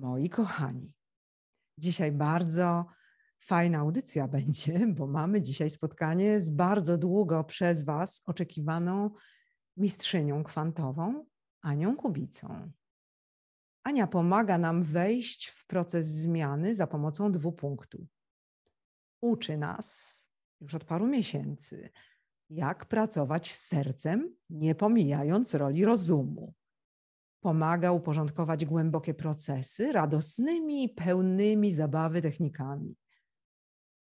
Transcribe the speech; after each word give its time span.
Moi 0.00 0.28
kochani, 0.28 0.92
dzisiaj 1.78 2.12
bardzo 2.12 2.86
fajna 3.40 3.78
audycja 3.78 4.28
będzie, 4.38 4.86
bo 4.86 5.06
mamy 5.06 5.40
dzisiaj 5.40 5.70
spotkanie 5.70 6.40
z 6.40 6.50
bardzo 6.50 6.98
długo 6.98 7.44
przez 7.44 7.82
Was 7.82 8.22
oczekiwaną 8.26 9.10
mistrzynią 9.76 10.44
kwantową, 10.44 11.24
Anią 11.62 11.96
Kubicą. 11.96 12.70
Ania 13.84 14.06
pomaga 14.06 14.58
nam 14.58 14.82
wejść 14.82 15.46
w 15.46 15.66
proces 15.66 16.06
zmiany 16.06 16.74
za 16.74 16.86
pomocą 16.86 17.32
dwóch 17.32 17.56
punktów. 17.56 18.06
Uczy 19.20 19.56
nas 19.56 20.18
już 20.60 20.74
od 20.74 20.84
paru 20.84 21.06
miesięcy, 21.06 21.90
jak 22.50 22.86
pracować 22.86 23.52
z 23.52 23.66
sercem, 23.66 24.36
nie 24.50 24.74
pomijając 24.74 25.54
roli 25.54 25.84
rozumu 25.84 26.54
pomaga 27.42 27.92
uporządkować 27.92 28.64
głębokie 28.64 29.14
procesy 29.14 29.92
radosnymi 29.92 30.88
pełnymi 30.88 31.70
zabawy 31.70 32.22
technikami. 32.22 32.96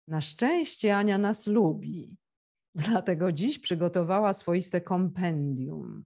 Na 0.08 0.20
szczęście 0.20 0.96
Ania 0.96 1.18
nas 1.18 1.46
lubi, 1.46 2.16
dlatego 2.86 3.32
dziś 3.32 3.58
przygotowała 3.58 4.32
swoiste 4.32 4.80
kompendium, 4.80 6.04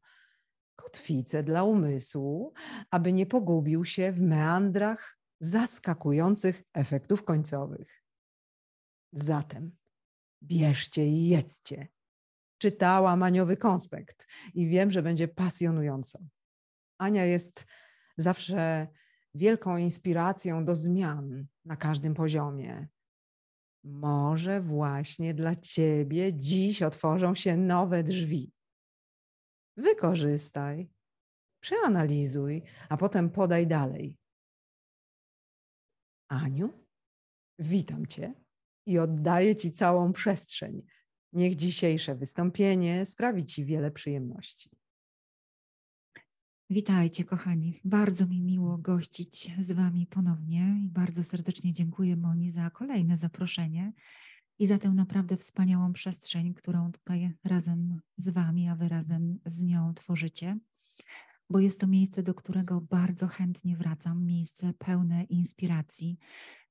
kotwicę 0.77 1.43
dla 1.43 1.65
umysłu, 1.65 2.53
aby 2.91 3.13
nie 3.13 3.27
pogubił 3.27 3.85
się 3.85 4.13
w 4.13 4.21
meandrach 4.21 5.19
zaskakujących 5.41 6.63
efektów 6.75 7.25
końcowych. 7.25 8.03
Zatem 9.13 9.77
bierzcie 10.43 11.07
i 11.07 11.27
jedzcie. 11.27 11.89
Czytałam 12.59 13.23
Aniowy 13.23 13.57
konspekt 13.57 14.27
i 14.55 14.67
wiem, 14.67 14.91
że 14.91 15.03
będzie 15.03 15.29
pasjonująco. 15.29 16.19
Ania 16.99 17.25
jest 17.25 17.67
zawsze 18.17 18.89
wielką 19.35 19.77
inspiracją 19.77 20.65
do 20.65 20.75
zmian 20.75 21.47
na 21.65 21.77
każdym 21.77 22.15
poziomie. 22.15 22.89
Może 23.85 24.61
właśnie 24.61 25.35
dla 25.35 25.57
ciebie 25.57 26.35
dziś 26.35 26.83
otworzą 26.83 27.35
się 27.35 27.57
nowe 27.57 28.03
drzwi. 28.03 28.53
Wykorzystaj, 29.77 30.91
przeanalizuj, 31.61 32.63
a 32.89 32.97
potem 32.97 33.31
podaj 33.31 33.67
dalej. 33.67 34.19
Aniu, 36.29 36.73
witam 37.59 38.07
cię 38.07 38.35
i 38.87 38.99
oddaję 38.99 39.57
ci 39.57 39.73
całą 39.73 40.13
przestrzeń. 40.13 40.83
Niech 41.33 41.57
dzisiejsze 41.57 42.15
wystąpienie 42.15 43.07
sprawi 43.07 43.45
ci 43.45 43.65
wiele 43.65 43.91
przyjemności. 43.91 44.71
Witajcie, 46.73 47.25
kochani. 47.25 47.81
Bardzo 47.85 48.27
mi 48.27 48.43
miło 48.43 48.79
gościć 48.79 49.51
z 49.61 49.73
Wami 49.73 50.07
ponownie 50.07 50.81
i 50.85 50.89
bardzo 50.89 51.25
serdecznie 51.25 51.73
dziękuję 51.73 52.17
Moni 52.17 52.51
za 52.51 52.71
kolejne 52.71 53.17
zaproszenie 53.17 53.93
i 54.59 54.67
za 54.67 54.79
tę 54.79 54.91
naprawdę 54.91 55.37
wspaniałą 55.37 55.93
przestrzeń, 55.93 56.55
którą 56.55 56.93
tutaj 56.93 57.33
razem 57.45 58.01
z 58.17 58.29
Wami, 58.29 58.69
a 58.69 58.77
Wy 58.77 58.89
razem 58.89 59.39
z 59.47 59.63
nią 59.63 59.95
tworzycie 59.95 60.59
bo 61.53 61.61
jest 61.61 61.81
to 61.81 61.87
miejsce, 61.87 62.23
do 62.23 62.35
którego 62.35 62.81
bardzo 62.81 63.29
chętnie 63.29 63.77
wracam, 63.77 64.25
miejsce 64.25 64.73
pełne 64.79 65.25
inspiracji, 65.25 66.19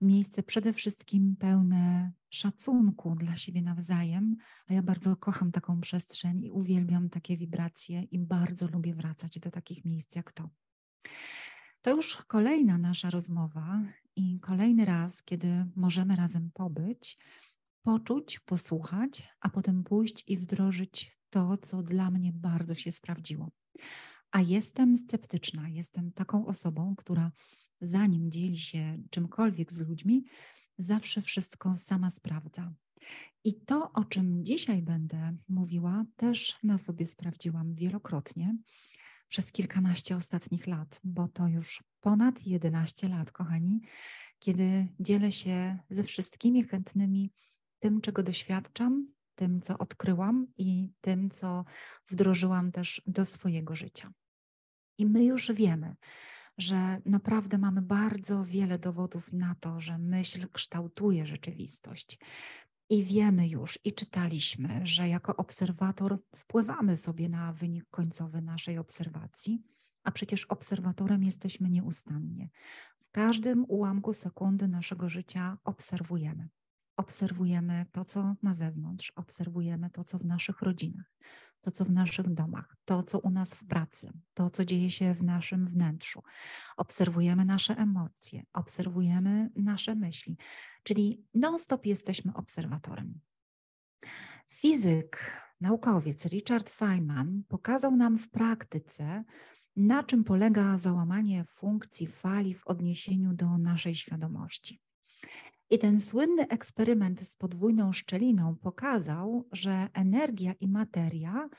miejsce 0.02 0.44
przede 0.44 0.74
wszystkim 0.74 1.36
pełne 1.36 2.12
szacunku 2.30 3.16
dla 3.16 3.36
siebie 3.36 3.62
nawzajem, 3.62 4.36
a 4.68 4.74
ja 4.74 4.84
bardzo 4.84 5.16
kocham 5.16 5.52
taką 5.52 5.82
przestrzeń 5.82 6.44
i 6.44 6.52
uwielbiam 6.52 7.10
takie 7.10 7.38
wibracje 7.38 8.04
i 8.04 8.20
bardzo 8.20 8.68
lubię 8.68 8.94
wracać 8.94 9.40
do 9.40 9.52
takich 9.52 9.86
miejsc 9.86 10.16
jak 10.16 10.32
to. 10.32 10.50
To 11.82 11.96
już 11.96 12.16
kolejna 12.16 12.78
nasza 12.78 13.10
rozmowa 13.10 13.82
i 14.16 14.40
kolejny 14.40 14.86
raz, 14.86 15.24
kiedy 15.24 15.66
możemy 15.76 16.16
razem 16.16 16.52
pobyć, 16.54 17.18
poczuć, 17.84 18.40
posłuchać, 18.40 19.28
a 19.40 19.50
potem 19.50 19.84
pójść 19.84 20.24
i 20.28 20.38
wdrożyć 20.38 21.12
to, 21.30 21.58
co 21.58 21.84
dla 21.84 22.12
mnie 22.12 22.32
bardzo 22.34 22.76
się 22.76 22.92
sprawdziło. 22.92 23.52
A 24.32 24.42
jestem 24.42 24.96
sceptyczna, 24.96 25.70
jestem 25.70 26.12
taką 26.12 26.46
osobą, 26.46 26.96
która 26.98 27.32
zanim 27.82 28.32
dzieli 28.32 28.58
się 28.58 28.98
czymkolwiek 29.10 29.74
z 29.74 29.80
ludźmi, 29.80 30.26
zawsze 30.78 31.22
wszystko 31.22 31.76
sama 31.76 32.10
sprawdza. 32.10 32.74
I 33.44 33.62
to, 33.62 33.92
o 33.94 34.06
czym 34.06 34.46
dzisiaj 34.46 34.82
będę 34.82 35.38
mówiła, 35.50 36.06
też 36.16 36.56
na 36.64 36.78
sobie 36.78 37.06
sprawdziłam 37.06 37.76
wielokrotnie 37.76 38.58
przez 39.28 39.52
kilkanaście 39.52 40.16
ostatnich 40.16 40.68
lat, 40.68 41.00
bo 41.04 41.28
to 41.28 41.48
już 41.48 41.84
ponad 42.00 42.46
11 42.46 43.10
lat, 43.10 43.32
kochani, 43.32 43.82
kiedy 44.40 44.88
dzielę 45.00 45.32
się 45.32 45.78
ze 45.90 46.04
wszystkimi 46.04 46.64
chętnymi 46.64 47.32
tym, 47.80 48.02
czego 48.02 48.24
doświadczam, 48.24 49.08
tym, 49.36 49.62
co 49.62 49.78
odkryłam 49.78 50.48
i 50.58 50.90
tym, 51.02 51.30
co 51.30 51.66
wdrożyłam 52.08 52.72
też 52.72 53.02
do 53.08 53.26
swojego 53.26 53.76
życia. 53.76 54.14
I 54.98 55.06
my 55.06 55.26
już 55.26 55.52
wiemy, 55.52 55.96
że 56.58 57.02
naprawdę 57.06 57.58
mamy 57.58 57.82
bardzo 57.82 58.46
wiele 58.46 58.80
dowodów 58.80 59.34
na 59.34 59.56
to, 59.56 59.82
że 59.82 59.98
myśl 59.98 60.48
kształtuje 60.54 61.26
rzeczywistość. 61.26 62.20
I 62.90 63.04
wiemy 63.04 63.48
już 63.48 63.80
i 63.84 63.94
czytaliśmy, 63.94 64.82
że 64.84 65.10
jako 65.10 65.36
obserwator 65.36 66.18
wpływamy 66.36 66.98
sobie 66.98 67.30
na 67.30 67.54
wynik 67.54 67.86
końcowy 67.90 68.42
naszej 68.42 68.78
obserwacji, 68.78 69.62
a 70.04 70.12
przecież 70.12 70.46
obserwatorem 70.46 71.24
jesteśmy 71.24 71.70
nieustannie. 71.70 72.50
W 73.00 73.12
każdym 73.12 73.66
ułamku 73.68 74.14
sekundy 74.14 74.68
naszego 74.68 75.10
życia 75.10 75.58
obserwujemy 75.64 76.50
obserwujemy 77.02 77.86
to, 77.92 78.06
co 78.06 78.36
na 78.44 78.54
zewnątrz, 78.54 79.12
obserwujemy 79.16 79.90
to, 79.90 80.04
co 80.04 80.18
w 80.18 80.26
naszych 80.26 80.62
rodzinach, 80.62 81.12
to, 81.62 81.72
co 81.72 81.86
w 81.86 81.92
naszych 81.92 82.34
domach, 82.34 82.76
to, 82.86 83.04
co 83.04 83.20
u 83.20 83.30
nas 83.30 83.56
w 83.56 83.68
pracy, 83.68 84.12
to, 84.34 84.50
co 84.50 84.66
dzieje 84.66 84.92
się 84.92 85.14
w 85.14 85.24
naszym 85.24 85.68
wnętrzu. 85.68 86.24
Obserwujemy 86.78 87.46
nasze 87.46 87.78
emocje, 87.78 88.44
obserwujemy 88.54 89.50
nasze 89.56 89.96
myśli, 89.96 90.38
czyli 90.84 91.24
non-stop 91.34 91.86
jesteśmy 91.86 92.34
obserwatorem. 92.34 93.20
Fizyk, 94.50 95.42
naukowiec 95.62 96.26
Richard 96.26 96.70
Feynman 96.70 97.44
pokazał 97.48 97.96
nam 97.96 98.18
w 98.18 98.30
praktyce, 98.30 99.24
na 99.76 100.04
czym 100.04 100.24
polega 100.24 100.78
załamanie 100.78 101.46
funkcji 101.46 102.08
fali 102.08 102.54
w 102.54 102.68
odniesieniu 102.68 103.34
do 103.34 103.58
naszej 103.58 103.96
świadomości. 103.96 104.82
I 105.72 105.80
ten 105.80 106.00
słynny 106.00 106.48
eksperyment 106.48 107.28
z 107.28 107.36
podwójną 107.36 107.94
szczeliną 107.94 108.56
pokazał, 108.56 109.48
że 109.52 109.88
energia 109.94 110.54
i 110.54 110.68
materia 110.68 111.50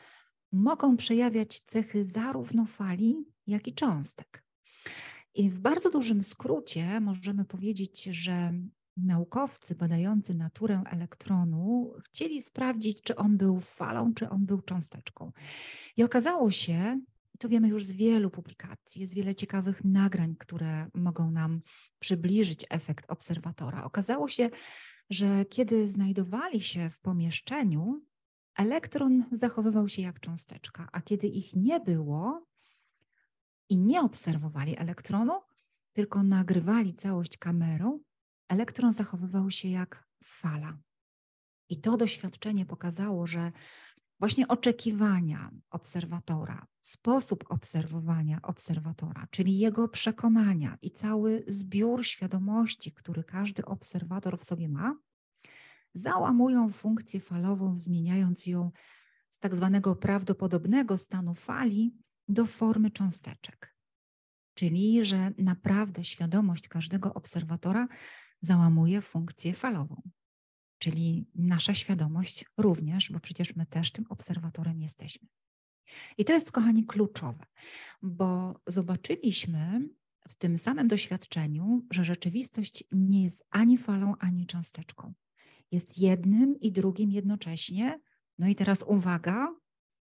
mogą 0.52 0.96
przejawiać 0.96 1.60
cechy 1.60 2.04
zarówno 2.04 2.66
fali, 2.66 3.16
jak 3.46 3.68
i 3.68 3.74
cząstek. 3.74 4.44
I 5.34 5.50
w 5.50 5.58
bardzo 5.58 5.90
dużym 5.90 6.22
skrócie 6.22 7.00
możemy 7.00 7.44
powiedzieć, 7.44 8.04
że 8.04 8.52
naukowcy 8.96 9.74
badający 9.74 10.34
naturę 10.34 10.82
elektronu 10.90 11.92
chcieli 12.04 12.42
sprawdzić, 12.42 13.02
czy 13.02 13.16
on 13.16 13.36
był 13.36 13.60
falą, 13.60 14.14
czy 14.14 14.28
on 14.28 14.46
był 14.46 14.62
cząsteczką. 14.62 15.32
I 15.96 16.04
okazało 16.04 16.50
się, 16.50 17.00
to 17.42 17.48
wiemy 17.48 17.68
już 17.68 17.84
z 17.84 17.92
wielu 17.92 18.30
publikacji. 18.30 19.00
Jest 19.00 19.14
wiele 19.14 19.34
ciekawych 19.34 19.84
nagrań, 19.84 20.36
które 20.38 20.86
mogą 20.94 21.30
nam 21.30 21.62
przybliżyć 21.98 22.66
efekt 22.70 23.04
obserwatora. 23.08 23.84
Okazało 23.84 24.28
się, 24.28 24.50
że 25.10 25.44
kiedy 25.44 25.88
znajdowali 25.88 26.60
się 26.60 26.90
w 26.90 27.00
pomieszczeniu, 27.00 28.02
elektron 28.56 29.24
zachowywał 29.32 29.88
się 29.88 30.02
jak 30.02 30.20
cząsteczka, 30.20 30.88
a 30.92 31.00
kiedy 31.00 31.26
ich 31.26 31.56
nie 31.56 31.80
było 31.80 32.46
i 33.68 33.78
nie 33.78 34.00
obserwowali 34.00 34.78
elektronu, 34.78 35.40
tylko 35.92 36.22
nagrywali 36.22 36.94
całość 36.94 37.36
kamerą, 37.36 38.00
elektron 38.48 38.92
zachowywał 38.92 39.50
się 39.50 39.68
jak 39.68 40.08
fala. 40.24 40.78
I 41.68 41.80
to 41.80 41.96
doświadczenie 41.96 42.66
pokazało, 42.66 43.26
że 43.26 43.52
właśnie 44.20 44.48
oczekiwania 44.48 45.50
obserwatora, 45.70 46.66
sposób 46.80 47.44
obserwowania 47.48 48.42
obserwatora, 48.42 49.26
czyli 49.30 49.58
jego 49.58 49.88
przekonania 49.88 50.78
i 50.82 50.90
cały 50.90 51.44
zbiór 51.46 52.06
świadomości, 52.06 52.92
który 52.92 53.24
każdy 53.24 53.64
obserwator 53.64 54.38
w 54.38 54.44
sobie 54.44 54.68
ma, 54.68 54.96
załamują 55.94 56.68
funkcję 56.70 57.20
falową, 57.20 57.78
zmieniając 57.78 58.46
ją 58.46 58.70
z 59.28 59.38
tak 59.38 59.54
zwanego 59.54 59.96
prawdopodobnego 59.96 60.98
stanu 60.98 61.34
fali 61.34 61.94
do 62.28 62.46
formy 62.46 62.90
cząsteczek. 62.90 63.76
Czyli, 64.54 65.04
że 65.04 65.32
naprawdę 65.38 66.04
świadomość 66.04 66.68
każdego 66.68 67.14
obserwatora 67.14 67.88
załamuje 68.40 69.00
funkcję 69.00 69.54
falową 69.54 70.02
czyli 70.82 71.26
nasza 71.34 71.74
świadomość 71.74 72.44
również, 72.56 73.10
bo 73.12 73.20
przecież 73.20 73.56
my 73.56 73.66
też 73.66 73.92
tym 73.92 74.04
obserwatorem 74.08 74.80
jesteśmy. 74.80 75.28
I 76.18 76.24
to 76.24 76.32
jest, 76.32 76.52
kochani, 76.52 76.86
kluczowe, 76.86 77.44
bo 78.02 78.60
zobaczyliśmy, 78.66 79.80
w 80.28 80.34
tym 80.34 80.58
samym 80.58 80.88
doświadczeniu, 80.88 81.86
że 81.90 82.04
rzeczywistość 82.04 82.84
nie 82.92 83.24
jest 83.24 83.44
ani 83.50 83.78
falą, 83.78 84.14
ani 84.18 84.46
cząsteczką. 84.46 85.14
Jest 85.70 85.98
jednym 85.98 86.60
i 86.60 86.72
drugim 86.72 87.10
jednocześnie. 87.10 88.00
No 88.38 88.48
i 88.48 88.54
teraz 88.54 88.84
uwaga, 88.86 89.54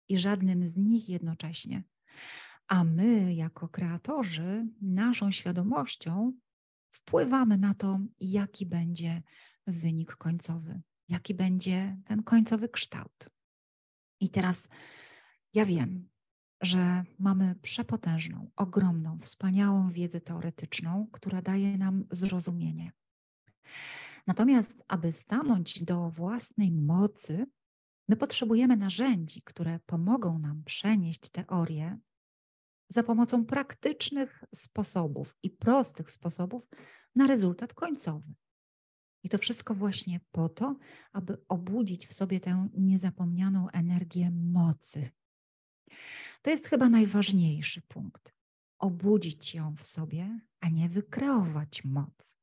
i 0.08 0.18
żadnym 0.18 0.66
z 0.66 0.76
nich 0.76 1.08
jednocześnie. 1.08 1.82
A 2.68 2.84
my, 2.84 3.34
jako 3.34 3.68
kreatorzy, 3.68 4.66
naszą 4.82 5.30
świadomością 5.30 6.32
wpływamy 6.90 7.58
na 7.58 7.74
to, 7.74 7.98
jaki 8.20 8.66
będzie 8.66 9.22
wynik 9.72 10.16
końcowy, 10.16 10.80
jaki 11.08 11.34
będzie 11.34 11.96
ten 12.04 12.22
końcowy 12.22 12.68
kształt. 12.68 13.30
I 14.20 14.30
teraz 14.30 14.68
ja 15.54 15.64
wiem, 15.64 16.08
że 16.60 17.04
mamy 17.18 17.54
przepotężną, 17.62 18.50
ogromną, 18.56 19.18
wspaniałą 19.18 19.90
wiedzę 19.92 20.20
teoretyczną, 20.20 21.08
która 21.12 21.42
daje 21.42 21.78
nam 21.78 22.04
zrozumienie. 22.10 22.92
Natomiast, 24.26 24.82
aby 24.88 25.12
stanąć 25.12 25.82
do 25.82 26.10
własnej 26.10 26.72
mocy, 26.72 27.46
my 28.08 28.16
potrzebujemy 28.16 28.76
narzędzi, 28.76 29.42
które 29.42 29.80
pomogą 29.86 30.38
nam 30.38 30.64
przenieść 30.64 31.30
teorię 31.30 31.98
za 32.88 33.02
pomocą 33.02 33.44
praktycznych 33.44 34.44
sposobów 34.54 35.36
i 35.42 35.50
prostych 35.50 36.12
sposobów 36.12 36.68
na 37.14 37.26
rezultat 37.26 37.74
końcowy. 37.74 38.34
I 39.22 39.28
to 39.28 39.38
wszystko 39.38 39.74
właśnie 39.74 40.20
po 40.32 40.48
to, 40.48 40.76
aby 41.12 41.44
obudzić 41.48 42.06
w 42.06 42.14
sobie 42.14 42.40
tę 42.40 42.68
niezapomnianą 42.74 43.70
energię 43.70 44.30
mocy. 44.30 45.10
To 46.42 46.50
jest 46.50 46.68
chyba 46.68 46.88
najważniejszy 46.88 47.82
punkt. 47.82 48.34
Obudzić 48.78 49.54
ją 49.54 49.76
w 49.76 49.86
sobie, 49.86 50.40
a 50.60 50.68
nie 50.68 50.88
wykreować 50.88 51.84
moc. 51.84 52.38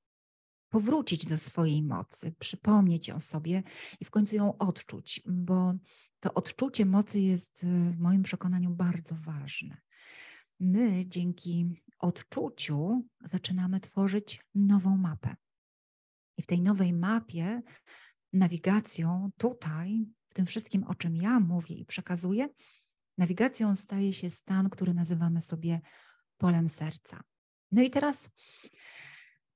Powrócić 0.70 1.26
do 1.26 1.38
swojej 1.38 1.84
mocy, 1.84 2.36
przypomnieć 2.40 3.10
o 3.10 3.20
sobie 3.20 3.64
i 4.00 4.06
w 4.06 4.12
końcu 4.12 4.36
ją 4.36 4.58
odczuć, 4.58 5.22
bo 5.26 5.74
to 6.20 6.34
odczucie 6.34 6.86
mocy 6.86 7.20
jest 7.20 7.66
w 7.66 8.00
moim 8.00 8.24
przekonaniu 8.24 8.70
bardzo 8.70 9.16
ważne. 9.16 9.78
My 10.60 11.06
dzięki 11.06 11.84
odczuciu 12.00 13.06
zaczynamy 13.22 13.80
tworzyć 13.80 14.42
nową 14.56 14.98
mapę. 14.98 15.36
I 16.38 16.42
w 16.42 16.46
tej 16.46 16.62
nowej 16.62 16.94
mapie, 16.94 17.62
nawigacją 18.34 19.30
tutaj, 19.38 20.06
w 20.30 20.34
tym 20.34 20.46
wszystkim, 20.46 20.84
o 20.84 20.96
czym 20.96 21.16
ja 21.16 21.40
mówię 21.40 21.76
i 21.76 21.86
przekazuję, 21.86 22.50
nawigacją 23.18 23.76
staje 23.76 24.14
się 24.14 24.30
stan, 24.30 24.70
który 24.70 24.94
nazywamy 24.94 25.42
sobie 25.42 25.82
polem 26.38 26.70
serca. 26.70 27.24
No 27.72 27.82
i 27.82 27.90
teraz 27.90 28.30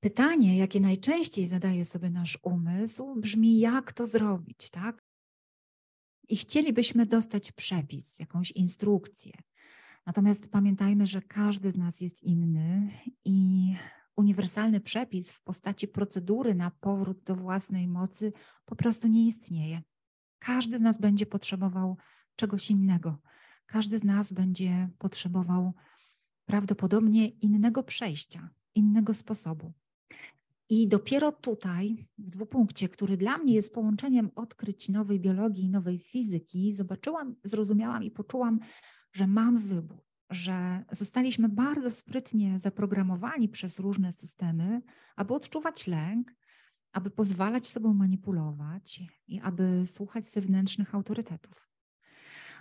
pytanie, 0.00 0.58
jakie 0.58 0.80
najczęściej 0.80 1.46
zadaje 1.46 1.84
sobie 1.84 2.10
nasz 2.10 2.38
umysł, 2.42 3.14
brzmi: 3.20 3.58
jak 3.58 3.92
to 3.92 4.06
zrobić, 4.06 4.70
tak? 4.70 5.04
I 6.28 6.36
chcielibyśmy 6.36 7.06
dostać 7.06 7.52
przepis, 7.52 8.18
jakąś 8.18 8.50
instrukcję. 8.50 9.32
Natomiast 10.06 10.50
pamiętajmy, 10.50 11.06
że 11.06 11.22
każdy 11.22 11.72
z 11.72 11.76
nas 11.76 12.00
jest 12.00 12.22
inny 12.22 12.90
i 13.24 13.68
uniwersalny 14.16 14.80
przepis 14.80 15.32
w 15.32 15.42
postaci 15.42 15.88
procedury 15.88 16.54
na 16.54 16.70
powrót 16.70 17.22
do 17.22 17.36
własnej 17.36 17.88
mocy 17.88 18.32
po 18.64 18.76
prostu 18.76 19.08
nie 19.08 19.26
istnieje. 19.26 19.82
Każdy 20.38 20.78
z 20.78 20.80
nas 20.80 20.98
będzie 20.98 21.26
potrzebował 21.26 21.96
czegoś 22.36 22.70
innego. 22.70 23.18
Każdy 23.66 23.98
z 23.98 24.04
nas 24.04 24.32
będzie 24.32 24.88
potrzebował 24.98 25.72
prawdopodobnie 26.44 27.28
innego 27.28 27.82
przejścia, 27.82 28.50
innego 28.74 29.14
sposobu. 29.14 29.72
I 30.68 30.88
dopiero 30.88 31.32
tutaj, 31.32 32.06
w 32.18 32.30
dwupunkcie, 32.30 32.88
który 32.88 33.16
dla 33.16 33.38
mnie 33.38 33.54
jest 33.54 33.74
połączeniem 33.74 34.30
odkryć 34.34 34.88
nowej 34.88 35.20
biologii 35.20 35.64
i 35.64 35.70
nowej 35.70 35.98
fizyki, 35.98 36.72
zobaczyłam, 36.72 37.36
zrozumiałam 37.44 38.02
i 38.02 38.10
poczułam, 38.10 38.60
że 39.12 39.26
mam 39.26 39.58
wybór 39.58 40.11
że 40.34 40.84
zostaliśmy 40.90 41.48
bardzo 41.48 41.90
sprytnie 41.90 42.58
zaprogramowani 42.58 43.48
przez 43.48 43.78
różne 43.78 44.12
systemy, 44.12 44.82
aby 45.16 45.34
odczuwać 45.34 45.86
lęk, 45.86 46.34
aby 46.92 47.10
pozwalać 47.10 47.68
sobą 47.68 47.94
manipulować 47.94 49.00
i 49.26 49.40
aby 49.40 49.82
słuchać 49.86 50.26
zewnętrznych 50.26 50.94
autorytetów. 50.94 51.68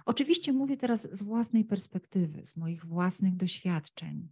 Oczywiście 0.05 0.53
mówię 0.53 0.77
teraz 0.77 1.07
z 1.11 1.23
własnej 1.23 1.65
perspektywy, 1.65 2.45
z 2.45 2.57
moich 2.57 2.85
własnych 2.85 3.35
doświadczeń 3.35 4.29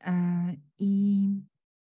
e, 0.00 0.56
i 0.78 1.28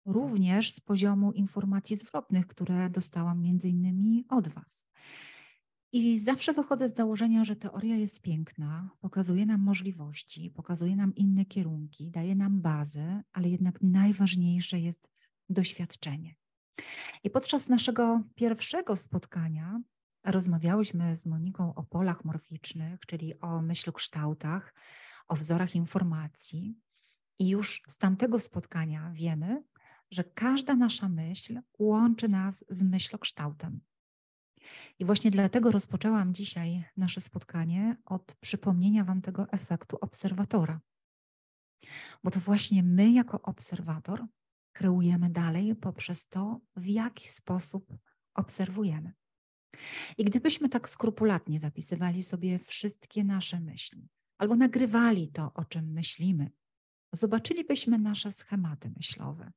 również 0.07 0.73
z 0.73 0.81
poziomu 0.81 1.33
informacji 1.33 1.97
zwrotnych, 1.97 2.47
które 2.47 2.91
dostałam 2.91 3.41
między 3.41 3.69
innymi 3.69 4.25
od 4.29 4.49
Was. 4.49 4.87
I 5.97 6.19
zawsze 6.19 6.53
wychodzę 6.53 6.89
z 6.89 6.95
założenia, 6.95 7.45
że 7.45 7.57
teoria 7.57 7.97
jest 7.97 8.21
piękna, 8.21 8.91
pokazuje 9.01 9.47
nam 9.47 9.61
możliwości, 9.61 10.51
pokazuje 10.51 10.97
nam 10.97 11.15
inne 11.15 11.45
kierunki, 11.45 12.11
daje 12.11 12.35
nam 12.35 12.61
bazę, 12.61 13.23
ale 13.33 13.49
jednak 13.49 13.83
najważniejsze 13.83 14.81
jest 14.81 15.11
doświadczenie. 15.49 16.35
I 17.25 17.31
podczas 17.31 17.69
naszego 17.69 18.23
pierwszego 18.35 18.97
spotkania 18.97 19.81
rozmawiałyśmy 20.25 21.17
z 21.17 21.27
Moniką 21.27 21.75
o 21.75 21.83
polach 21.83 22.25
morficznych, 22.25 23.01
czyli 23.07 23.41
o 23.41 23.63
myślokształtach, 23.63 24.75
o 25.29 25.35
wzorach 25.37 25.75
informacji. 25.75 26.79
I 27.39 27.49
już 27.49 27.83
z 27.89 27.99
tamtego 27.99 28.39
spotkania 28.39 29.11
wiemy, 29.13 29.65
że 30.11 30.25
każda 30.25 30.75
nasza 30.75 31.09
myśl 31.09 31.61
łączy 31.79 32.29
nas 32.29 32.65
z 32.69 32.83
myślokształtem. 32.83 33.81
I 34.99 35.05
właśnie 35.05 35.31
dlatego 35.31 35.71
rozpoczęłam 35.71 36.35
dzisiaj 36.35 36.85
nasze 36.97 37.21
spotkanie 37.21 37.97
od 38.05 38.35
przypomnienia 38.35 39.05
Wam 39.05 39.23
tego 39.23 39.49
efektu 39.53 39.99
obserwatora. 40.01 40.81
Bo 42.25 42.31
to 42.31 42.41
właśnie 42.41 42.83
my, 42.83 43.13
jako 43.13 43.43
obserwator, 43.43 44.27
kreujemy 44.73 45.31
dalej 45.31 45.77
poprzez 45.77 46.29
to, 46.29 46.61
w 46.77 46.87
jaki 46.87 47.29
sposób 47.29 47.97
obserwujemy. 48.35 49.13
I 50.19 50.25
gdybyśmy 50.25 50.69
tak 50.69 50.89
skrupulatnie 50.89 51.61
zapisywali 51.61 52.25
sobie 52.25 52.59
wszystkie 52.59 53.25
nasze 53.25 53.61
myśli, 53.61 54.09
albo 54.39 54.57
nagrywali 54.57 55.29
to, 55.29 55.53
o 55.55 55.65
czym 55.65 55.93
myślimy, 55.93 56.51
zobaczylibyśmy 57.13 57.99
nasze 57.99 58.33
schematy 58.33 58.91
myślowe. 58.97 59.53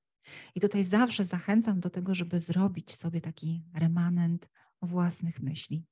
I 0.56 0.60
tutaj 0.60 0.84
zawsze 0.84 1.26
zachęcam 1.26 1.80
do 1.80 1.90
tego, 1.90 2.16
żeby 2.16 2.42
zrobić 2.42 2.96
sobie 2.96 3.22
taki 3.22 3.64
remanent 3.74 4.50
własnych 4.82 5.42
myśli. 5.42 5.86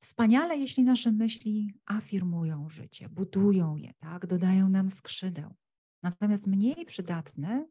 Wspaniale, 0.00 0.58
jeśli 0.58 0.84
nasze 0.84 1.12
myśli 1.12 1.74
afirmują 1.86 2.68
życie, 2.68 3.08
budują 3.08 3.76
je, 3.76 3.94
tak? 3.98 4.26
dodają 4.26 4.68
nam 4.68 4.90
skrzydeł. 4.90 5.54
Natomiast 6.02 6.46
mniej 6.46 6.86
przydatne, 6.86 7.66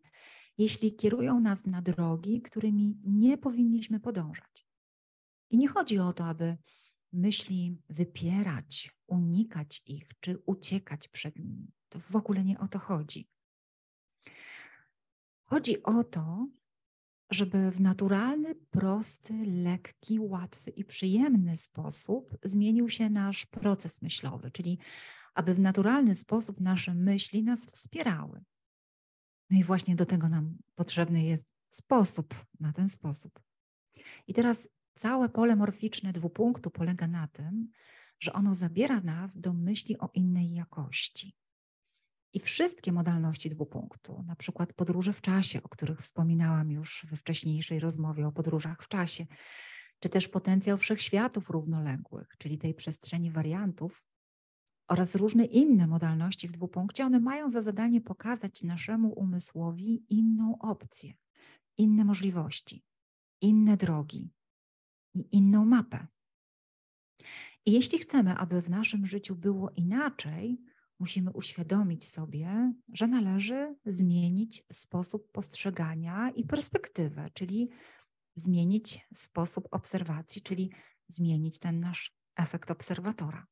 jeśli 0.57 0.95
kierują 0.95 1.39
nas 1.39 1.65
na 1.65 1.81
drogi, 1.81 2.41
którymi 2.41 2.97
nie 3.03 3.37
powinniśmy 3.37 3.99
podążać. 3.99 4.67
I 5.49 5.57
nie 5.57 5.67
chodzi 5.67 5.99
o 5.99 6.13
to, 6.13 6.25
aby 6.25 6.57
myśli 7.13 7.77
wypierać, 7.89 8.95
unikać 9.07 9.81
ich 9.85 10.09
czy 10.19 10.37
uciekać 10.45 11.07
przed 11.07 11.39
nimi. 11.39 11.71
To 11.89 11.99
w 11.99 12.15
ogóle 12.15 12.43
nie 12.43 12.59
o 12.59 12.67
to 12.67 12.79
chodzi. 12.79 13.29
Chodzi 15.43 15.83
o 15.83 16.03
to, 16.03 16.47
żeby 17.29 17.71
w 17.71 17.81
naturalny, 17.81 18.55
prosty, 18.55 19.33
lekki, 19.45 20.19
łatwy 20.19 20.71
i 20.71 20.85
przyjemny 20.85 21.57
sposób 21.57 22.37
zmienił 22.43 22.89
się 22.89 23.09
nasz 23.09 23.45
proces 23.45 24.01
myślowy, 24.01 24.51
czyli 24.51 24.79
aby 25.33 25.53
w 25.53 25.59
naturalny 25.59 26.15
sposób 26.15 26.59
nasze 26.59 26.93
myśli 26.93 27.43
nas 27.43 27.65
wspierały. 27.65 28.43
No 29.49 29.59
i 29.59 29.63
właśnie 29.63 29.95
do 29.95 30.05
tego 30.05 30.29
nam 30.29 30.57
potrzebny 30.75 31.23
jest 31.23 31.47
sposób 31.67 32.33
na 32.59 32.73
ten 32.73 32.89
sposób. 32.89 33.39
I 34.27 34.33
teraz 34.33 34.69
całe 34.95 35.29
pole 35.29 35.55
morficzne 35.55 36.13
dwupunktu 36.13 36.71
polega 36.71 37.07
na 37.07 37.27
tym, 37.27 37.69
że 38.19 38.33
ono 38.33 38.55
zabiera 38.55 39.01
nas 39.01 39.37
do 39.37 39.53
myśli 39.53 39.97
o 39.97 40.09
innej 40.13 40.53
jakości. 40.53 41.35
I 42.33 42.39
wszystkie 42.39 42.91
modalności 42.91 43.49
dwupunktu, 43.49 44.23
na 44.27 44.35
przykład 44.35 44.73
podróże 44.73 45.13
w 45.13 45.21
czasie, 45.21 45.63
o 45.63 45.69
których 45.69 46.01
wspominałam 46.01 46.71
już 46.71 47.05
we 47.09 47.17
wcześniejszej 47.17 47.79
rozmowie 47.79 48.27
o 48.27 48.31
podróżach 48.31 48.83
w 48.83 48.87
czasie, 48.87 49.25
czy 49.99 50.09
też 50.09 50.27
potencjał 50.27 50.77
wszechświatów 50.77 51.49
równoległych, 51.49 52.27
czyli 52.37 52.57
tej 52.57 52.73
przestrzeni 52.73 53.31
wariantów, 53.31 54.03
oraz 54.87 55.15
różne 55.15 55.45
inne 55.45 55.87
modalności 55.87 56.47
w 56.47 56.51
dwupunkcie, 56.51 57.05
one 57.05 57.19
mają 57.19 57.49
za 57.49 57.61
zadanie 57.61 58.01
pokazać 58.01 58.63
naszemu 58.63 59.09
umysłowi 59.09 60.05
inną 60.09 60.57
opcję, 60.59 61.13
inne 61.77 62.05
możliwości, 62.05 62.83
inne 63.41 63.77
drogi 63.77 64.29
i 65.13 65.35
inną 65.35 65.65
mapę. 65.65 66.07
I 67.65 67.71
jeśli 67.71 67.99
chcemy, 67.99 68.35
aby 68.35 68.61
w 68.61 68.69
naszym 68.69 69.05
życiu 69.05 69.35
było 69.35 69.69
inaczej, 69.69 70.61
musimy 70.99 71.31
uświadomić 71.31 72.07
sobie, 72.07 72.73
że 72.93 73.07
należy 73.07 73.75
zmienić 73.85 74.63
sposób 74.73 75.31
postrzegania 75.31 76.29
i 76.29 76.43
perspektywę, 76.43 77.29
czyli 77.33 77.69
zmienić 78.35 79.07
sposób 79.13 79.67
obserwacji, 79.71 80.41
czyli 80.41 80.71
zmienić 81.07 81.59
ten 81.59 81.79
nasz 81.79 82.15
efekt 82.35 82.71
obserwatora. 82.71 83.47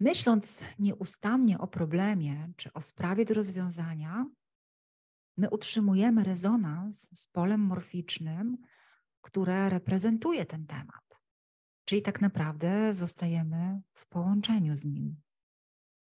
Myśląc 0.00 0.64
nieustannie 0.78 1.58
o 1.58 1.66
problemie 1.66 2.52
czy 2.56 2.72
o 2.72 2.80
sprawie 2.80 3.24
do 3.24 3.34
rozwiązania, 3.34 4.26
my 5.36 5.50
utrzymujemy 5.50 6.24
rezonans 6.24 7.10
z 7.12 7.26
polem 7.26 7.60
morficznym, 7.60 8.58
które 9.20 9.68
reprezentuje 9.68 10.46
ten 10.46 10.66
temat. 10.66 11.20
Czyli 11.84 12.02
tak 12.02 12.20
naprawdę 12.20 12.94
zostajemy 12.94 13.80
w 13.94 14.06
połączeniu 14.06 14.76
z 14.76 14.84
nim, 14.84 15.16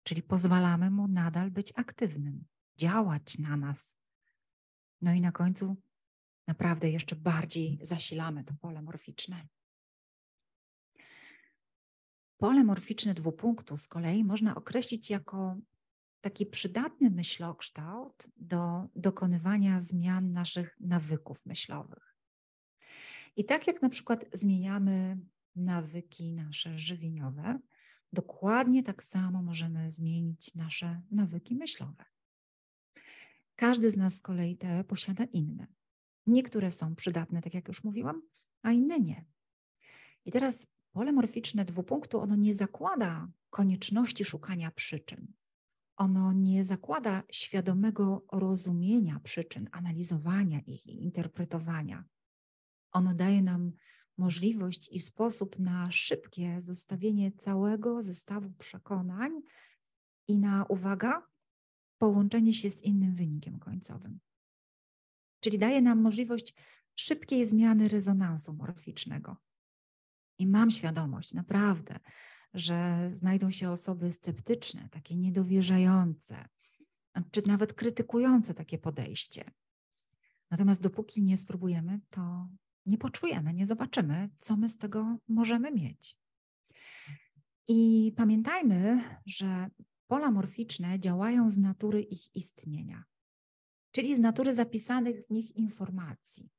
czyli 0.06 0.22
pozwalamy 0.22 0.90
mu 0.90 1.08
nadal 1.08 1.50
być 1.50 1.72
aktywnym, 1.76 2.44
działać 2.76 3.38
na 3.38 3.56
nas. 3.56 3.96
No 5.00 5.12
i 5.12 5.20
na 5.20 5.32
końcu 5.32 5.76
naprawdę 6.46 6.90
jeszcze 6.90 7.16
bardziej 7.16 7.78
zasilamy 7.82 8.44
to 8.44 8.54
pole 8.60 8.82
morficzne. 8.82 9.46
Pole 12.38 12.64
morficzne 12.64 13.14
dwupunktu 13.14 13.76
z 13.76 13.88
kolei 13.88 14.25
można 14.25 14.54
określić 14.54 15.10
jako 15.10 15.56
taki 16.20 16.46
przydatny 16.46 17.10
myślokształt 17.10 18.28
do 18.36 18.88
dokonywania 18.96 19.82
zmian 19.82 20.32
naszych 20.32 20.76
nawyków 20.80 21.46
myślowych. 21.46 22.16
I 23.36 23.44
tak 23.44 23.66
jak 23.66 23.82
na 23.82 23.88
przykład 23.88 24.25
zmieniamy 24.32 25.18
nawyki 25.56 26.32
nasze 26.32 26.78
żywieniowe, 26.78 27.58
dokładnie 28.16 28.82
tak 28.82 29.04
samo 29.04 29.42
możemy 29.42 29.90
zmienić 29.90 30.54
nasze 30.54 31.02
nawyki 31.11 31.56
myślowe. 31.56 32.04
Każdy 33.56 33.90
z 33.90 33.96
nas 33.96 34.16
z 34.16 34.23
kolei 34.23 34.56
te 34.56 34.85
posiada 34.85 35.25
inne. 35.25 35.66
Niektóre 36.26 36.73
są 36.73 36.94
przydatne, 36.94 37.42
tak 37.42 37.54
jak 37.54 37.68
już 37.68 37.85
mówiłam, 37.85 38.23
a 38.62 38.73
inne 38.73 39.00
nie. 39.00 39.25
I 40.25 40.32
teraz 40.32 40.66
pole 40.92 41.12
morficzne 41.12 41.64
dwupunktu, 41.64 42.20
ono 42.20 42.37
nie 42.37 42.54
zakłada 42.54 43.28
konieczności 43.50 44.25
szukania 44.25 44.70
przyczyn. 44.70 45.32
Ono 45.96 46.32
nie 46.32 46.64
zakłada 46.64 47.23
świadomego 47.32 48.26
rozumienia 48.32 49.20
przyczyn, 49.25 49.68
analizowania 49.73 50.61
ich 50.61 50.87
i 50.87 51.02
interpretowania. 51.02 52.04
Ono 52.92 53.14
daje 53.14 53.42
nam 53.42 53.73
możliwość 54.18 54.88
i 54.92 55.00
sposób 55.00 55.58
na 55.58 55.92
szybkie 55.92 56.61
zostawienie 56.61 57.32
całego 57.32 58.02
zestawu 58.02 58.50
przekonań 58.50 59.32
i 60.28 60.38
na, 60.38 60.64
uwaga, 60.64 61.26
połączenie 61.99 62.52
się 62.52 62.70
z 62.70 62.82
innym 62.82 63.14
wynikiem 63.14 63.58
końcowym. 63.58 64.20
Czyli 65.40 65.58
daje 65.58 65.82
nam 65.82 66.00
możliwość 66.00 66.54
szybkiej 66.94 67.46
zmiany 67.46 67.88
rezonansu 67.88 68.54
morficznego. 68.54 69.37
I 70.38 70.46
mam 70.46 70.70
świadomość, 70.70 71.35
naprawdę, 71.35 71.99
że 72.54 73.08
znajdą 73.12 73.50
się 73.50 73.70
osoby 73.70 74.12
sceptyczne, 74.12 74.88
takie 74.88 75.16
niedowierzające, 75.16 76.49
czy 77.30 77.42
nawet 77.46 77.73
krytykujące 77.73 78.54
takie 78.54 78.78
podejście. 78.78 79.50
Natomiast 80.50 80.82
dopóki 80.82 81.23
nie 81.23 81.37
spróbujemy, 81.37 82.00
to 82.11 82.49
nie 82.87 82.99
poczujemy, 82.99 83.55
nie 83.55 83.66
zobaczymy, 83.66 84.31
co 84.40 84.57
my 84.57 84.69
z 84.69 84.78
tego 84.78 85.19
możemy 85.28 85.71
mieć. 85.71 86.16
I 87.69 88.12
pamiętajmy, 88.16 89.05
że 89.26 89.71
pola 90.07 90.31
morficzne 90.31 91.00
działają 91.00 91.50
z 91.50 91.59
natury 91.59 92.02
ich 92.02 92.37
istnienia, 92.37 93.05
czyli 93.90 94.16
z 94.16 94.19
natury 94.19 94.55
zapisanych 94.55 95.26
w 95.26 95.31
nich 95.31 95.57
informacji. 95.57 96.50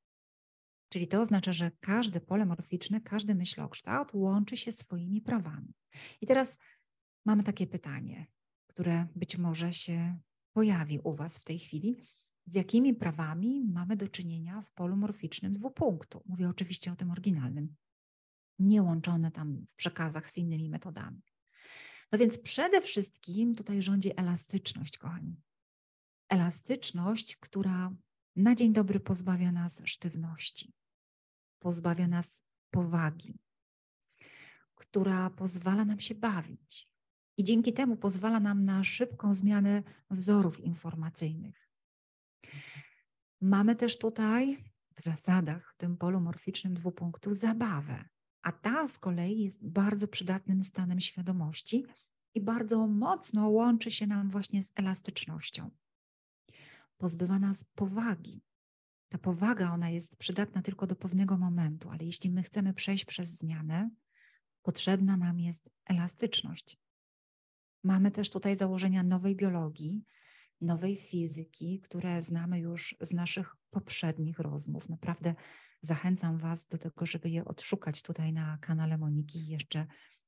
Czyli 0.90 1.08
to 1.08 1.22
oznacza, 1.22 1.54
że 1.54 1.72
każde 1.80 2.22
pole 2.22 2.46
morficzne, 2.46 3.02
każdy 3.02 3.36
myślokształt 3.36 4.14
łączy 4.14 4.58
się 4.58 4.72
swoimi 4.72 5.22
prawami. 5.22 5.74
I 6.22 6.28
teraz 6.28 6.58
mamy 7.26 7.44
takie 7.44 7.68
pytanie, 7.68 8.28
które 8.68 9.08
być 9.16 9.38
może 9.38 9.74
się 9.74 10.20
pojawi 10.54 11.00
u 11.00 11.16
Was 11.16 11.38
w 11.38 11.44
tej 11.44 11.60
chwili. 11.60 12.06
Z 12.48 12.56
jakimi 12.56 12.94
prawami 12.94 13.66
mamy 13.66 13.98
do 13.98 14.08
czynienia 14.08 14.62
w 14.62 14.72
polu 14.72 14.96
morficznym 14.96 15.54
dwupunktu? 15.54 16.24
Mówię 16.26 16.50
oczywiście 16.50 16.92
o 16.92 16.96
tym 16.96 17.12
oryginalnym, 17.12 17.76
nie 18.60 18.84
łączone 18.84 19.32
tam 19.32 19.66
w 19.68 19.76
przekazach 19.76 20.32
z 20.32 20.38
innymi 20.38 20.70
metodami. 20.70 21.22
No 22.12 22.20
więc 22.20 22.38
przede 22.38 22.82
wszystkim 22.82 23.56
tutaj 23.56 23.82
rządzi 23.82 24.20
elastyczność, 24.20 24.98
kochani. 24.98 25.42
Elastyczność, 26.30 27.36
która 27.36 27.92
na 28.36 28.56
dzień 28.56 28.74
dobry 28.74 29.00
pozbawia 29.00 29.52
nas 29.52 29.82
sztywności, 29.86 30.74
pozbawia 31.60 32.08
nas 32.08 32.44
powagi, 32.72 33.40
która 34.76 35.30
pozwala 35.30 35.86
nam 35.86 36.00
się 36.00 36.16
bawić 36.16 36.90
i 37.38 37.44
dzięki 37.44 37.74
temu 37.74 37.98
pozwala 37.98 38.40
nam 38.40 38.66
na 38.66 38.84
szybką 38.84 39.34
zmianę 39.34 39.84
wzorów 40.10 40.60
informacyjnych. 40.60 41.67
Mamy 43.42 43.76
też 43.76 43.98
tutaj 43.98 44.64
w 45.00 45.04
zasadach, 45.04 45.74
w 45.74 45.78
tym 45.78 45.98
polu 45.98 46.22
morficznym 46.22 46.74
dwupunktu, 46.74 47.34
zabawę, 47.34 48.06
a 48.42 48.52
ta 48.52 48.88
z 48.88 49.00
kolei 49.00 49.40
jest 49.40 49.68
bardzo 49.68 50.08
przydatnym 50.08 50.64
stanem 50.64 51.00
świadomości 51.00 51.86
i 52.34 52.42
bardzo 52.42 52.88
mocno 52.88 53.50
łączy 53.50 53.92
się 53.92 54.08
nam 54.08 54.30
właśnie 54.30 54.64
z 54.64 54.72
elastycznością. 54.76 55.72
Pozbywa 56.98 57.40
nas 57.40 57.64
powagi, 57.64 58.42
ta 59.10 59.18
powaga, 59.18 59.72
ona 59.72 59.90
jest 59.90 60.18
przydatna 60.18 60.62
tylko 60.62 60.88
do 60.88 60.96
pewnego 60.96 61.38
momentu, 61.38 61.90
ale 61.90 62.06
jeśli 62.06 62.30
my 62.30 62.44
chcemy 62.44 62.74
przejść 62.74 63.06
przez 63.06 63.30
zmianę, 63.30 63.90
potrzebna 64.62 65.18
nam 65.18 65.40
jest 65.40 65.70
elastyczność. 65.86 66.78
Mamy 67.84 68.12
też 68.12 68.30
tutaj 68.30 68.56
założenia 68.56 69.04
nowej 69.04 69.36
biologii, 69.36 70.04
nowej 70.62 70.98
fizyki, 70.98 71.82
które 71.82 72.22
znamy 72.22 72.60
już 72.60 72.96
z 73.02 73.12
naszych 73.12 73.56
poprzednich 73.70 74.40
rozmów. 74.40 74.90
Naprawdę 74.90 75.36
zachęcam 75.82 76.38
Was 76.38 76.68
do 76.68 76.78
tego, 76.78 77.06
żeby 77.06 77.30
je 77.30 77.46
odszukać 77.46 78.02
tutaj 78.02 78.34
na 78.34 78.58
kanale 78.58 78.98
Moniki 78.98 79.40
i 79.40 79.48
jeszcze 79.48 79.86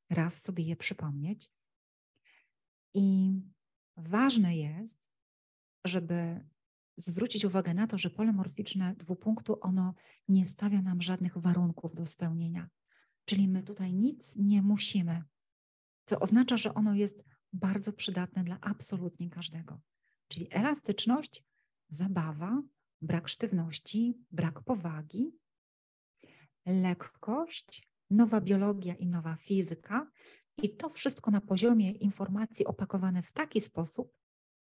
raz 0.09 0.41
sobie 0.41 0.63
je 0.63 0.75
przypomnieć. 0.75 1.49
I 2.93 3.33
ważne 3.97 4.57
jest, 4.57 4.99
żeby 5.85 6.45
zwrócić 6.97 7.45
uwagę 7.45 7.73
na 7.73 7.87
to, 7.87 7.97
że 7.97 8.09
pole 8.09 8.33
morficzne 8.33 8.95
dwupunktu 8.95 9.57
ono 9.61 9.93
nie 10.27 10.47
stawia 10.47 10.81
nam 10.81 11.01
żadnych 11.01 11.37
warunków 11.37 11.95
do 11.95 12.05
spełnienia. 12.05 12.69
Czyli 13.25 13.47
my 13.47 13.63
tutaj 13.63 13.93
nic 13.93 14.35
nie 14.35 14.61
musimy, 14.61 15.23
co 16.05 16.19
oznacza, 16.19 16.57
że 16.57 16.73
ono 16.73 16.93
jest 16.93 17.23
bardzo 17.53 17.93
przydatne 17.93 18.43
dla 18.43 18.57
absolutnie 18.61 19.29
każdego. 19.29 19.81
Czyli 20.29 20.47
elastyczność, 20.51 21.43
zabawa, 21.89 22.61
brak 23.01 23.27
sztywności, 23.29 24.13
brak 24.31 24.61
powagi, 24.61 25.31
lekkość, 26.65 27.89
nowa 28.09 28.41
biologia 28.41 28.95
i 28.95 29.07
nowa 29.07 29.35
fizyka, 29.35 30.11
i 30.63 30.75
to 30.75 30.89
wszystko 30.89 31.31
na 31.31 31.41
poziomie 31.41 31.91
informacji 31.91 32.65
opakowane 32.65 33.23
w 33.23 33.31
taki 33.31 33.61
sposób, 33.61 34.13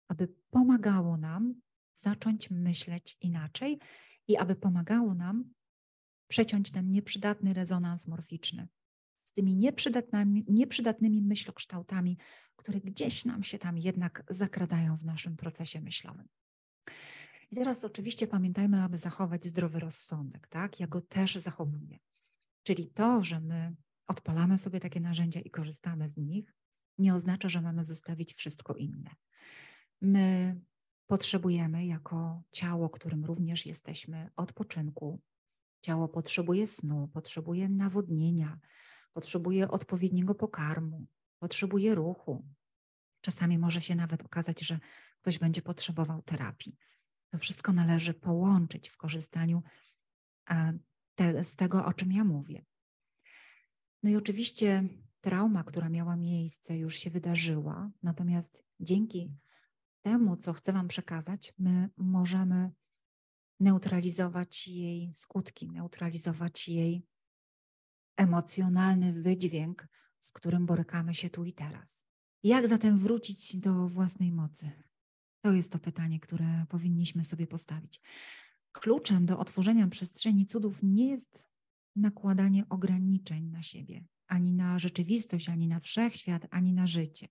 aby 0.09 0.29
pomagało 0.51 1.17
nam 1.17 1.55
zacząć 1.95 2.51
myśleć 2.51 3.17
inaczej 3.21 3.79
i 4.29 4.37
aby 4.37 4.57
pomagało 4.57 5.15
nam 5.15 5.55
przeciąć 6.29 6.71
ten 6.71 6.91
nieprzydatny 6.91 7.55
rezonans 7.55 8.07
morficzny 8.07 8.69
z 9.33 9.35
tymi 9.35 9.57
nieprzydatnymi, 9.57 10.45
nieprzydatnymi 10.49 11.23
myślokształtami, 11.23 12.19
które 12.57 12.81
gdzieś 12.81 13.25
nam 13.25 13.43
się 13.43 13.59
tam 13.59 13.79
jednak 13.79 14.25
zakradają 14.31 14.97
w 14.97 15.05
naszym 15.05 15.37
procesie 15.37 15.81
myślowym. 15.81 16.29
I 17.51 17.57
teraz 17.57 17.85
oczywiście 17.85 18.27
pamiętajmy, 18.27 18.83
aby 18.83 18.99
zachować 18.99 19.45
zdrowy 19.45 19.81
rozsądek, 19.81 20.49
tak? 20.49 20.81
Ja 20.81 20.87
go 20.87 21.01
też 21.01 21.35
zachowuję. 21.35 21.99
Czyli 22.63 22.91
to, 22.91 23.25
że 23.25 23.41
my 23.41 23.77
odpalamy 24.07 24.59
sobie 24.59 24.81
takie 24.81 25.01
narzędzia 25.01 25.41
i 25.41 25.51
korzystamy 25.51 26.09
z 26.09 26.17
nich, 26.17 26.55
nie 26.99 27.15
oznacza, 27.15 27.49
że 27.49 27.61
mamy 27.61 27.85
zostawić 27.85 28.35
wszystko 28.35 28.75
inne. 28.75 29.11
My 30.01 30.61
potrzebujemy 31.07 31.87
jako 31.87 32.43
ciało, 32.51 32.91
którym 32.91 33.25
również 33.25 33.67
jesteśmy, 33.67 34.31
odpoczynku. 34.37 35.21
Ciało 35.85 36.09
potrzebuje 36.09 36.67
snu, 36.67 37.09
potrzebuje 37.09 37.69
nawodnienia, 37.69 38.59
potrzebuje 39.13 39.71
odpowiedniego 39.71 40.35
pokarmu, 40.35 41.07
potrzebuje 41.39 41.95
ruchu. 41.95 42.45
Czasami 43.21 43.59
może 43.59 43.81
się 43.81 43.95
nawet 43.95 44.23
okazać, 44.23 44.61
że 44.61 44.79
ktoś 45.21 45.39
będzie 45.39 45.63
potrzebował 45.63 46.23
terapii. 46.23 46.77
To 47.31 47.39
wszystko 47.39 47.73
należy 47.73 48.15
połączyć 48.15 48.89
w 48.89 48.97
korzystaniu 48.97 49.63
te, 51.15 51.45
z 51.45 51.57
tego, 51.57 51.85
o 51.85 51.93
czym 51.93 52.13
ja 52.13 52.25
mówię. 52.25 52.65
No 54.03 54.11
i 54.11 54.17
oczywiście 54.17 54.89
trauma, 55.21 55.65
która 55.65 55.89
miała 55.89 56.17
miejsce, 56.17 56.79
już 56.79 56.97
się 56.97 57.11
wydarzyła, 57.11 57.91
natomiast 58.03 58.65
dzięki 58.81 59.35
temu, 60.03 60.37
co 60.37 60.53
chcę 60.53 60.73
Wam 60.73 60.89
przekazać, 60.89 61.55
my 61.59 61.91
możemy 61.97 62.71
neutralizować 63.61 64.69
jej 64.69 65.15
skutki, 65.15 65.71
neutralizować 65.71 66.69
jej 66.69 67.07
emocjonalny 68.17 69.13
wydźwięk, 69.13 69.89
z 70.19 70.33
którym 70.33 70.67
borykamy 70.67 71.15
się 71.15 71.31
tu 71.31 71.45
i 71.45 71.53
teraz. 71.53 72.07
Jak 72.43 72.69
zatem 72.69 72.99
wrócić 72.99 73.57
do 73.57 73.89
własnej 73.89 74.33
mocy? 74.33 74.71
To 75.41 75.53
jest 75.53 75.73
to 75.73 75.79
pytanie, 75.79 76.21
które 76.21 76.67
powinniśmy 76.69 77.25
sobie 77.25 77.47
postawić. 77.47 78.01
Kluczem 78.73 79.27
do 79.27 79.39
otworzenia 79.39 79.89
przestrzeni 79.89 80.47
cudów 80.47 80.83
nie 80.83 81.09
jest 81.09 81.49
nakładanie 81.97 82.69
ograniczeń 82.69 83.45
na 83.45 83.63
siebie, 83.63 84.05
ani 84.27 84.53
na 84.53 84.79
rzeczywistość, 84.79 85.49
ani 85.49 85.69
na 85.69 85.81
wszechświat, 85.81 86.47
ani 86.51 86.73
na 86.73 86.87
życie. 86.87 87.29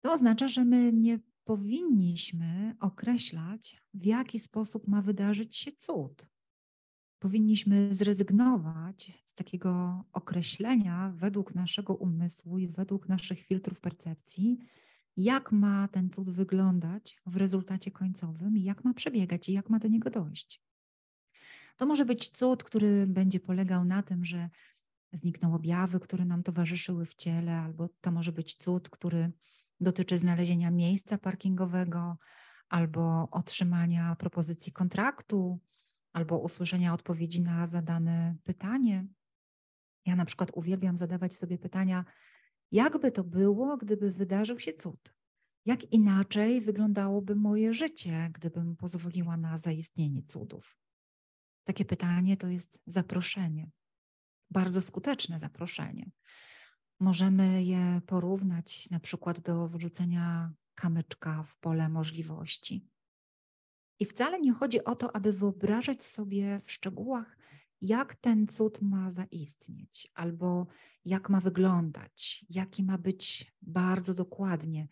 To 0.00 0.12
oznacza, 0.12 0.48
że 0.48 0.64
my 0.64 0.92
nie 0.92 1.18
powinniśmy 1.44 2.76
określać, 2.80 3.82
w 3.94 4.04
jaki 4.04 4.38
sposób 4.38 4.88
ma 4.88 5.02
wydarzyć 5.02 5.56
się 5.56 5.72
cud. 5.72 6.26
Powinniśmy 7.18 7.94
zrezygnować 7.94 9.20
z 9.24 9.34
takiego 9.34 10.04
określenia 10.12 11.12
według 11.14 11.54
naszego 11.54 11.94
umysłu 11.94 12.58
i 12.58 12.68
według 12.68 13.08
naszych 13.08 13.40
filtrów 13.40 13.80
percepcji, 13.80 14.58
jak 15.16 15.52
ma 15.52 15.88
ten 15.88 16.10
cud 16.10 16.30
wyglądać 16.30 17.20
w 17.26 17.36
rezultacie 17.36 17.90
końcowym, 17.90 18.56
jak 18.56 18.84
ma 18.84 18.94
przebiegać 18.94 19.48
i 19.48 19.52
jak 19.52 19.70
ma 19.70 19.78
do 19.78 19.88
niego 19.88 20.10
dojść. 20.10 20.62
To 21.76 21.86
może 21.86 22.04
być 22.04 22.28
cud, 22.28 22.64
który 22.64 23.06
będzie 23.06 23.40
polegał 23.40 23.84
na 23.84 24.02
tym, 24.02 24.24
że 24.24 24.50
znikną 25.12 25.54
objawy, 25.54 26.00
które 26.00 26.24
nam 26.24 26.42
towarzyszyły 26.42 27.06
w 27.06 27.14
ciele, 27.14 27.58
albo 27.58 27.88
to 28.00 28.12
może 28.12 28.32
być 28.32 28.54
cud, 28.54 28.90
który 28.90 29.32
dotyczy 29.80 30.18
znalezienia 30.18 30.70
miejsca 30.70 31.18
parkingowego, 31.18 32.16
albo 32.68 33.28
otrzymania 33.30 34.16
propozycji 34.16 34.72
kontraktu, 34.72 35.60
albo 36.16 36.38
usłyszenia 36.38 36.94
odpowiedzi 36.94 37.42
na 37.42 37.66
zadane 37.66 38.36
pytanie. 38.44 39.06
Ja 40.06 40.16
na 40.16 40.24
przykład 40.24 40.50
uwielbiam 40.54 40.96
zadawać 40.96 41.34
sobie 41.34 41.58
pytania, 41.58 42.04
jakby 42.72 43.12
to 43.12 43.24
było, 43.24 43.76
gdyby 43.76 44.10
wydarzył 44.10 44.60
się 44.60 44.72
cud? 44.72 45.14
Jak 45.64 45.92
inaczej 45.92 46.60
wyglądałoby 46.60 47.34
moje 47.34 47.74
życie, 47.74 48.30
gdybym 48.34 48.76
pozwoliła 48.76 49.36
na 49.36 49.58
zaistnienie 49.58 50.22
cudów? 50.22 50.78
Takie 51.64 51.84
pytanie 51.84 52.36
to 52.36 52.48
jest 52.48 52.82
zaproszenie, 52.86 53.70
bardzo 54.50 54.82
skuteczne 54.82 55.38
zaproszenie. 55.38 56.10
Możemy 57.00 57.64
je 57.64 58.00
porównać 58.06 58.90
na 58.90 59.00
przykład 59.00 59.40
do 59.40 59.68
wrzucenia 59.68 60.52
kamyczka 60.74 61.42
w 61.42 61.58
pole 61.58 61.88
możliwości. 61.88 62.95
I 63.98 64.04
wcale 64.04 64.40
nie 64.40 64.52
chodzi 64.52 64.84
o 64.84 64.96
to, 64.96 65.16
aby 65.16 65.32
wyobrażać 65.32 66.04
sobie 66.04 66.60
w 66.64 66.72
szczegółach, 66.72 67.36
jak 67.80 68.14
ten 68.14 68.46
cud 68.46 68.82
ma 68.82 69.10
zaistnieć, 69.10 70.10
albo 70.14 70.66
jak 71.04 71.30
ma 71.30 71.40
wyglądać, 71.40 72.44
jaki 72.50 72.84
ma 72.84 72.98
być 72.98 73.52
bardzo 73.62 74.14
dokładnie, 74.14 74.88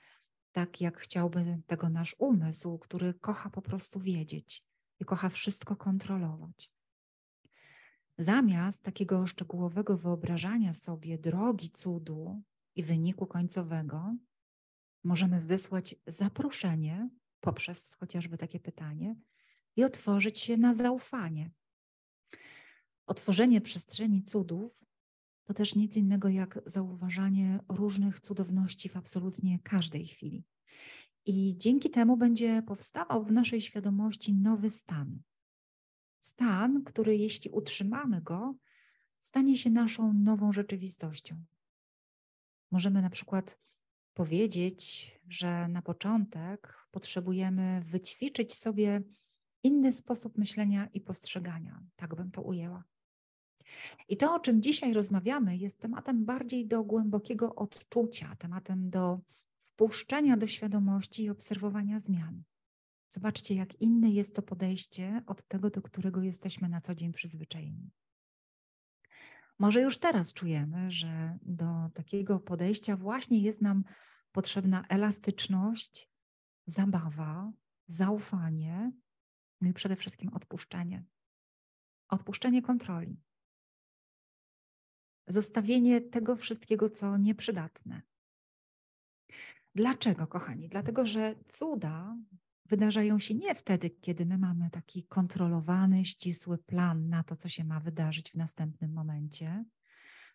tak 0.52 0.80
jak 0.80 0.98
chciałby 0.98 1.62
tego 1.66 1.88
nasz 1.88 2.16
umysł, 2.18 2.78
który 2.78 3.14
kocha 3.14 3.50
po 3.50 3.62
prostu 3.62 4.00
wiedzieć 4.00 4.64
i 5.00 5.04
kocha 5.04 5.28
wszystko 5.28 5.76
kontrolować. 5.76 6.72
Zamiast 8.18 8.82
takiego 8.82 9.26
szczegółowego 9.26 9.98
wyobrażania 9.98 10.74
sobie 10.74 11.18
drogi 11.18 11.70
cudu 11.70 12.42
i 12.76 12.82
wyniku 12.82 13.26
końcowego, 13.26 14.16
możemy 15.04 15.40
wysłać 15.40 15.94
zaproszenie 16.06 17.08
poprzez 17.44 17.94
chociażby 17.94 18.38
takie 18.38 18.60
pytanie 18.60 19.16
i 19.76 19.84
otworzyć 19.84 20.38
się 20.38 20.56
na 20.56 20.74
zaufanie. 20.74 21.50
Otworzenie 23.06 23.60
przestrzeni 23.60 24.22
cudów 24.22 24.84
to 25.44 25.54
też 25.54 25.74
nic 25.74 25.96
innego 25.96 26.28
jak 26.28 26.60
zauważanie 26.66 27.60
różnych 27.68 28.20
cudowności 28.20 28.88
w 28.88 28.96
absolutnie 28.96 29.58
każdej 29.58 30.06
chwili. 30.06 30.44
I 31.26 31.54
dzięki 31.58 31.90
temu 31.90 32.16
będzie 32.16 32.62
powstawał 32.62 33.24
w 33.24 33.32
naszej 33.32 33.60
świadomości 33.60 34.34
nowy 34.34 34.70
stan. 34.70 35.22
Stan, 36.18 36.84
który 36.84 37.16
jeśli 37.16 37.50
utrzymamy 37.50 38.22
go, 38.22 38.54
stanie 39.18 39.56
się 39.56 39.70
naszą 39.70 40.12
nową 40.12 40.52
rzeczywistością. 40.52 41.44
Możemy 42.70 43.02
na 43.02 43.10
przykład 43.10 43.58
powiedzieć, 44.14 45.10
że 45.28 45.68
na 45.68 45.82
początek 45.82 46.83
potrzebujemy 46.94 47.82
wyćwiczyć 47.86 48.54
sobie 48.54 49.02
inny 49.62 49.92
sposób 49.92 50.38
myślenia 50.38 50.88
i 50.92 51.00
postrzegania. 51.00 51.82
Tak 51.96 52.14
bym 52.14 52.30
to 52.30 52.42
ujęła. 52.42 52.84
I 54.08 54.16
to, 54.16 54.34
o 54.34 54.40
czym 54.40 54.62
dzisiaj 54.62 54.92
rozmawiamy, 54.92 55.56
jest 55.56 55.78
tematem 55.78 56.24
bardziej 56.24 56.66
do 56.66 56.84
głębokiego 56.84 57.54
odczucia, 57.54 58.36
tematem 58.36 58.90
do 58.90 59.20
wpuszczenia 59.62 60.36
do 60.36 60.46
świadomości 60.46 61.24
i 61.24 61.30
obserwowania 61.30 61.98
zmian. 61.98 62.42
Zobaczcie, 63.08 63.54
jak 63.54 63.80
inne 63.80 64.10
jest 64.10 64.34
to 64.34 64.42
podejście 64.42 65.22
od 65.26 65.42
tego, 65.42 65.70
do 65.70 65.82
którego 65.82 66.22
jesteśmy 66.22 66.68
na 66.68 66.80
co 66.80 66.94
dzień 66.94 67.12
przyzwyczajeni. 67.12 67.90
Może 69.58 69.82
już 69.82 69.98
teraz 69.98 70.32
czujemy, 70.32 70.90
że 70.90 71.38
do 71.42 71.90
takiego 71.94 72.40
podejścia 72.40 72.96
właśnie 72.96 73.38
jest 73.38 73.62
nam 73.62 73.84
potrzebna 74.32 74.84
elastyczność, 74.88 76.13
zabawa, 76.66 77.52
zaufanie, 77.88 78.92
no 79.60 79.68
i 79.68 79.72
przede 79.72 79.96
wszystkim 79.96 80.34
odpuszczenie. 80.34 81.04
Odpuszczenie 82.08 82.62
kontroli. 82.62 83.20
Zostawienie 85.26 86.00
tego 86.00 86.36
wszystkiego, 86.36 86.90
co 86.90 87.16
nieprzydatne. 87.16 88.02
Dlaczego, 89.74 90.26
kochani? 90.26 90.68
Dlatego, 90.68 91.06
że 91.06 91.34
cuda 91.48 92.16
wydarzają 92.66 93.18
się 93.18 93.34
nie 93.34 93.54
wtedy, 93.54 93.90
kiedy 93.90 94.26
my 94.26 94.38
mamy 94.38 94.70
taki 94.70 95.04
kontrolowany, 95.04 96.04
ścisły 96.04 96.58
plan 96.58 97.08
na 97.08 97.22
to, 97.22 97.36
co 97.36 97.48
się 97.48 97.64
ma 97.64 97.80
wydarzyć 97.80 98.30
w 98.30 98.36
następnym 98.36 98.92
momencie, 98.92 99.64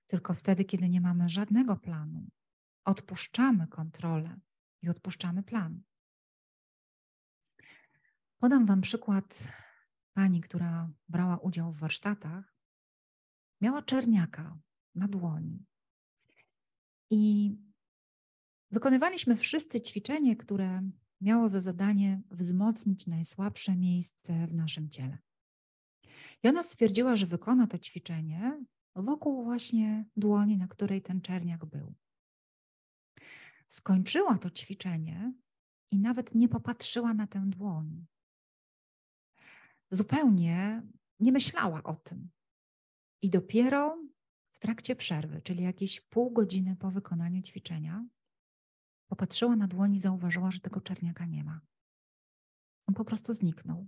tylko 0.07 0.33
wtedy, 0.33 0.65
kiedy 0.65 0.89
nie 0.89 1.01
mamy 1.01 1.29
żadnego 1.29 1.75
planu. 1.75 2.29
Odpuszczamy 2.85 3.67
kontrolę 3.67 4.39
i 4.81 4.89
odpuszczamy 4.89 5.43
plan. 5.43 5.81
Podam 8.41 8.65
Wam 8.65 8.81
przykład 8.81 9.53
pani, 10.13 10.41
która 10.41 10.91
brała 11.09 11.37
udział 11.37 11.73
w 11.73 11.79
warsztatach. 11.79 12.55
Miała 13.61 13.81
czerniaka 13.81 14.59
na 14.95 15.07
dłoni. 15.07 15.65
I 17.09 17.51
wykonywaliśmy 18.71 19.37
wszyscy 19.37 19.81
ćwiczenie, 19.81 20.35
które 20.35 20.89
miało 21.21 21.49
za 21.49 21.59
zadanie 21.59 22.21
wzmocnić 22.31 23.07
najsłabsze 23.07 23.75
miejsce 23.75 24.47
w 24.47 24.53
naszym 24.53 24.89
ciele. 24.89 25.17
I 26.43 26.49
ona 26.49 26.63
stwierdziła, 26.63 27.15
że 27.15 27.25
wykona 27.25 27.67
to 27.67 27.77
ćwiczenie 27.77 28.65
wokół 28.95 29.43
właśnie 29.43 30.05
dłoni, 30.17 30.57
na 30.57 30.67
której 30.67 31.01
ten 31.01 31.21
czerniak 31.21 31.65
był. 31.65 31.95
Skończyła 33.69 34.37
to 34.37 34.49
ćwiczenie 34.49 35.33
i 35.91 35.99
nawet 35.99 36.35
nie 36.35 36.49
popatrzyła 36.49 37.13
na 37.13 37.27
tę 37.27 37.43
dłoń. 37.45 38.05
Zupełnie 39.91 40.83
nie 41.19 41.31
myślała 41.31 41.83
o 41.83 41.95
tym. 41.95 42.29
I 43.21 43.29
dopiero 43.29 43.97
w 44.51 44.59
trakcie 44.59 44.95
przerwy, 44.95 45.41
czyli 45.41 45.63
jakieś 45.63 46.01
pół 46.01 46.31
godziny 46.31 46.75
po 46.75 46.91
wykonaniu 46.91 47.41
ćwiczenia, 47.41 48.05
Popatrzyła 49.09 49.55
na 49.55 49.67
dłoń 49.67 49.95
i 49.95 49.99
zauważyła, 49.99 50.51
że 50.51 50.59
tego 50.59 50.81
czerniaka 50.81 51.25
nie 51.25 51.43
ma. 51.43 51.61
On 52.87 52.95
po 52.95 53.05
prostu 53.05 53.33
zniknął. 53.33 53.87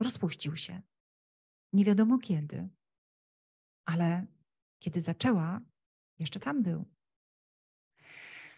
Rozpuścił 0.00 0.56
się. 0.56 0.82
Nie 1.72 1.84
wiadomo 1.84 2.18
kiedy, 2.18 2.68
ale 3.84 4.26
kiedy 4.78 5.00
zaczęła, 5.00 5.60
jeszcze 6.18 6.40
tam 6.40 6.62
był. 6.62 6.84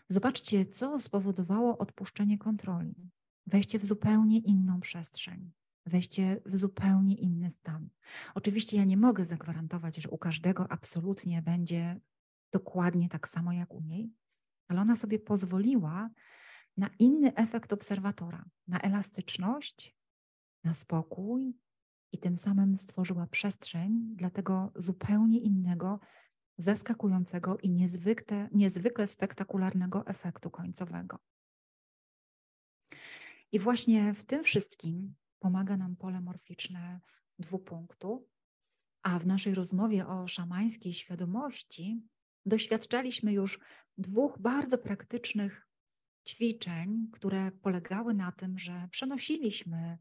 Zobaczcie, 0.09 0.67
co 0.67 1.01
spowodowało 1.01 1.79
odpuszczenie 1.79 2.39
kontroli. 2.39 3.11
Wejście 3.47 3.79
w 3.79 3.87
zupełnie 3.87 4.39
inną 4.39 4.81
przestrzeń, 4.81 5.53
wejście 5.91 6.41
w 6.47 6.57
zupełnie 6.57 7.15
inny 7.15 7.51
stan. 7.51 7.89
Oczywiście 8.35 8.77
ja 8.77 8.85
nie 8.85 8.97
mogę 8.97 9.25
zagwarantować, 9.25 9.97
że 9.97 10.11
u 10.11 10.19
każdego 10.19 10.67
absolutnie 10.73 11.43
będzie 11.43 12.01
dokładnie 12.53 13.09
tak 13.09 13.29
samo 13.29 13.53
jak 13.53 13.75
u 13.75 13.81
niej, 13.81 14.13
ale 14.69 14.81
ona 14.81 14.97
sobie 14.97 15.19
pozwoliła 15.19 16.11
na 16.77 16.91
inny 16.99 17.35
efekt 17.35 17.73
obserwatora, 17.73 18.45
na 18.69 18.81
elastyczność, 18.81 19.97
na 20.65 20.75
spokój 20.75 21.57
i 22.13 22.19
tym 22.19 22.39
samym 22.39 22.77
stworzyła 22.77 23.27
przestrzeń 23.27 24.17
dla 24.17 24.31
tego 24.31 24.73
zupełnie 24.77 25.41
innego, 25.41 26.01
zaskakującego 26.59 27.59
i 27.59 27.71
niezwykle, 27.71 28.49
niezwykle 28.53 29.07
spektakularnego 29.07 30.07
efektu 30.07 30.51
końcowego. 30.51 31.19
I 33.53 33.59
właśnie 33.59 34.15
w 34.15 34.25
tym 34.25 34.45
wszystkim 34.45 35.15
pomaga 35.41 35.77
nam 35.77 35.97
pole 35.97 36.21
morficzne 36.21 37.01
dwupunktu, 37.39 38.29
a 39.03 39.19
w 39.19 39.27
naszej 39.27 39.55
rozmowie 39.55 40.07
o 40.07 40.29
szamańskiej 40.29 40.95
świadomości 40.95 42.03
doświadczaliśmy 42.47 43.33
już 43.33 43.61
dwóch 43.99 44.39
bardzo 44.39 44.79
praktycznych 44.79 45.67
ćwiczeń, 46.29 47.09
które 47.13 47.51
polegały 47.51 48.15
na 48.15 48.33
tym, 48.33 48.59
że 48.59 48.89
przenosiliśmy 48.91 49.99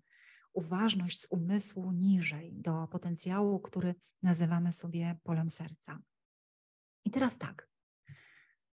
uważność 0.54 1.19
z 1.19 1.28
umysłu 1.32 1.91
niżej 1.91 2.54
do 2.54 2.88
potencjału, 2.88 3.60
który 3.60 3.95
nazywamy 4.23 4.71
sobie 4.71 5.17
polem 5.23 5.49
serca. 5.49 6.02
I 7.06 7.12
teraz 7.12 7.38
tak. 7.38 7.69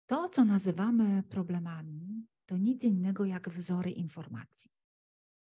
To, 0.07 0.29
co 0.29 0.44
nazywamy 0.44 1.23
problemami, 1.23 2.27
to 2.46 2.57
nic 2.57 2.85
innego 2.85 3.25
jak 3.25 3.49
wzory 3.49 3.90
informacji. 3.90 4.70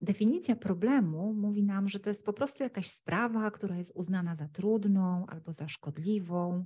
Definicja 0.06 0.56
problemu 0.56 1.34
mówi 1.34 1.62
nam, 1.62 1.88
że 1.88 2.00
to 2.00 2.10
jest 2.10 2.24
po 2.24 2.32
prostu 2.32 2.62
jakaś 2.62 2.88
sprawa, 2.88 3.50
która 3.50 3.76
jest 3.76 3.92
uznana 3.94 4.36
za 4.36 4.48
trudną 4.48 5.26
albo 5.26 5.52
za 5.52 5.68
szkodliwą, 5.68 6.64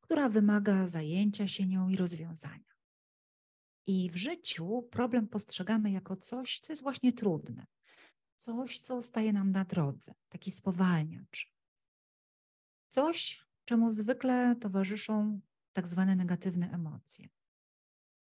która 0.00 0.28
wymaga 0.28 0.88
zajęcia 0.88 1.46
się 1.46 1.66
nią 1.66 1.88
i 1.88 1.96
rozwiązania. 1.96 2.74
I 3.86 4.10
w 4.10 4.16
życiu 4.16 4.88
problem 4.90 5.28
postrzegamy 5.28 5.90
jako 5.90 6.16
coś, 6.16 6.60
co 6.60 6.72
jest 6.72 6.82
właśnie 6.82 7.12
trudne, 7.12 7.66
coś, 8.36 8.78
co 8.78 9.02
staje 9.02 9.32
nam 9.32 9.50
na 9.50 9.64
drodze, 9.64 10.14
taki 10.28 10.50
spowalniacz. 10.50 11.54
Coś, 12.88 13.46
czemu 13.64 13.90
zwykle 13.90 14.56
towarzyszą 14.60 15.40
tak 15.72 15.88
zwane 15.88 16.16
negatywne 16.16 16.70
emocje. 16.70 17.28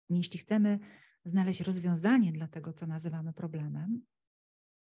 Jeśli 0.09 0.39
chcemy 0.39 0.79
znaleźć 1.25 1.61
rozwiązanie 1.61 2.31
dla 2.31 2.47
tego, 2.47 2.73
co 2.73 2.87
nazywamy 2.87 3.33
problemem, 3.33 4.01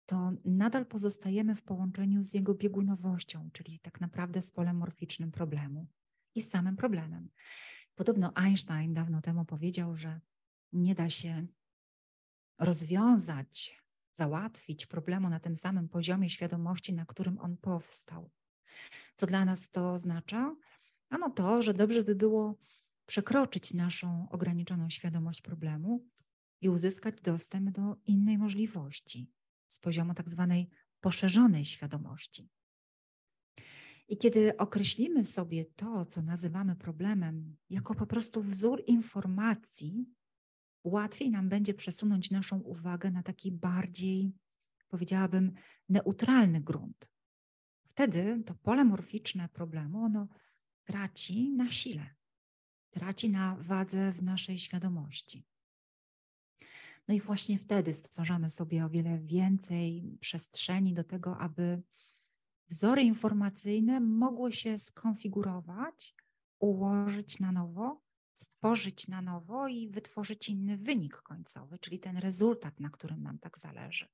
to 0.06 0.32
nadal 0.46 0.86
pozostajemy 0.86 1.56
w 1.56 1.64
połączeniu 1.64 2.24
z 2.24 2.34
jego 2.34 2.54
biegunowością, 2.54 3.50
czyli 3.54 3.80
tak 3.80 4.02
naprawdę 4.02 4.42
z 4.42 4.52
polem 4.52 4.78
morficznym 4.78 5.32
problemu 5.32 5.88
i 6.36 6.42
z 6.42 6.50
samym 6.50 6.76
problemem. 6.76 7.30
Podobno 7.96 8.32
Einstein 8.36 8.94
dawno 8.94 9.22
temu 9.22 9.46
powiedział, 9.46 9.96
że 9.96 10.22
nie 10.74 10.96
da 10.96 11.10
się 11.10 11.48
rozwiązać, 12.60 13.82
załatwić 14.12 14.86
problemu 14.86 15.30
na 15.30 15.40
tym 15.40 15.56
samym 15.56 15.90
poziomie 15.90 16.30
świadomości, 16.30 16.94
na 16.94 17.06
którym 17.06 17.40
on 17.40 17.58
powstał. 17.58 18.32
Co 19.16 19.26
dla 19.26 19.46
nas 19.46 19.72
to 19.72 19.94
oznacza? 19.94 20.56
Ano 21.10 21.30
to, 21.30 21.62
że 21.62 21.74
dobrze 21.74 22.04
by 22.04 22.16
było 22.16 22.60
przekroczyć 23.06 23.74
naszą 23.74 24.28
ograniczoną 24.30 24.90
świadomość 24.90 25.42
problemu 25.42 26.06
i 26.62 26.70
uzyskać 26.70 27.22
dostęp 27.22 27.70
do 27.70 27.96
innej 28.06 28.38
możliwości 28.38 29.32
z 29.72 29.80
poziomu 29.80 30.14
tak 30.14 30.30
zwanej 30.30 30.70
poszerzonej 31.02 31.66
świadomości. 31.66 32.50
I 34.08 34.18
kiedy 34.18 34.58
określimy 34.58 35.26
sobie 35.26 35.66
to, 35.66 36.06
co 36.06 36.22
nazywamy 36.22 36.76
problemem, 36.76 37.58
jako 37.70 37.96
po 37.96 38.08
prostu 38.08 38.44
wzór 38.44 38.84
informacji, 38.88 40.06
łatwiej 40.84 41.32
nam 41.32 41.50
będzie 41.50 41.74
przesunąć 41.74 42.32
naszą 42.32 42.60
uwagę 42.60 43.12
na 43.12 43.24
taki 43.24 43.52
bardziej, 43.52 44.34
powiedziałabym, 44.88 45.54
neutralny 45.90 46.62
grunt. 46.62 47.10
Wtedy 47.88 48.44
to 48.46 48.56
pole 48.56 48.86
morficzne 48.86 49.50
problemu, 49.50 50.04
ono 50.04 50.28
traci 50.84 51.52
na 51.52 51.72
sile, 51.72 52.16
traci 52.90 53.30
na 53.30 53.56
wadze 53.56 54.12
w 54.12 54.24
naszej 54.24 54.58
świadomości. 54.58 55.46
No 57.12 57.15
i 57.15 57.21
właśnie 57.21 57.60
wtedy 57.60 57.93
stwarzamy 57.93 58.50
sobie 58.50 58.86
o 58.86 58.89
wiele 58.89 59.19
więcej 59.19 60.17
przestrzeni 60.19 60.93
do 60.93 61.04
tego, 61.04 61.38
aby 61.38 61.82
wzory 62.69 63.04
informacyjne 63.04 64.00
mogły 64.00 64.54
się 64.54 64.80
skonfigurować, 64.80 66.15
ułożyć 66.60 67.39
na 67.39 67.52
nowo, 67.52 68.02
stworzyć 68.34 69.08
na 69.08 69.21
nowo 69.21 69.67
i 69.67 69.89
wytworzyć 69.89 70.50
inny 70.50 70.78
wynik 70.78 71.17
końcowy, 71.17 71.80
czyli 71.80 72.00
ten 72.00 72.17
rezultat, 72.17 72.80
na 72.80 72.89
którym 72.89 73.24
nam 73.24 73.39
tak 73.39 73.60
zależy. 73.60 74.08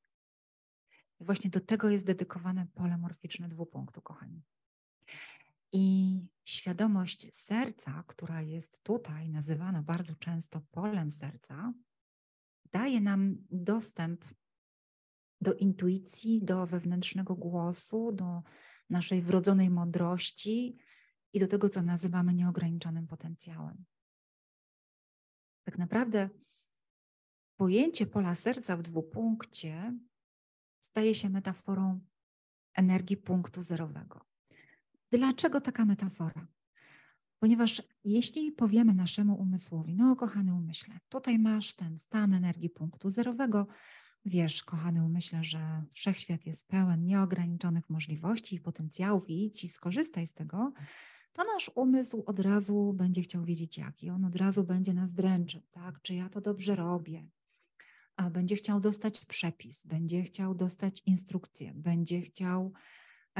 I 1.20 1.26
właśnie 1.26 1.50
do 1.50 1.60
tego 1.60 1.90
jest 1.90 2.06
dedykowane 2.06 2.68
pole 2.74 2.98
morficzne 2.98 3.48
dwupunktu, 3.48 4.02
kochani. 4.02 4.44
I 5.72 6.20
świadomość 6.46 7.28
serca, 7.34 8.04
która 8.08 8.42
jest 8.42 8.84
tutaj 8.84 9.30
nazywana 9.30 9.82
bardzo 9.84 10.16
często 10.16 10.62
polem 10.72 11.12
serca, 11.12 11.74
daje 12.72 13.02
nam 13.02 13.38
dostęp 13.52 14.26
do 15.42 15.54
intuicji, 15.54 16.44
do 16.44 16.68
wewnętrznego 16.68 17.36
głosu, 17.36 18.12
do 18.12 18.44
naszej 18.90 19.22
wrodzonej 19.22 19.70
mądrości 19.70 20.78
i 21.34 21.40
do 21.40 21.48
tego, 21.48 21.70
co 21.70 21.82
nazywamy 21.82 22.34
nieograniczonym 22.34 23.08
potencjałem. 23.08 23.86
Tak 25.64 25.78
naprawdę 25.78 26.30
pojęcie 27.58 28.06
pola 28.06 28.36
serca 28.36 28.78
w 28.78 28.82
dwupunkcie 28.82 30.00
staje 30.80 31.16
się 31.16 31.30
metaforą 31.30 32.00
energii 32.74 33.18
punktu 33.18 33.64
zerowego. 33.64 34.26
Dlaczego 35.12 35.62
taka 35.62 35.86
metafora? 35.86 36.48
Ponieważ 37.40 37.82
jeśli 38.04 38.52
powiemy 38.52 38.94
naszemu 38.94 39.36
umysłowi, 39.42 39.96
no 39.96 40.16
kochany 40.16 40.54
umyśle, 40.54 41.00
tutaj 41.10 41.40
masz 41.40 41.74
ten 41.74 42.00
stan 42.00 42.34
energii 42.34 42.70
punktu 42.70 43.10
zerowego, 43.10 43.68
wiesz, 44.26 44.64
kochany 44.64 45.04
umyśle, 45.04 45.44
że 45.44 45.84
wszechświat 45.94 46.46
jest 46.46 46.68
pełen 46.68 47.06
nieograniczonych 47.06 47.90
możliwości 47.90 48.56
i 48.56 48.60
potencjałów 48.62 49.30
i 49.30 49.46
idź 49.46 49.64
i 49.64 49.68
skorzystaj 49.68 50.28
z 50.28 50.34
tego, 50.34 50.74
to 51.34 51.44
nasz 51.44 51.72
umysł 51.76 52.24
od 52.26 52.40
razu 52.40 52.94
będzie 52.94 53.22
chciał 53.22 53.44
wiedzieć 53.44 53.78
jaki. 53.78 54.10
On 54.10 54.26
od 54.26 54.36
razu 54.36 54.64
będzie 54.64 54.94
nas 54.94 55.14
dręczył, 55.14 55.62
tak? 55.72 56.02
Czy 56.02 56.14
ja 56.14 56.30
to 56.30 56.42
dobrze 56.42 56.76
robię? 56.76 57.28
A 58.16 58.30
będzie 58.30 58.56
chciał 58.56 58.80
dostać 58.80 59.26
przepis, 59.26 59.86
będzie 59.86 60.24
chciał 60.24 60.56
dostać 60.56 61.04
instrukcję, 61.06 61.74
będzie 61.76 62.22
chciał 62.22 62.74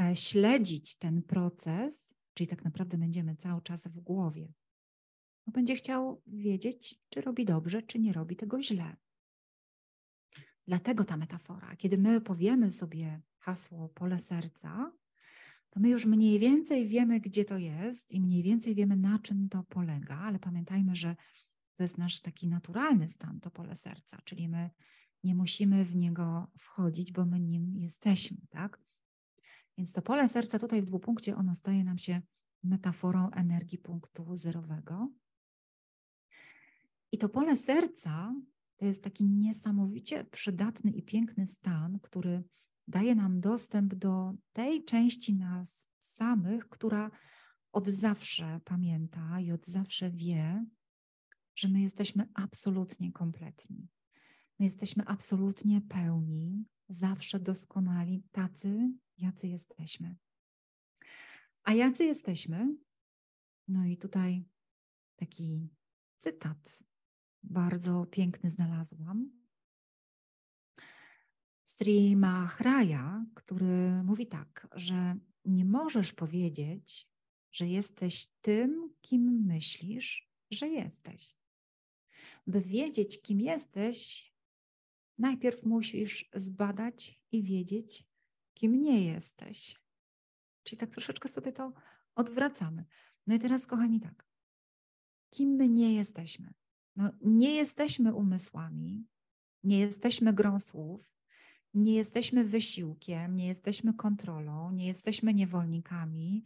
e, 0.00 0.16
śledzić 0.16 0.96
ten 0.96 1.22
proces, 1.22 2.14
czyli 2.34 2.48
tak 2.48 2.64
naprawdę 2.64 2.98
będziemy 2.98 3.36
cały 3.36 3.62
czas 3.62 3.88
w 3.88 4.00
głowie. 4.00 4.52
No 5.46 5.52
będzie 5.52 5.74
chciał 5.74 6.22
wiedzieć, 6.26 7.00
czy 7.08 7.20
robi 7.20 7.44
dobrze, 7.44 7.82
czy 7.82 7.98
nie 7.98 8.12
robi 8.12 8.36
tego 8.36 8.62
źle. 8.62 8.96
Dlatego 10.66 11.04
ta 11.04 11.16
metafora. 11.16 11.76
Kiedy 11.76 11.98
my 11.98 12.20
powiemy 12.20 12.72
sobie 12.72 13.20
hasło 13.38 13.88
pole 13.88 14.20
serca, 14.20 14.92
to 15.70 15.80
my 15.80 15.88
już 15.88 16.06
mniej 16.06 16.38
więcej 16.38 16.88
wiemy, 16.88 17.20
gdzie 17.20 17.44
to 17.44 17.58
jest 17.58 18.12
i 18.12 18.20
mniej 18.20 18.42
więcej 18.42 18.74
wiemy, 18.74 18.96
na 18.96 19.18
czym 19.18 19.48
to 19.48 19.62
polega, 19.62 20.16
ale 20.16 20.38
pamiętajmy, 20.38 20.96
że 20.96 21.16
to 21.76 21.82
jest 21.82 21.98
nasz 21.98 22.20
taki 22.20 22.48
naturalny 22.48 23.08
stan, 23.08 23.40
to 23.40 23.50
pole 23.50 23.76
serca, 23.76 24.18
czyli 24.24 24.48
my 24.48 24.70
nie 25.24 25.34
musimy 25.34 25.84
w 25.84 25.96
niego 25.96 26.50
wchodzić, 26.58 27.12
bo 27.12 27.24
my 27.24 27.40
nim 27.40 27.76
jesteśmy, 27.76 28.38
tak? 28.50 28.80
Więc 29.78 29.92
to 29.92 30.02
pole 30.02 30.28
serca 30.28 30.58
tutaj 30.58 30.82
w 30.82 30.84
dwupunkcie, 30.84 31.36
ono 31.36 31.54
staje 31.54 31.84
nam 31.84 31.98
się 31.98 32.22
metaforą 32.62 33.30
energii 33.30 33.78
punktu 33.78 34.36
zerowego. 34.36 35.08
I 37.12 37.18
to 37.18 37.28
pole 37.28 37.56
serca 37.56 38.34
to 38.76 38.86
jest 38.86 39.04
taki 39.04 39.24
niesamowicie 39.24 40.24
przydatny 40.24 40.90
i 40.90 41.02
piękny 41.02 41.46
stan, 41.46 41.98
który 42.00 42.44
daje 42.88 43.14
nam 43.14 43.40
dostęp 43.40 43.94
do 43.94 44.32
tej 44.52 44.84
części 44.84 45.32
nas 45.38 45.88
samych, 45.98 46.68
która 46.68 47.10
od 47.72 47.88
zawsze 47.88 48.60
pamięta 48.64 49.40
i 49.40 49.52
od 49.52 49.66
zawsze 49.66 50.10
wie, 50.10 50.66
że 51.54 51.68
my 51.68 51.80
jesteśmy 51.80 52.28
absolutnie 52.34 53.12
kompletni. 53.12 53.88
My 54.58 54.64
jesteśmy 54.64 55.04
absolutnie 55.06 55.80
pełni, 55.80 56.64
zawsze 56.88 57.40
doskonali, 57.40 58.22
tacy, 58.32 58.92
jacy 59.18 59.48
jesteśmy. 59.48 60.16
A 61.64 61.72
jacy 61.72 62.04
jesteśmy? 62.04 62.76
No 63.68 63.86
i 63.86 63.96
tutaj 63.96 64.44
taki 65.16 65.68
cytat 66.16 66.82
bardzo 67.42 68.06
piękny 68.06 68.50
znalazłam. 68.50 69.30
Sri 71.64 72.16
Maharaya, 72.16 73.26
który 73.34 74.02
mówi 74.02 74.26
tak, 74.26 74.68
że 74.72 75.16
nie 75.44 75.64
możesz 75.64 76.12
powiedzieć, 76.12 77.08
że 77.52 77.66
jesteś 77.66 78.26
tym, 78.40 78.94
kim 79.00 79.44
myślisz, 79.46 80.30
że 80.50 80.68
jesteś. 80.68 81.34
By 82.46 82.60
wiedzieć, 82.60 83.22
kim 83.22 83.40
jesteś, 83.40 84.32
najpierw 85.18 85.62
musisz 85.62 86.28
zbadać 86.34 87.20
i 87.32 87.42
wiedzieć, 87.42 88.04
kim 88.54 88.82
nie 88.82 89.04
jesteś. 89.04 89.80
Czyli 90.62 90.78
tak 90.78 90.90
troszeczkę 90.90 91.28
sobie 91.28 91.52
to 91.52 91.72
odwracamy. 92.14 92.84
No 93.26 93.34
i 93.34 93.38
teraz, 93.38 93.66
kochani, 93.66 94.00
tak. 94.00 94.26
Kim 95.30 95.48
my 95.48 95.68
nie 95.68 95.94
jesteśmy? 95.94 96.54
No, 96.96 97.10
nie 97.20 97.54
jesteśmy 97.54 98.14
umysłami, 98.14 99.06
nie 99.64 99.78
jesteśmy 99.78 100.32
grą 100.32 100.60
słów, 100.60 101.14
nie 101.74 101.94
jesteśmy 101.94 102.44
wysiłkiem, 102.44 103.36
nie 103.36 103.46
jesteśmy 103.46 103.94
kontrolą, 103.94 104.72
nie 104.72 104.86
jesteśmy 104.86 105.34
niewolnikami 105.34 106.44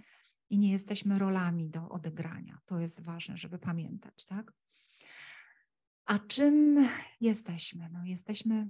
i 0.51 0.59
nie 0.59 0.73
jesteśmy 0.73 1.19
rolami 1.19 1.71
do 1.71 1.89
odegrania. 1.89 2.59
To 2.65 2.79
jest 2.79 3.01
ważne, 3.01 3.37
żeby 3.37 3.59
pamiętać, 3.59 4.25
tak? 4.25 4.53
A 6.13 6.19
czym 6.19 6.89
jesteśmy? 7.21 7.89
No, 7.93 8.05
jesteśmy 8.05 8.69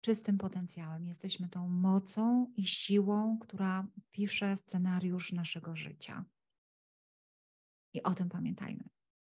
czystym 0.00 0.38
potencjałem, 0.38 1.06
jesteśmy 1.06 1.48
tą 1.48 1.68
mocą 1.68 2.52
i 2.56 2.66
siłą, 2.66 3.38
która 3.38 3.86
pisze 4.10 4.56
scenariusz 4.56 5.32
naszego 5.32 5.76
życia. 5.76 6.24
I 7.94 8.02
o 8.02 8.14
tym 8.14 8.28
pamiętajmy. 8.28 8.84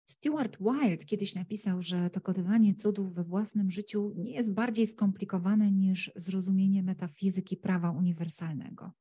Stuart 0.04 0.58
Wilde 0.60 1.04
kiedyś 1.04 1.34
napisał, 1.34 1.82
że 1.82 2.10
dokonywanie 2.10 2.74
cudów 2.74 3.14
we 3.14 3.24
własnym 3.24 3.70
życiu 3.70 4.12
nie 4.16 4.32
jest 4.32 4.54
bardziej 4.54 4.86
skomplikowane 4.86 5.70
niż 5.70 6.12
zrozumienie 6.16 6.82
metafizyki 6.82 7.56
prawa 7.56 7.90
uniwersalnego. 7.90 8.92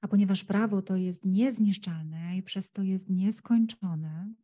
A 0.00 0.08
ponieważ 0.08 0.44
prawo 0.44 0.82
to 0.82 0.96
jest 0.96 1.24
niezniszczalne 1.24 2.36
i 2.36 2.42
przez 2.42 2.70
to 2.70 2.82
jest 2.82 3.10
nieskończone, 3.10 4.34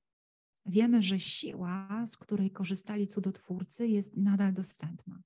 wiemy, 0.66 1.02
że 1.02 1.20
siła, 1.20 2.04
z 2.06 2.16
której 2.16 2.50
korzystali 2.50 3.06
cudotwórcy, 3.06 3.88
jest 3.88 4.16
nadal 4.16 4.54
dostępna. 4.54 5.22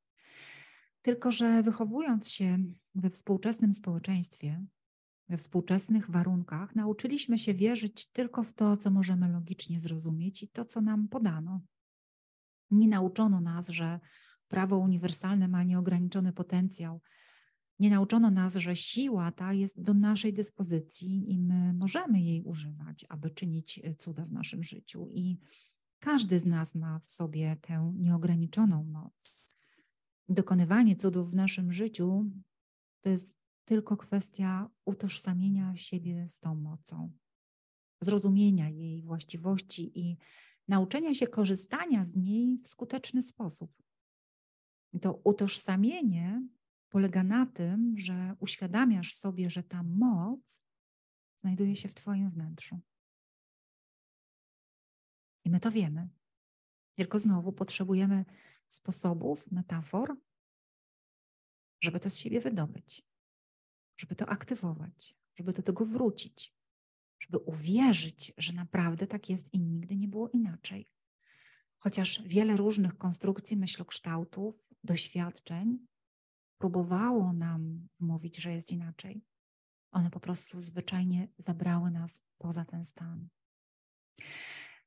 Tylko, 1.03 1.33
że 1.33 1.63
wychowując 1.63 2.31
się 2.31 2.59
we 2.95 3.11
współczesnym 3.11 3.73
społeczeństwie, 3.73 4.65
we 5.29 5.39
współczesnych 5.39 6.11
warunkach, 6.11 6.75
nauczyliśmy 6.75 7.39
się 7.39 7.55
wierzyć 7.55 8.07
tylko 8.07 8.43
w 8.43 8.53
to, 8.53 8.77
co 8.77 8.91
możemy 8.91 9.29
logicznie 9.29 9.81
zrozumieć 9.81 10.43
i 10.43 10.49
to, 10.49 10.65
co 10.65 10.81
nam 10.81 11.09
podano. 11.09 11.61
Nie 12.71 12.89
nauczono 12.89 13.41
nas, 13.41 13.69
że 13.69 14.01
prawo 14.49 14.79
uniwersalne 14.79 15.49
ma 15.49 15.65
nieograniczony 15.65 16.33
potencjał. 16.33 17.01
Nie 17.79 17.91
nauczono 17.91 18.31
nas, 18.31 18.55
że 18.55 18.77
siła 18.77 19.33
ta 19.33 19.53
jest 19.53 19.83
do 19.83 19.95
naszej 19.95 20.33
dyspozycji 20.33 21.33
i 21.33 21.39
my 21.39 21.75
możemy 21.75 22.21
jej 22.21 22.43
używać, 22.43 23.07
aby 23.09 23.31
czynić 23.31 23.81
cuda 23.99 24.27
w 24.27 24.33
naszym 24.33 24.65
życiu. 24.65 25.09
I 25.11 25.39
każdy 25.99 26.41
z 26.41 26.47
nas 26.47 26.75
ma 26.75 26.99
w 26.99 27.11
sobie 27.11 27.57
tę 27.57 27.93
nieograniczoną 27.97 28.85
moc. 28.85 29.47
Dokonywanie 30.29 30.97
cudów 30.97 31.31
w 31.31 31.35
naszym 31.35 31.73
życiu 31.73 32.31
to 33.01 33.09
jest 33.09 33.35
tylko 33.65 33.97
kwestia 33.97 34.71
utożsamienia 34.85 35.77
siebie 35.77 36.29
z 36.29 36.41
tą 36.41 36.55
mocą, 36.55 37.13
zrozumienia 38.01 38.69
jej 38.69 39.03
właściwości 39.03 39.99
i 40.01 40.17
nauczenia 40.69 41.15
się 41.15 41.27
korzystania 41.27 42.05
z 42.05 42.17
niej 42.17 42.59
w 42.59 42.69
skuteczny 42.69 43.23
sposób. 43.23 43.83
To 45.01 45.21
utożsamienie 45.25 46.49
polega 46.89 47.23
na 47.23 47.47
tym, 47.47 47.95
że 47.99 48.35
uświadamiasz 48.41 49.15
sobie, 49.15 49.51
że 49.51 49.63
ta 49.63 49.83
moc 49.83 50.63
znajduje 51.37 51.77
się 51.77 51.89
w 51.89 51.95
Twoim 51.95 52.31
wnętrzu. 52.31 52.81
I 55.45 55.51
my 55.51 55.61
to 55.61 55.71
wiemy. 55.71 56.09
Tylko 56.95 57.19
znowu 57.19 57.53
potrzebujemy 57.53 58.25
sposobów, 58.69 59.51
metafor, 59.51 60.17
żeby 61.81 62.01
to 62.01 62.11
z 62.11 62.19
siebie 62.19 62.41
wydobyć 62.41 63.09
żeby 63.99 64.15
to 64.15 64.27
aktywować, 64.29 65.17
żeby 65.37 65.53
do 65.53 65.63
tego 65.63 65.87
wrócić, 65.87 66.55
żeby 67.21 67.39
uwierzyć, 67.39 68.33
że 68.37 68.53
naprawdę 68.53 69.07
tak 69.07 69.29
jest 69.29 69.55
i 69.55 69.61
nigdy 69.61 69.97
nie 69.97 70.09
było 70.09 70.29
inaczej. 70.29 70.89
Chociaż 71.79 72.23
wiele 72.23 72.57
różnych 72.57 72.99
konstrukcji 72.99 73.57
myślokształtów, 73.57 74.55
doświadczeń 74.85 75.87
próbowało 76.59 77.33
nam 77.33 77.89
wmówić, 78.01 78.37
że 78.37 78.53
jest 78.53 78.73
inaczej, 78.73 79.25
one 79.91 80.11
po 80.11 80.21
prostu 80.21 80.61
zwyczajnie 80.61 81.29
zabrały 81.39 81.91
nas 81.91 82.23
poza 82.39 82.65
ten 82.65 82.85
stan. 82.85 83.29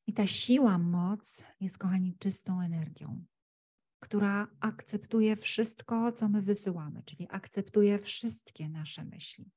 I 0.08 0.14
ta 0.14 0.28
siła, 0.28 0.78
moc 0.78 1.44
jest, 1.60 1.78
kochani, 1.78 2.18
czystą 2.18 2.62
energią 2.62 3.26
która 4.02 4.48
akceptuje 4.60 5.38
wszystko, 5.38 6.12
co 6.12 6.30
my 6.30 6.42
wysyłamy, 6.42 7.04
czyli 7.04 7.28
akceptuje 7.30 8.00
wszystkie 8.00 8.70
nasze 8.70 9.06
myśli, 9.06 9.52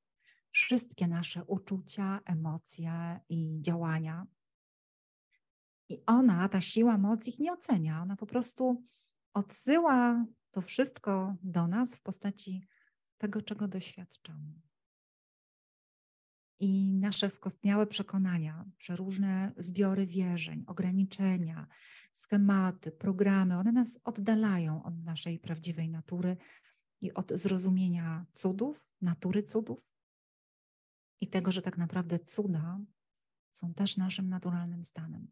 wszystkie 0.51 1.07
nasze 1.07 1.43
uczucia, 1.45 2.19
emocje 2.25 3.19
i 3.29 3.61
działania. 3.61 4.27
I 5.89 6.01
ona, 6.05 6.49
ta 6.49 6.61
siła, 6.61 6.97
moc 6.97 7.27
ich 7.27 7.39
nie 7.39 7.53
ocenia, 7.53 8.01
ona 8.01 8.15
po 8.15 8.25
prostu 8.25 8.83
odsyła 9.33 10.25
to 10.55 10.61
wszystko 10.61 11.35
do 11.43 11.67
nas 11.67 11.95
w 11.95 12.01
postaci 12.01 12.67
tego, 13.17 13.41
czego 13.41 13.67
doświadczamy 13.67 14.61
i 16.59 16.93
nasze 16.93 17.29
skostniałe 17.29 17.87
przekonania, 17.87 18.65
przeróżne 18.77 19.51
zbiory 19.57 20.07
wierzeń, 20.07 20.63
ograniczenia, 20.67 21.67
schematy, 22.11 22.91
programy, 22.91 23.57
one 23.57 23.71
nas 23.71 23.99
oddalają 24.03 24.83
od 24.83 25.03
naszej 25.03 25.39
prawdziwej 25.39 25.89
natury 25.89 26.37
i 27.01 27.13
od 27.13 27.31
zrozumienia 27.31 28.25
cudów, 28.33 28.87
natury 29.01 29.43
cudów 29.43 29.79
i 31.21 31.27
tego, 31.27 31.51
że 31.51 31.61
tak 31.61 31.77
naprawdę 31.77 32.19
cuda 32.19 32.79
są 33.51 33.73
też 33.73 33.97
naszym 33.97 34.29
naturalnym 34.29 34.83
stanem. 34.83 35.27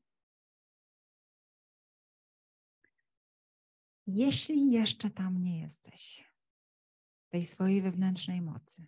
Jeśli 4.07 4.71
jeszcze 4.71 5.09
tam 5.09 5.43
nie 5.43 5.59
jesteś, 5.59 6.23
tej 7.29 7.47
swojej 7.47 7.81
wewnętrznej 7.81 8.41
mocy, 8.41 8.85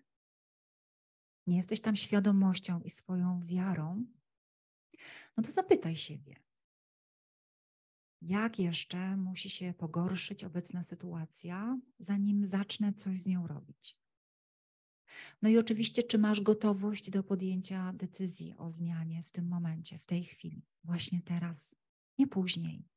nie 1.47 1.57
jesteś 1.57 1.81
tam 1.81 1.95
świadomością 1.95 2.81
i 2.81 2.89
swoją 2.89 3.45
wiarą, 3.45 4.05
no 5.37 5.43
to 5.43 5.51
zapytaj 5.51 5.95
siebie, 5.95 6.35
jak 8.21 8.59
jeszcze 8.59 9.17
musi 9.17 9.49
się 9.49 9.73
pogorszyć 9.73 10.43
obecna 10.43 10.83
sytuacja, 10.83 11.79
zanim 11.99 12.45
zacznę 12.45 12.93
coś 12.93 13.19
z 13.19 13.27
nią 13.27 13.47
robić. 13.47 13.97
No 15.41 15.49
i 15.49 15.57
oczywiście, 15.57 16.03
czy 16.03 16.17
masz 16.17 16.41
gotowość 16.41 17.09
do 17.09 17.23
podjęcia 17.23 17.93
decyzji 17.93 18.53
o 18.57 18.71
zmianie 18.71 19.23
w 19.23 19.31
tym 19.31 19.47
momencie, 19.47 19.99
w 19.99 20.05
tej 20.05 20.23
chwili, 20.23 20.65
właśnie 20.83 21.21
teraz, 21.21 21.75
nie 22.17 22.27
później. 22.27 22.94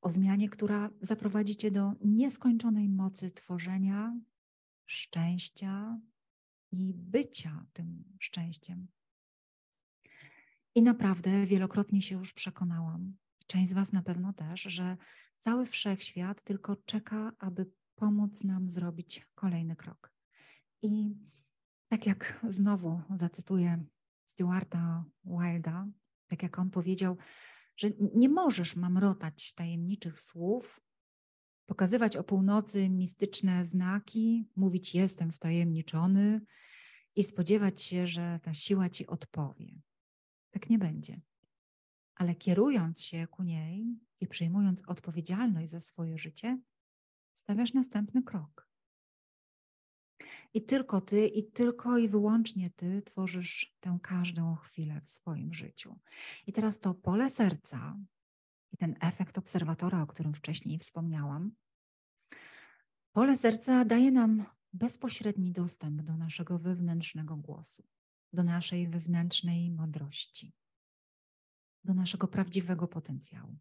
O 0.00 0.10
zmianie, 0.10 0.48
która 0.48 0.90
zaprowadzi 1.00 1.56
cię 1.56 1.70
do 1.70 1.92
nieskończonej 2.04 2.88
mocy 2.88 3.30
tworzenia, 3.30 4.20
szczęścia, 4.86 6.00
i 6.72 6.94
bycia 6.94 7.66
tym 7.72 8.04
szczęściem. 8.18 8.88
I 10.74 10.82
naprawdę 10.82 11.46
wielokrotnie 11.46 12.02
się 12.02 12.18
już 12.18 12.32
przekonałam, 12.32 13.16
część 13.46 13.70
z 13.70 13.72
Was 13.72 13.92
na 13.92 14.02
pewno 14.02 14.32
też, 14.32 14.62
że 14.62 14.96
cały 15.38 15.66
wszechświat 15.66 16.42
tylko 16.42 16.76
czeka, 16.76 17.32
aby 17.38 17.70
pomóc 17.94 18.44
nam 18.44 18.68
zrobić 18.68 19.26
kolejny 19.34 19.76
krok. 19.76 20.12
I 20.82 21.16
tak 21.88 22.06
jak 22.06 22.40
znowu 22.48 23.02
zacytuję 23.14 23.84
Stuarta 24.26 25.04
Wilda, 25.24 25.86
tak 26.28 26.42
jak 26.42 26.58
on 26.58 26.70
powiedział, 26.70 27.16
że 27.80 27.90
nie 28.14 28.28
możesz 28.28 28.76
mamrotać 28.76 29.52
tajemniczych 29.52 30.22
słów, 30.22 30.80
pokazywać 31.66 32.16
o 32.16 32.24
północy 32.24 32.88
mistyczne 32.88 33.66
znaki, 33.66 34.48
mówić 34.56 34.94
jestem 34.94 35.32
wtajemniczony 35.32 36.40
i 37.16 37.24
spodziewać 37.24 37.82
się, 37.82 38.06
że 38.06 38.40
ta 38.42 38.54
siła 38.54 38.90
ci 38.90 39.06
odpowie. 39.06 39.82
Tak 40.50 40.70
nie 40.70 40.78
będzie. 40.78 41.20
Ale 42.14 42.34
kierując 42.34 43.02
się 43.02 43.26
ku 43.26 43.42
niej 43.42 43.98
i 44.20 44.26
przyjmując 44.26 44.82
odpowiedzialność 44.88 45.70
za 45.70 45.80
swoje 45.80 46.18
życie, 46.18 46.60
stawiasz 47.32 47.74
następny 47.74 48.22
krok. 48.22 48.69
I 50.54 50.62
tylko 50.62 51.00
ty, 51.00 51.26
i 51.26 51.50
tylko 51.50 51.98
i 51.98 52.08
wyłącznie 52.08 52.70
ty 52.70 53.02
tworzysz 53.02 53.76
tę 53.80 53.98
każdą 54.02 54.56
chwilę 54.56 55.00
w 55.04 55.10
swoim 55.10 55.54
życiu. 55.54 55.98
I 56.46 56.52
teraz 56.52 56.80
to 56.80 56.94
pole 56.94 57.30
serca, 57.30 57.96
i 58.72 58.76
ten 58.76 58.96
efekt 59.00 59.38
obserwatora, 59.38 60.02
o 60.02 60.06
którym 60.06 60.34
wcześniej 60.34 60.78
wspomniałam, 60.78 61.52
pole 63.12 63.36
serca 63.36 63.84
daje 63.84 64.10
nam 64.10 64.44
bezpośredni 64.72 65.52
dostęp 65.52 66.02
do 66.02 66.16
naszego 66.16 66.58
wewnętrznego 66.58 67.36
głosu, 67.36 67.82
do 68.32 68.42
naszej 68.42 68.88
wewnętrznej 68.88 69.70
mądrości, 69.70 70.52
do 71.84 71.94
naszego 71.94 72.28
prawdziwego 72.28 72.88
potencjału. 72.88 73.58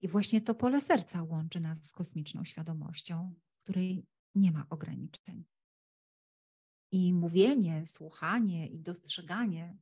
I 0.00 0.08
właśnie 0.08 0.40
to 0.40 0.54
pole 0.54 0.80
serca 0.80 1.22
łączy 1.22 1.60
nas 1.60 1.84
z 1.84 1.92
kosmiczną 1.92 2.44
świadomością, 2.44 3.34
której 3.58 4.06
nie 4.34 4.52
ma 4.52 4.66
ograniczeń. 4.70 5.44
I 6.92 7.12
mówienie, 7.12 7.86
słuchanie 7.86 8.66
i 8.66 8.80
dostrzeganie 8.80 9.76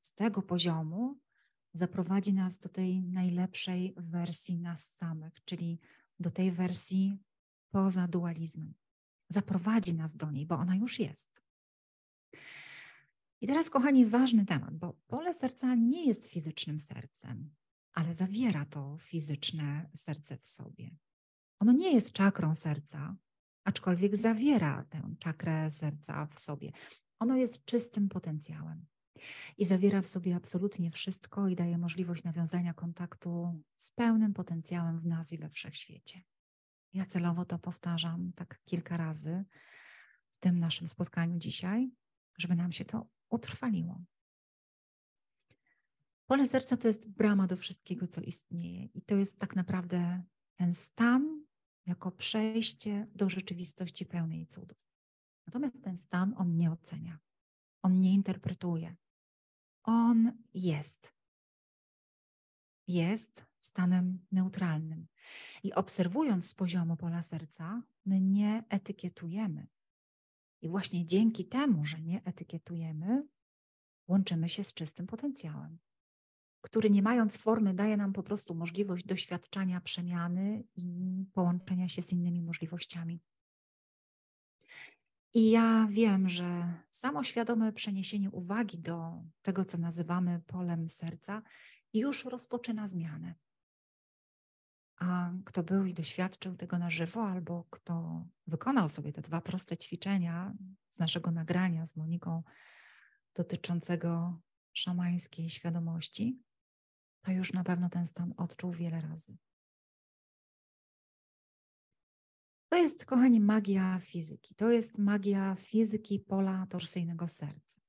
z 0.00 0.14
tego 0.14 0.42
poziomu 0.42 1.18
zaprowadzi 1.72 2.32
nas 2.32 2.58
do 2.58 2.68
tej 2.68 3.02
najlepszej 3.02 3.94
wersji 3.96 4.58
nas 4.58 4.94
samych, 4.94 5.44
czyli 5.44 5.80
do 6.20 6.30
tej 6.30 6.52
wersji 6.52 7.18
poza 7.70 8.08
dualizmem. 8.08 8.74
Zaprowadzi 9.28 9.94
nas 9.94 10.16
do 10.16 10.30
niej, 10.30 10.46
bo 10.46 10.54
ona 10.54 10.76
już 10.76 10.98
jest. 10.98 11.42
I 13.40 13.46
teraz, 13.46 13.70
kochani, 13.70 14.06
ważny 14.06 14.46
temat, 14.46 14.74
bo 14.78 14.92
pole 15.06 15.34
serca 15.34 15.74
nie 15.74 16.06
jest 16.06 16.26
fizycznym 16.26 16.80
sercem, 16.80 17.54
ale 17.92 18.14
zawiera 18.14 18.64
to 18.64 18.98
fizyczne 18.98 19.90
serce 19.94 20.36
w 20.36 20.46
sobie. 20.46 20.96
Ono 21.60 21.72
nie 21.72 21.94
jest 21.94 22.12
czakrą 22.12 22.54
serca, 22.54 23.16
aczkolwiek 23.64 24.16
zawiera 24.16 24.84
tę 24.84 25.14
czakrę 25.18 25.70
serca 25.70 26.26
w 26.26 26.40
sobie. 26.40 26.72
Ono 27.18 27.36
jest 27.36 27.64
czystym 27.64 28.08
potencjałem 28.08 28.86
i 29.58 29.64
zawiera 29.64 30.02
w 30.02 30.08
sobie 30.08 30.36
absolutnie 30.36 30.90
wszystko 30.90 31.48
i 31.48 31.56
daje 31.56 31.78
możliwość 31.78 32.24
nawiązania 32.24 32.74
kontaktu 32.74 33.62
z 33.76 33.90
pełnym 33.90 34.34
potencjałem 34.34 35.00
w 35.00 35.06
nas 35.06 35.32
i 35.32 35.38
we 35.38 35.50
wszechświecie. 35.50 36.22
Ja 36.92 37.06
celowo 37.06 37.44
to 37.44 37.58
powtarzam 37.58 38.32
tak 38.32 38.60
kilka 38.64 38.96
razy 38.96 39.44
w 40.30 40.38
tym 40.38 40.58
naszym 40.58 40.88
spotkaniu 40.88 41.38
dzisiaj, 41.38 41.90
żeby 42.38 42.54
nam 42.54 42.72
się 42.72 42.84
to 42.84 43.08
utrwaliło. 43.30 44.02
Pole 46.26 46.46
serca 46.46 46.76
to 46.76 46.88
jest 46.88 47.10
brama 47.10 47.46
do 47.46 47.56
wszystkiego, 47.56 48.06
co 48.06 48.20
istnieje, 48.20 48.84
i 48.84 49.02
to 49.02 49.16
jest 49.16 49.38
tak 49.38 49.56
naprawdę 49.56 50.22
ten 50.56 50.74
stan 50.74 51.39
jako 51.90 52.10
przejście 52.10 53.06
do 53.14 53.30
rzeczywistości 53.30 54.06
pełnej 54.06 54.46
cudów. 54.46 54.78
Natomiast 55.46 55.82
ten 55.82 55.96
stan 55.96 56.34
on 56.36 56.56
nie 56.56 56.72
ocenia, 56.72 57.18
on 57.82 58.00
nie 58.00 58.12
interpretuje, 58.14 58.96
on 59.82 60.32
jest. 60.54 61.14
Jest 62.86 63.46
stanem 63.60 64.26
neutralnym. 64.32 65.06
I 65.62 65.72
obserwując 65.72 66.48
z 66.48 66.54
poziomu 66.54 66.96
pola 66.96 67.22
serca, 67.22 67.82
my 68.04 68.20
nie 68.20 68.64
etykietujemy. 68.68 69.66
I 70.62 70.68
właśnie 70.68 71.06
dzięki 71.06 71.44
temu, 71.44 71.84
że 71.84 72.00
nie 72.00 72.24
etykietujemy, 72.24 73.28
łączymy 74.08 74.48
się 74.48 74.64
z 74.64 74.74
czystym 74.74 75.06
potencjałem, 75.06 75.78
który 76.60 76.90
nie 76.90 77.02
mając 77.02 77.36
formy 77.36 77.74
daje 77.74 77.96
nam 77.96 78.12
po 78.12 78.22
prostu 78.22 78.54
możliwość 78.54 79.06
doświadczania 79.06 79.80
przemiany 79.80 80.64
i 80.76 81.24
połączenia 81.32 81.88
się 81.88 82.02
z 82.02 82.12
innymi 82.12 82.42
możliwościami. 82.42 83.20
I 85.34 85.50
ja 85.50 85.86
wiem, 85.90 86.28
że 86.28 86.74
samo 86.90 87.24
świadome 87.24 87.72
przeniesienie 87.72 88.30
uwagi 88.30 88.78
do 88.78 89.22
tego, 89.42 89.64
co 89.64 89.78
nazywamy 89.78 90.40
polem 90.46 90.88
serca, 90.88 91.42
już 91.94 92.24
rozpoczyna 92.24 92.88
zmianę. 92.88 93.34
A 94.96 95.32
kto 95.44 95.62
był 95.62 95.84
i 95.84 95.94
doświadczył 95.94 96.56
tego 96.56 96.78
na 96.78 96.90
żywo, 96.90 97.28
albo 97.28 97.64
kto 97.70 98.24
wykonał 98.46 98.88
sobie 98.88 99.12
te 99.12 99.22
dwa 99.22 99.40
proste 99.40 99.76
ćwiczenia 99.76 100.54
z 100.90 100.98
naszego 100.98 101.30
nagrania 101.30 101.86
z 101.86 101.96
Moniką 101.96 102.42
dotyczącego 103.34 104.40
szamańskiej 104.72 105.50
świadomości, 105.50 106.38
to 107.22 107.32
już 107.32 107.52
na 107.52 107.64
pewno 107.64 107.88
ten 107.88 108.06
stan 108.06 108.34
odczuł 108.36 108.72
wiele 108.72 109.00
razy. 109.00 109.36
To 112.68 112.76
jest, 112.76 113.04
kochani, 113.04 113.40
magia 113.40 113.98
fizyki. 114.00 114.54
To 114.54 114.70
jest 114.70 114.98
magia 114.98 115.54
fizyki 115.54 116.20
pola 116.20 116.66
torsyjnego 116.66 117.28
serca. 117.28 117.80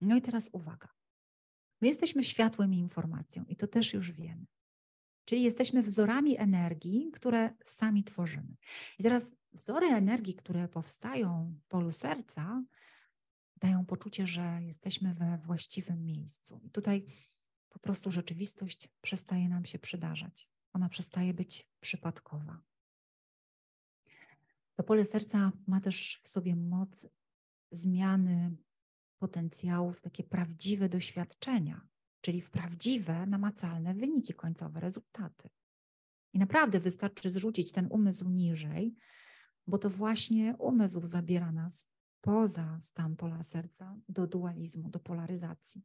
No 0.00 0.16
i 0.16 0.22
teraz 0.22 0.50
uwaga. 0.52 0.88
My 1.80 1.88
jesteśmy 1.88 2.24
światłem 2.24 2.74
i 2.74 2.78
informacją, 2.78 3.44
i 3.48 3.56
to 3.56 3.66
też 3.66 3.92
już 3.92 4.12
wiemy. 4.12 4.46
Czyli 5.24 5.42
jesteśmy 5.42 5.82
wzorami 5.82 6.38
energii, 6.38 7.10
które 7.12 7.50
sami 7.66 8.04
tworzymy. 8.04 8.56
I 8.98 9.02
teraz 9.02 9.34
wzory 9.52 9.86
energii, 9.86 10.34
które 10.34 10.68
powstają 10.68 11.54
w 11.60 11.66
polu 11.66 11.92
serca, 11.92 12.64
dają 13.56 13.86
poczucie, 13.86 14.26
że 14.26 14.58
jesteśmy 14.62 15.14
we 15.14 15.38
właściwym 15.38 16.04
miejscu. 16.04 16.60
I 16.64 16.70
tutaj 16.70 17.06
po 17.74 17.78
prostu 17.78 18.12
rzeczywistość 18.12 18.88
przestaje 19.00 19.48
nam 19.48 19.64
się 19.64 19.78
przydarzać. 19.78 20.48
Ona 20.72 20.88
przestaje 20.88 21.34
być 21.34 21.68
przypadkowa. 21.80 22.62
To 24.74 24.82
pole 24.82 25.04
serca 25.04 25.52
ma 25.66 25.80
też 25.80 26.20
w 26.22 26.28
sobie 26.28 26.56
moc 26.56 27.06
zmiany 27.70 28.56
potencjałów, 29.18 30.00
takie 30.00 30.24
prawdziwe 30.24 30.88
doświadczenia, 30.88 31.88
czyli 32.20 32.40
w 32.40 32.50
prawdziwe, 32.50 33.26
namacalne 33.26 33.94
wyniki 33.94 34.34
końcowe, 34.34 34.80
rezultaty. 34.80 35.48
I 36.32 36.38
naprawdę 36.38 36.80
wystarczy 36.80 37.30
zrzucić 37.30 37.72
ten 37.72 37.86
umysł 37.90 38.28
niżej, 38.28 38.94
bo 39.66 39.78
to 39.78 39.90
właśnie 39.90 40.56
umysł 40.58 41.06
zabiera 41.06 41.52
nas 41.52 41.90
poza 42.20 42.78
stan 42.82 43.16
pola 43.16 43.42
serca 43.42 43.96
do 44.08 44.26
dualizmu, 44.26 44.90
do 44.90 45.00
polaryzacji. 45.00 45.82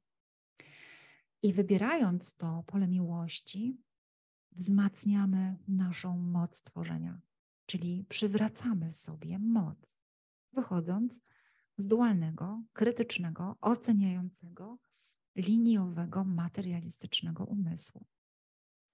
I 1.44 1.54
wybierając 1.54 2.36
to 2.36 2.64
pole 2.68 2.88
miłości, 2.88 3.82
wzmacniamy 4.52 5.58
naszą 5.68 6.18
moc 6.18 6.62
tworzenia, 6.62 7.22
czyli 7.66 8.06
przywracamy 8.10 8.94
sobie 8.94 9.40
moc, 9.40 10.02
wychodząc 10.54 11.22
z 11.78 11.88
dualnego, 11.88 12.64
krytycznego, 12.74 13.58
oceniającego, 13.62 14.78
liniowego, 15.36 16.24
materialistycznego 16.24 17.46
umysłu. 17.46 18.06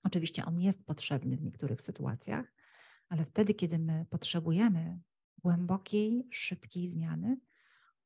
Oczywiście 0.04 0.46
on 0.46 0.62
jest 0.62 0.86
potrzebny 0.86 1.38
w 1.38 1.42
niektórych 1.42 1.82
sytuacjach, 1.82 2.54
ale 3.10 3.26
wtedy, 3.26 3.54
kiedy 3.54 3.80
my 3.80 4.06
potrzebujemy 4.10 5.00
głębokiej, 5.38 6.28
szybkiej 6.32 6.88
zmiany, 6.88 7.38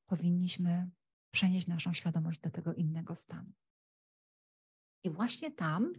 powinniśmy 0.06 0.90
przenieść 1.32 1.68
naszą 1.68 1.94
świadomość 1.94 2.40
do 2.40 2.50
tego 2.50 2.74
innego 2.74 3.16
stanu. 3.16 3.52
I 5.04 5.10
właśnie 5.10 5.52
tam 5.52 5.94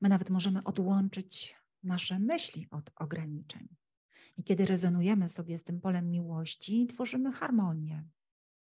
my 0.00 0.08
nawet 0.08 0.30
możemy 0.30 0.64
odłączyć 0.64 1.56
nasze 1.82 2.18
myśli 2.18 2.66
od 2.70 2.90
ograniczeń. 2.96 3.68
I 4.36 4.44
kiedy 4.44 4.66
rezonujemy 4.66 5.28
sobie 5.28 5.58
z 5.58 5.64
tym 5.64 5.80
polem 5.80 6.10
miłości, 6.10 6.86
tworzymy 6.86 7.32
harmonię. 7.32 8.04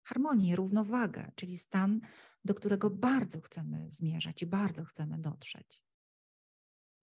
Harmonię, 0.04 0.56
równowagę, 0.56 1.32
czyli 1.36 1.58
stan, 1.58 2.02
do 2.45 2.54
którego 2.54 2.89
bardzo 2.89 3.41
chcemy 3.41 3.91
zmierzać 3.91 4.41
i 4.41 4.45
bardzo 4.45 4.86
chcemy 4.86 5.19
dotrzeć. 5.19 5.84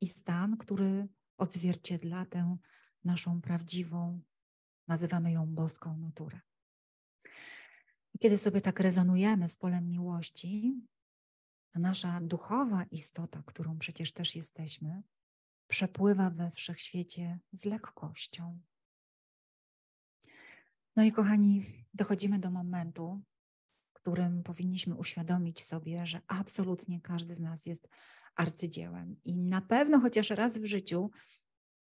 I 0.01 0.09
stan, 0.09 0.57
który 0.57 1.09
odzwierciedla 1.39 2.27
tę 2.27 2.57
naszą 3.05 3.41
prawdziwą, 3.41 4.21
nazywamy 4.89 5.33
ją 5.33 5.47
boską 5.47 5.99
naturę. 5.99 6.41
I 8.15 8.19
kiedy 8.19 8.39
sobie 8.39 8.61
tak 8.61 8.81
rezonujemy 8.81 9.49
z 9.49 9.57
polem 9.57 9.89
miłości, 9.89 10.81
nasza 11.79 12.21
duchowa 12.21 12.85
istota, 12.91 13.43
którą 13.47 13.79
przecież 13.79 14.13
też 14.13 14.37
jesteśmy, 14.37 15.03
przepływa 15.69 16.31
we 16.31 16.51
wszechświecie 16.51 17.39
z 17.53 17.65
lekkością. 17.65 18.61
No 20.97 21.05
i 21.05 21.13
kochani, 21.13 21.85
dochodzimy 21.95 22.39
do 22.39 22.51
momentu, 22.51 23.23
w 23.89 23.93
którym 23.93 24.43
powinniśmy 24.43 24.95
uświadomić 24.95 25.65
sobie, 25.65 26.07
że 26.07 26.21
absolutnie 26.27 27.01
każdy 27.01 27.35
z 27.35 27.41
nas 27.41 27.67
jest 27.67 27.89
arcydziełem. 28.37 29.17
I 29.25 29.37
na 29.37 29.61
pewno 29.61 30.01
chociaż 30.01 30.31
raz 30.31 30.59
w 30.59 30.65
życiu 30.65 31.11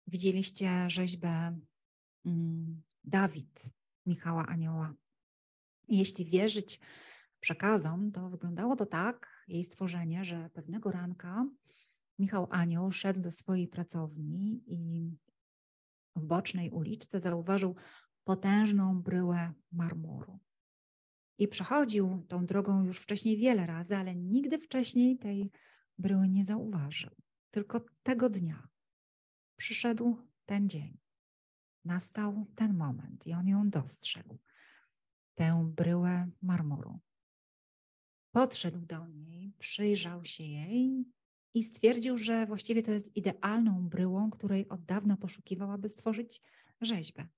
widzieliście 0.07 0.91
rzeźbę 0.91 1.59
mm, 2.27 2.83
Dawid 3.05 3.75
Michała 4.07 4.47
Anioła. 4.47 4.95
Jeśli 5.89 6.25
wierzyć 6.25 6.81
przekazom, 7.41 8.13
to 8.13 8.31
wyglądało 8.31 8.77
to 8.77 8.87
tak, 8.87 9.38
jej 9.49 9.65
stworzenie, 9.65 10.25
że 10.25 10.51
pewnego 10.51 10.91
ranka 10.91 11.47
Michał 12.19 12.49
Anioł 12.51 12.93
szedł 12.93 13.21
do 13.21 13.31
swojej 13.31 13.69
pracowni 13.69 14.63
i 14.67 15.11
w 16.17 16.25
bocznej 16.25 16.71
uliczce 16.71 17.21
zauważył 17.21 17.77
potężną 18.25 19.03
bryłę 19.03 19.53
marmuru. 19.73 20.39
I 21.39 21.49
przechodził 21.49 22.25
tą 22.29 22.47
drogą 22.47 22.85
już 22.85 22.99
wcześniej 22.99 23.37
wiele 23.37 23.67
razy, 23.67 23.97
ale 23.97 24.17
nigdy 24.17 24.59
wcześniej 24.59 25.19
tej 25.19 25.51
bryły 25.99 26.29
nie 26.29 26.45
zauważył. 26.45 27.11
Tylko 27.51 27.85
tego 28.03 28.31
dnia 28.31 28.69
przyszedł 29.57 30.17
ten 30.47 30.69
dzień. 30.69 30.99
Nastał 31.85 32.47
ten 32.55 32.77
moment 32.77 33.27
i 33.27 33.33
on 33.33 33.49
ją 33.49 33.71
dostrzegł. 33.71 34.39
Tę 35.35 35.71
bryłę 35.77 36.31
marmuru. 36.43 37.01
Podszedł 38.39 38.87
do 38.87 39.07
niej, 39.07 39.53
przyjrzał 39.59 40.25
się 40.25 40.45
jej 40.45 41.05
i 41.55 41.65
stwierdził, 41.65 42.19
że 42.19 42.47
właściwie 42.47 42.83
to 42.83 42.93
jest 42.93 43.17
idealną 43.17 43.89
bryłą, 43.89 44.31
której 44.31 44.69
od 44.69 44.85
dawna 44.85 45.17
poszukiwał, 45.17 45.73
aby 45.73 45.89
stworzyć 45.89 46.43
rzeźbę. 46.81 47.29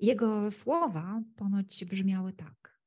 Jego 0.00 0.50
słowa 0.50 1.22
ponoć 1.36 1.84
brzmiały 1.84 2.32
tak, 2.32 2.80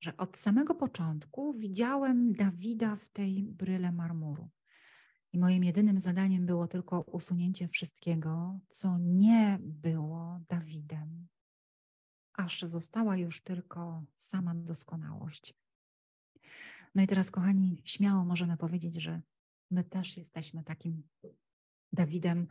że 0.00 0.16
od 0.16 0.38
samego 0.38 0.74
początku 0.74 1.54
widziałem 1.54 2.32
Dawida 2.32 2.96
w 2.96 3.08
tej 3.08 3.42
bryle 3.42 3.92
marmuru. 3.92 4.50
I 5.32 5.38
moim 5.38 5.64
jedynym 5.64 5.98
zadaniem 5.98 6.46
było 6.46 6.68
tylko 6.68 7.00
usunięcie 7.00 7.68
wszystkiego, 7.68 8.60
co 8.68 8.98
nie 8.98 9.58
było 9.60 10.40
Dawidem, 10.48 11.28
aż 12.32 12.62
została 12.62 13.16
już 13.16 13.42
tylko 13.42 14.04
sama 14.16 14.54
doskonałość. 14.54 15.63
No 16.94 17.02
i 17.02 17.06
teraz, 17.06 17.30
kochani, 17.30 17.82
śmiało 17.84 18.24
możemy 18.24 18.56
powiedzieć, 18.56 18.94
że 18.94 19.22
my 19.70 19.84
też 19.84 20.16
jesteśmy 20.16 20.64
takim 20.64 21.02
Dawidem 21.92 22.46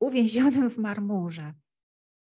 uwięzionym 0.00 0.70
w 0.70 0.78
marmurze. 0.78 1.54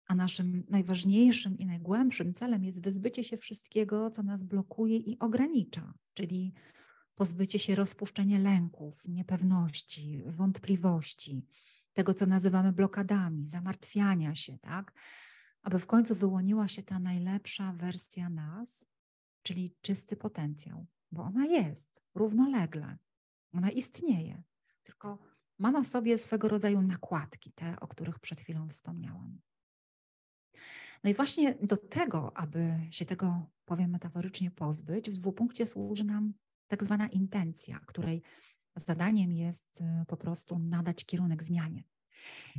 A 0.07 0.14
naszym 0.14 0.64
najważniejszym 0.68 1.59
i 1.59 1.66
najgłębszym 1.66 2.34
celem 2.34 2.64
jest 2.64 2.84
wyzbycie 2.84 3.24
się 3.24 3.36
wszystkiego, 3.36 4.11
co 4.11 4.22
nas 4.22 4.42
blokuje 4.42 4.96
i 4.96 5.18
ogranicza, 5.18 5.94
czyli 6.14 6.55
pozbycie 7.14 7.59
się 7.59 7.74
rozpuszczenia 7.74 8.38
lęków, 8.38 9.09
niepewności, 9.09 10.22
wątpliwości, 10.26 11.46
tego, 11.92 12.14
co 12.14 12.26
nazywamy 12.26 12.72
blokadami, 12.72 13.49
zamartwiania 13.49 14.34
się, 14.34 14.59
tak? 14.59 14.92
Aby 15.62 15.78
w 15.78 15.86
końcu 15.86 16.14
wyłoniła 16.14 16.68
się 16.68 16.82
ta 16.82 16.99
najlepsza 16.99 17.72
wersja 17.72 18.28
nas, 18.28 18.86
czyli 19.42 19.74
czysty 19.80 20.16
potencjał, 20.16 20.86
bo 21.12 21.22
ona 21.22 21.46
jest 21.46 22.02
równolegle, 22.14 22.98
ona 23.52 23.70
istnieje, 23.70 24.42
tylko 24.82 25.18
ma 25.59 25.70
na 25.70 25.84
sobie 25.84 26.18
swego 26.18 26.48
rodzaju 26.48 26.82
nakładki, 26.82 27.52
te, 27.52 27.80
o 27.80 27.88
których 27.88 28.18
przed 28.18 28.40
chwilą 28.40 28.68
wspomniałam. 28.68 29.38
No 31.04 31.11
i 31.11 31.14
właśnie 31.14 31.54
do 31.62 31.76
tego, 31.76 32.36
aby 32.36 32.78
się 32.90 33.04
tego, 33.04 33.46
powiem 33.64 33.90
metaforycznie, 33.90 34.50
pozbyć, 34.50 35.11
w 35.11 35.18
dwupunkcie 35.18 35.66
służy 35.66 36.04
nam 36.04 36.34
tak 36.68 36.84
zwana 36.84 37.09
intencja, 37.09 37.80
której 37.86 38.22
zadaniem 38.76 39.32
jest 39.32 39.80
y, 39.80 39.84
po 40.06 40.16
prostu 40.16 40.59
nadać 40.59 41.04
kierunek 41.04 41.42
zmianie. 41.42 41.84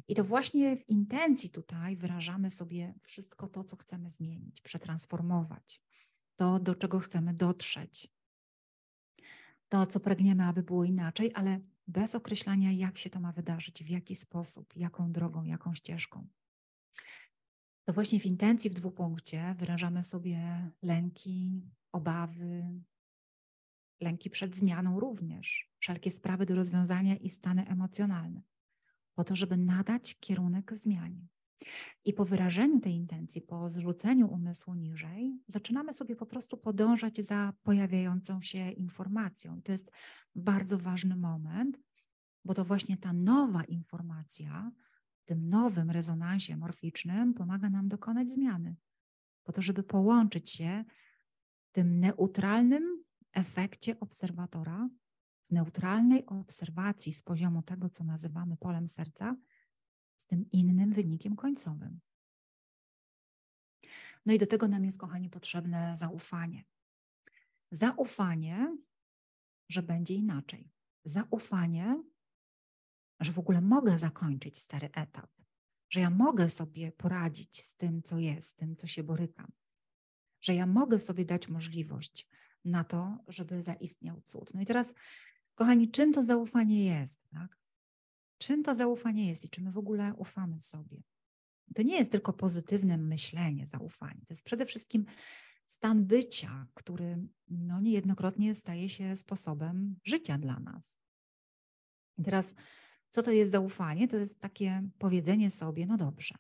I 0.08 0.16
to 0.16 0.24
właśnie 0.24 0.78
w 0.78 0.90
intencji 0.90 1.50
tutaj 1.50 1.98
wyrażamy 1.98 2.52
sobie 2.52 2.94
wszystko 3.04 3.48
to, 3.48 3.64
co 3.64 3.78
chcemy 3.78 4.10
zmienić, 4.10 4.62
przetransformować, 4.62 5.82
to, 6.36 6.60
do 6.60 6.76
czego 6.76 7.00
chcemy 7.00 7.34
dotrzeć, 7.34 8.08
to, 9.70 9.86
co 9.86 10.00
pragniemy, 10.00 10.44
aby 10.44 10.64
było 10.64 10.84
inaczej, 10.84 11.32
ale 11.34 11.60
bez 11.88 12.16
określania, 12.16 12.72
jak 12.72 12.98
się 12.98 13.10
to 13.10 13.20
ma 13.20 13.32
wydarzyć, 13.32 13.84
w 13.84 13.90
jaki 13.90 14.16
sposób, 14.16 14.76
jaką 14.76 15.12
drogą, 15.12 15.44
jaką 15.44 15.76
ścieżką. 15.76 16.28
To 17.86 17.94
właśnie 17.94 18.20
w 18.20 18.26
intencji 18.26 18.70
w 18.70 18.74
dwupunkcie 18.74 19.56
wyrażamy 19.58 20.04
sobie 20.04 20.72
lęki, 20.82 21.62
obawy, 21.92 22.82
lęki 24.02 24.30
przed 24.30 24.56
zmianą 24.56 25.00
również, 25.00 25.72
wszelkie 25.80 26.12
sprawy 26.12 26.46
do 26.46 26.56
rozwiązania 26.56 27.16
i 27.16 27.30
stany 27.30 27.68
emocjonalne, 27.68 28.42
po 29.16 29.24
to, 29.24 29.36
żeby 29.36 29.58
nadać 29.58 30.16
kierunek 30.20 30.74
zmianie. 30.76 31.28
I 32.06 32.14
po 32.14 32.26
wyrażeniu 32.26 32.80
tej 32.80 32.94
intencji, 32.94 33.42
po 33.42 33.70
zrzuceniu 33.70 34.28
umysłu 34.28 34.74
niżej, 34.74 35.40
zaczynamy 35.48 35.94
sobie 35.94 36.16
po 36.16 36.26
prostu 36.26 36.58
podążać 36.58 37.26
za 37.26 37.54
pojawiającą 37.64 38.42
się 38.42 38.72
informacją. 38.72 39.62
To 39.62 39.72
jest 39.72 39.92
bardzo 40.36 40.78
ważny 40.78 41.16
moment, 41.16 41.80
bo 42.46 42.54
to 42.54 42.66
właśnie 42.66 42.98
ta 42.98 43.14
nowa 43.14 43.64
informacja 43.64 44.72
w 45.22 45.26
tym 45.26 45.50
nowym 45.50 45.92
rezonansie 45.92 46.58
morficznym 46.58 47.34
pomaga 47.34 47.70
nam 47.70 47.88
dokonać 47.88 48.32
zmiany, 48.32 48.76
po 49.44 49.52
to, 49.52 49.62
żeby 49.62 49.84
połączyć 49.84 50.50
się 50.50 50.84
w 51.70 51.72
tym 51.72 52.00
neutralnym 52.00 53.04
efekcie 53.34 54.00
obserwatora, 54.00 54.90
w 55.46 55.52
neutralnej 55.52 56.26
obserwacji 56.26 57.14
z 57.14 57.22
poziomu 57.22 57.62
tego, 57.62 57.90
co 57.90 58.04
nazywamy 58.04 58.58
polem 58.58 58.88
serca, 58.88 59.36
z 60.20 60.26
tym 60.26 60.52
innym 60.52 60.94
wynikiem 60.94 61.36
końcowym. 61.36 62.00
No 64.26 64.34
i 64.34 64.40
do 64.40 64.48
tego 64.48 64.68
nam 64.68 64.86
jest, 64.86 64.98
kochani, 64.98 65.30
potrzebne 65.30 65.98
zaufanie. 65.98 66.64
Zaufanie, 67.72 68.78
że 69.70 69.84
będzie 69.84 70.14
inaczej. 70.14 70.72
Zaufanie, 71.06 72.04
że 73.20 73.32
w 73.32 73.40
ogóle 73.40 73.62
mogę 73.62 74.00
zakończyć 74.00 74.58
stary 74.58 74.90
etap, 74.94 75.32
że 75.90 76.00
ja 76.00 76.10
mogę 76.10 76.50
sobie 76.50 76.92
poradzić 76.92 77.66
z 77.66 77.76
tym, 77.76 78.04
co 78.04 78.18
jest, 78.18 78.50
z 78.50 78.56
tym, 78.56 78.76
co 78.76 78.88
się 78.88 79.04
borykam, 79.04 79.52
że 80.42 80.56
ja 80.56 80.66
mogę 80.66 81.00
sobie 81.00 81.26
dać 81.26 81.48
możliwość 81.48 82.28
na 82.66 82.84
to, 82.84 83.18
żeby 83.28 83.64
zaistniał 83.64 84.22
cud. 84.22 84.54
No 84.54 84.62
i 84.62 84.66
teraz, 84.66 84.94
kochani, 85.56 85.92
czym 85.92 86.14
to 86.14 86.24
zaufanie 86.24 86.86
jest? 86.86 87.30
Tak? 87.30 87.60
Czym 88.40 88.64
to 88.64 88.76
zaufanie 88.76 89.28
jest 89.28 89.46
i 89.46 89.50
czy 89.50 89.62
my 89.62 89.72
w 89.72 89.78
ogóle 89.78 90.14
ufamy 90.18 90.62
sobie? 90.62 91.04
To 91.76 91.82
nie 91.82 91.98
jest 91.98 92.12
tylko 92.12 92.34
pozytywne 92.34 92.98
myślenie, 92.98 93.66
zaufanie. 93.66 94.22
To 94.28 94.34
jest 94.34 94.44
przede 94.44 94.66
wszystkim 94.66 95.06
stan 95.66 96.06
bycia, 96.06 96.68
który 96.74 97.18
no, 97.48 97.82
niejednokrotnie 97.82 98.56
staje 98.56 98.90
się 98.90 99.16
sposobem 99.16 99.96
życia 100.04 100.38
dla 100.38 100.60
nas. 100.60 101.00
I 102.18 102.24
teraz, 102.24 102.56
co 103.10 103.24
to 103.24 103.32
jest 103.32 103.52
zaufanie? 103.52 104.08
To 104.08 104.18
jest 104.18 104.40
takie 104.40 104.90
powiedzenie 104.98 105.52
sobie, 105.52 105.86
no 105.86 105.98
dobrze. 105.98 106.36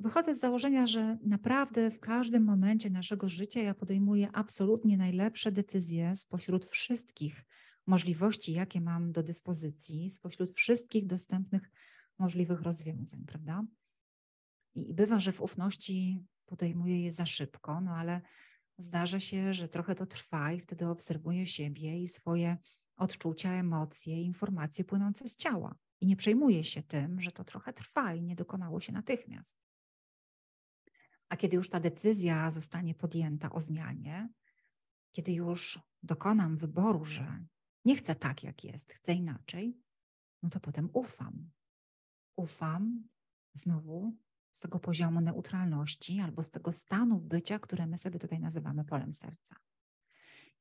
Wychodzę 0.00 0.34
z 0.34 0.40
założenia, 0.40 0.86
że 0.86 1.18
naprawdę 1.22 1.90
w 1.90 2.00
każdym 2.00 2.44
momencie 2.44 2.90
naszego 2.90 3.28
życia 3.28 3.62
ja 3.62 3.74
podejmuję 3.74 4.28
absolutnie 4.32 4.96
najlepsze 4.96 5.52
decyzje 5.52 6.14
spośród 6.14 6.66
wszystkich 6.66 7.44
możliwości, 7.90 8.52
jakie 8.52 8.80
mam 8.80 9.12
do 9.12 9.22
dyspozycji, 9.22 10.10
spośród 10.10 10.50
wszystkich 10.50 11.06
dostępnych 11.06 11.70
możliwych 12.18 12.60
rozwiązań, 12.62 13.24
prawda? 13.26 13.64
I 14.74 14.94
bywa, 14.94 15.20
że 15.20 15.32
w 15.32 15.40
ufności 15.40 16.24
podejmuję 16.46 17.02
je 17.02 17.12
za 17.12 17.26
szybko, 17.26 17.80
no 17.80 17.90
ale 17.96 18.20
zdarza 18.78 19.20
się, 19.20 19.54
że 19.54 19.68
trochę 19.68 19.94
to 19.94 20.06
trwa 20.06 20.52
i 20.52 20.60
wtedy 20.60 20.88
obserwuję 20.88 21.46
siebie 21.46 22.02
i 22.02 22.08
swoje 22.08 22.56
odczucia, 22.96 23.52
emocje, 23.52 24.22
informacje 24.22 24.84
płynące 24.84 25.28
z 25.28 25.36
ciała. 25.36 25.74
I 26.00 26.06
nie 26.06 26.16
przejmuję 26.16 26.64
się 26.64 26.82
tym, 26.82 27.20
że 27.20 27.32
to 27.32 27.44
trochę 27.44 27.72
trwa 27.72 28.14
i 28.14 28.22
nie 28.22 28.36
dokonało 28.36 28.80
się 28.80 28.92
natychmiast. 28.92 29.56
A 31.28 31.36
kiedy 31.36 31.56
już 31.56 31.68
ta 31.68 31.80
decyzja 31.80 32.50
zostanie 32.50 32.94
podjęta 32.94 33.52
o 33.52 33.60
zmianie, 33.60 34.28
kiedy 35.12 35.32
już 35.32 35.78
dokonam 36.02 36.56
wyboru, 36.56 37.04
że 37.04 37.44
nie 37.84 37.96
chcę 37.96 38.14
tak, 38.14 38.42
jak 38.42 38.64
jest, 38.64 38.92
chcę 38.92 39.14
inaczej, 39.14 39.78
no 40.42 40.50
to 40.50 40.60
potem 40.60 40.90
ufam. 40.92 41.50
Ufam 42.36 43.08
znowu 43.54 44.16
z 44.52 44.60
tego 44.60 44.78
poziomu 44.78 45.20
neutralności 45.20 46.20
albo 46.20 46.42
z 46.42 46.50
tego 46.50 46.72
stanu 46.72 47.20
bycia, 47.20 47.58
które 47.58 47.86
my 47.86 47.98
sobie 47.98 48.18
tutaj 48.18 48.40
nazywamy 48.40 48.84
polem 48.84 49.12
serca. 49.12 49.56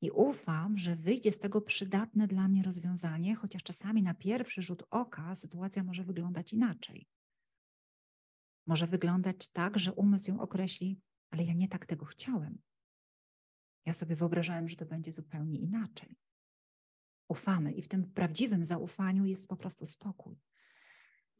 I 0.02 0.12
ufam, 0.12 0.78
że 0.78 0.96
wyjdzie 0.96 1.32
z 1.32 1.40
tego 1.40 1.62
przydatne 1.62 2.28
dla 2.28 2.48
mnie 2.48 2.64
rozwiązanie, 2.64 3.36
chociaż 3.36 3.64
czasami 3.64 4.04
na 4.04 4.14
pierwszy 4.14 4.62
rzut 4.62 4.84
oka 4.90 5.36
sytuacja 5.36 5.84
może 5.84 6.04
wyglądać 6.04 6.54
inaczej. 6.54 7.08
Może 8.68 8.88
wyglądać 8.88 9.48
tak, 9.48 9.80
że 9.80 9.94
umysł 9.94 10.32
ją 10.32 10.40
określi, 10.40 11.02
ale 11.32 11.44
ja 11.44 11.54
nie 11.54 11.68
tak 11.68 11.86
tego 11.86 12.06
chciałem. 12.06 12.62
Ja 13.86 13.94
sobie 13.94 14.16
wyobrażałem, 14.16 14.70
że 14.70 14.76
to 14.76 14.86
będzie 14.86 15.12
zupełnie 15.12 15.60
inaczej 15.60 16.18
ufamy 17.30 17.72
i 17.72 17.82
w 17.82 17.88
tym 17.88 18.12
prawdziwym 18.12 18.64
zaufaniu 18.64 19.26
jest 19.26 19.48
po 19.48 19.56
prostu 19.56 19.86
spokój. 19.86 20.40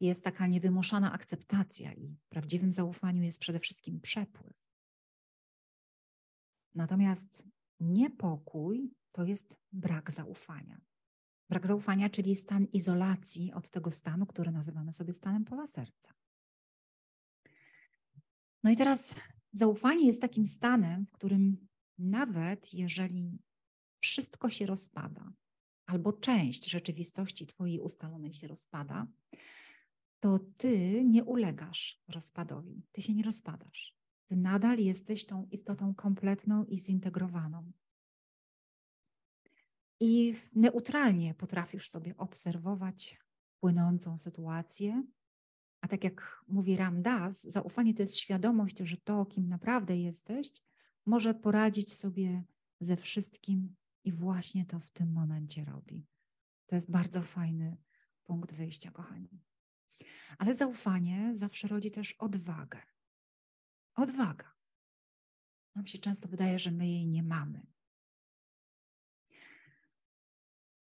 Jest 0.00 0.24
taka 0.24 0.46
niewymuszona 0.46 1.12
akceptacja 1.12 1.92
i 1.92 2.16
w 2.22 2.28
prawdziwym 2.28 2.72
zaufaniu 2.72 3.22
jest 3.22 3.40
przede 3.40 3.60
wszystkim 3.60 4.00
przepływ. 4.00 4.54
Natomiast 6.74 7.48
niepokój 7.80 8.94
to 9.12 9.24
jest 9.24 9.56
brak 9.72 10.10
zaufania. 10.12 10.80
Brak 11.48 11.66
zaufania, 11.66 12.10
czyli 12.10 12.36
stan 12.36 12.64
izolacji 12.64 13.52
od 13.52 13.70
tego 13.70 13.90
stanu, 13.90 14.26
który 14.26 14.52
nazywamy 14.52 14.92
sobie 14.92 15.12
stanem 15.12 15.44
pola 15.44 15.66
serca. 15.66 16.14
No 18.64 18.70
i 18.70 18.76
teraz 18.76 19.14
zaufanie 19.52 20.06
jest 20.06 20.20
takim 20.20 20.46
stanem, 20.46 21.06
w 21.06 21.12
którym 21.12 21.68
nawet 21.98 22.74
jeżeli 22.74 23.38
wszystko 24.00 24.50
się 24.50 24.66
rozpada, 24.66 25.32
albo 25.90 26.12
część 26.12 26.70
rzeczywistości 26.70 27.46
Twojej 27.46 27.80
ustalonej 27.80 28.32
się 28.32 28.48
rozpada, 28.48 29.06
to 30.20 30.38
Ty 30.56 31.04
nie 31.04 31.24
ulegasz 31.24 32.02
rozpadowi, 32.08 32.82
Ty 32.92 33.02
się 33.02 33.14
nie 33.14 33.22
rozpadasz. 33.22 33.96
Ty 34.26 34.36
nadal 34.36 34.78
jesteś 34.78 35.26
tą 35.26 35.46
istotą 35.50 35.94
kompletną 35.94 36.64
i 36.64 36.80
zintegrowaną. 36.80 37.72
I 40.00 40.34
neutralnie 40.52 41.34
potrafisz 41.34 41.88
sobie 41.88 42.16
obserwować 42.16 43.18
płynącą 43.60 44.18
sytuację. 44.18 45.04
A 45.80 45.88
tak 45.88 46.04
jak 46.04 46.44
mówi 46.48 46.76
Ram 46.76 47.02
Dass, 47.02 47.42
zaufanie 47.42 47.94
to 47.94 48.02
jest 48.02 48.18
świadomość, 48.18 48.78
że 48.78 48.96
to, 48.96 49.26
kim 49.26 49.48
naprawdę 49.48 49.96
jesteś, 49.96 50.48
może 51.06 51.34
poradzić 51.34 51.96
sobie 51.96 52.44
ze 52.80 52.96
wszystkim 52.96 53.76
i 54.04 54.12
właśnie 54.12 54.66
to 54.66 54.80
w 54.80 54.90
tym 54.90 55.12
momencie 55.12 55.64
robi. 55.64 56.06
To 56.66 56.74
jest 56.74 56.90
bardzo 56.90 57.22
fajny 57.22 57.76
punkt 58.24 58.54
wyjścia, 58.54 58.90
kochani. 58.90 59.42
Ale 60.38 60.54
zaufanie 60.54 61.30
zawsze 61.36 61.68
rodzi 61.68 61.90
też 61.90 62.12
odwagę. 62.12 62.82
Odwaga. 63.94 64.54
Nam 65.74 65.86
się 65.86 65.98
często 65.98 66.28
wydaje, 66.28 66.58
że 66.58 66.70
my 66.70 66.88
jej 66.88 67.06
nie 67.06 67.22
mamy. 67.22 67.66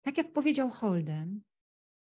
Tak 0.01 0.17
jak 0.17 0.33
powiedział 0.33 0.69
Holden, 0.69 1.41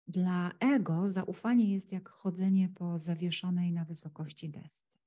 dla 0.06 0.52
ego 0.60 1.12
zaufanie 1.12 1.74
jest 1.74 1.92
jak 1.92 2.08
chodzenie 2.08 2.68
po 2.68 2.98
zawieszonej 2.98 3.72
na 3.72 3.84
wysokości 3.84 4.50
desce. 4.50 4.98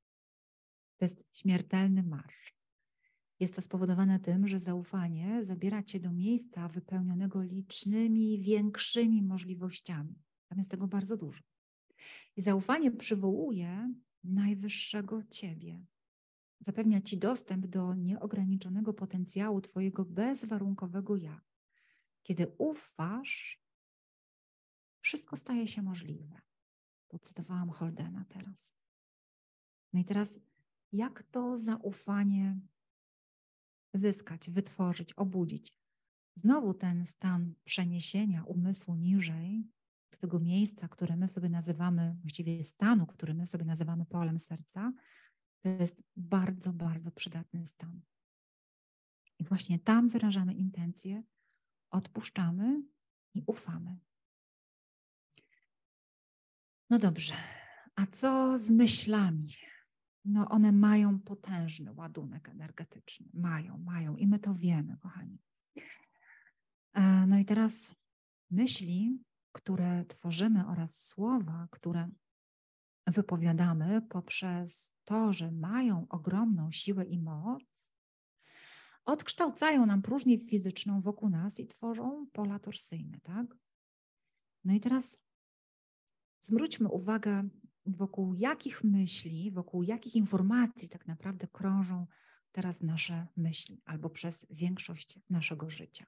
To 0.97 1.05
jest 1.05 1.23
śmiertelny 1.33 2.03
marsz. 2.03 2.58
Jest 3.39 3.55
to 3.55 3.61
spowodowane 3.61 4.19
tym, 4.19 4.47
że 4.47 4.59
zaufanie 4.59 5.43
zabiera 5.43 5.83
cię 5.83 5.99
do 5.99 6.11
miejsca 6.11 6.67
wypełnionego 6.67 7.41
licznymi, 7.41 8.39
większymi 8.39 9.23
możliwościami. 9.23 10.15
Tam 10.47 10.57
jest 10.57 10.71
tego 10.71 10.87
bardzo 10.87 11.17
dużo. 11.17 11.43
I 12.35 12.41
zaufanie 12.41 12.91
przywołuje 12.91 13.93
najwyższego 14.23 15.23
ciebie. 15.23 15.85
Zapewnia 16.59 17.01
ci 17.01 17.17
dostęp 17.17 17.67
do 17.67 17.95
nieograniczonego 17.95 18.93
potencjału 18.93 19.61
twojego 19.61 20.05
bezwarunkowego 20.05 21.15
ja. 21.15 21.41
Kiedy 22.23 22.47
ufasz, 22.57 23.61
wszystko 25.01 25.37
staje 25.37 25.67
się 25.67 25.81
możliwe. 25.81 26.41
To 27.07 27.19
cytowałam 27.19 27.69
Holdena 27.69 28.25
teraz. 28.29 28.75
No 29.93 29.99
i 29.99 30.05
teraz, 30.05 30.39
jak 30.91 31.23
to 31.23 31.57
zaufanie 31.57 32.59
zyskać, 33.93 34.49
wytworzyć, 34.49 35.13
obudzić? 35.13 35.73
Znowu 36.35 36.73
ten 36.73 37.05
stan 37.05 37.53
przeniesienia 37.63 38.43
umysłu 38.43 38.95
niżej, 38.95 39.63
do 40.11 40.17
tego 40.17 40.39
miejsca, 40.39 40.87
które 40.87 41.17
my 41.17 41.27
sobie 41.27 41.49
nazywamy, 41.49 42.17
właściwie 42.21 42.63
stanu, 42.63 43.07
który 43.07 43.33
my 43.33 43.47
sobie 43.47 43.65
nazywamy 43.65 44.05
polem 44.05 44.39
serca, 44.39 44.93
to 45.63 45.69
jest 45.69 46.03
bardzo, 46.15 46.73
bardzo 46.73 47.11
przydatny 47.11 47.67
stan. 47.67 48.01
I 49.39 49.43
właśnie 49.43 49.79
tam 49.79 50.09
wyrażamy 50.09 50.53
intencje, 50.53 51.23
odpuszczamy 51.91 52.83
i 53.33 53.43
ufamy. 53.47 53.99
No 56.89 56.99
dobrze, 56.99 57.33
a 57.95 58.05
co 58.05 58.59
z 58.59 58.71
myślami? 58.71 59.47
No 60.31 60.49
one 60.49 60.71
mają 60.71 61.19
potężny 61.19 61.93
ładunek 61.93 62.49
energetyczny. 62.49 63.29
Mają, 63.33 63.77
mają 63.77 64.15
i 64.15 64.27
my 64.27 64.39
to 64.39 64.55
wiemy, 64.55 64.97
kochani. 64.97 65.39
E, 66.93 67.27
no 67.27 67.37
i 67.37 67.45
teraz 67.45 67.91
myśli, 68.51 69.19
które 69.51 70.05
tworzymy 70.05 70.67
oraz 70.67 71.03
słowa, 71.03 71.67
które 71.71 72.09
wypowiadamy 73.07 74.01
poprzez 74.01 74.93
to, 75.05 75.33
że 75.33 75.51
mają 75.51 76.05
ogromną 76.09 76.71
siłę 76.71 77.05
i 77.05 77.19
moc, 77.19 77.93
odkształcają 79.05 79.85
nam 79.85 80.01
próżnię 80.01 80.39
fizyczną 80.39 81.01
wokół 81.01 81.29
nas 81.29 81.59
i 81.59 81.67
tworzą 81.67 82.27
pola 82.31 82.59
torsyjne, 82.59 83.19
tak? 83.23 83.55
No 84.63 84.73
i 84.73 84.79
teraz 84.79 85.23
zwróćmy 86.39 86.89
uwagę, 86.89 87.49
wokół 87.95 88.35
jakich 88.35 88.83
myśli, 88.83 89.51
wokół 89.51 89.83
jakich 89.83 90.15
informacji 90.15 90.89
tak 90.89 91.07
naprawdę 91.07 91.47
krążą 91.47 92.07
teraz 92.51 92.81
nasze 92.81 93.27
myśli, 93.37 93.81
albo 93.85 94.09
przez 94.09 94.47
większość 94.49 95.19
naszego 95.29 95.69
życia. 95.69 96.05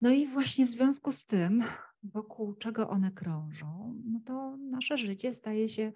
No 0.00 0.10
i 0.10 0.26
właśnie 0.26 0.66
w 0.66 0.70
związku 0.70 1.12
z 1.12 1.26
tym, 1.26 1.64
wokół 2.02 2.54
czego 2.54 2.88
one 2.88 3.12
krążą, 3.12 4.02
no 4.04 4.20
to 4.20 4.56
nasze 4.56 4.98
życie 4.98 5.34
staje 5.34 5.68
się 5.68 5.92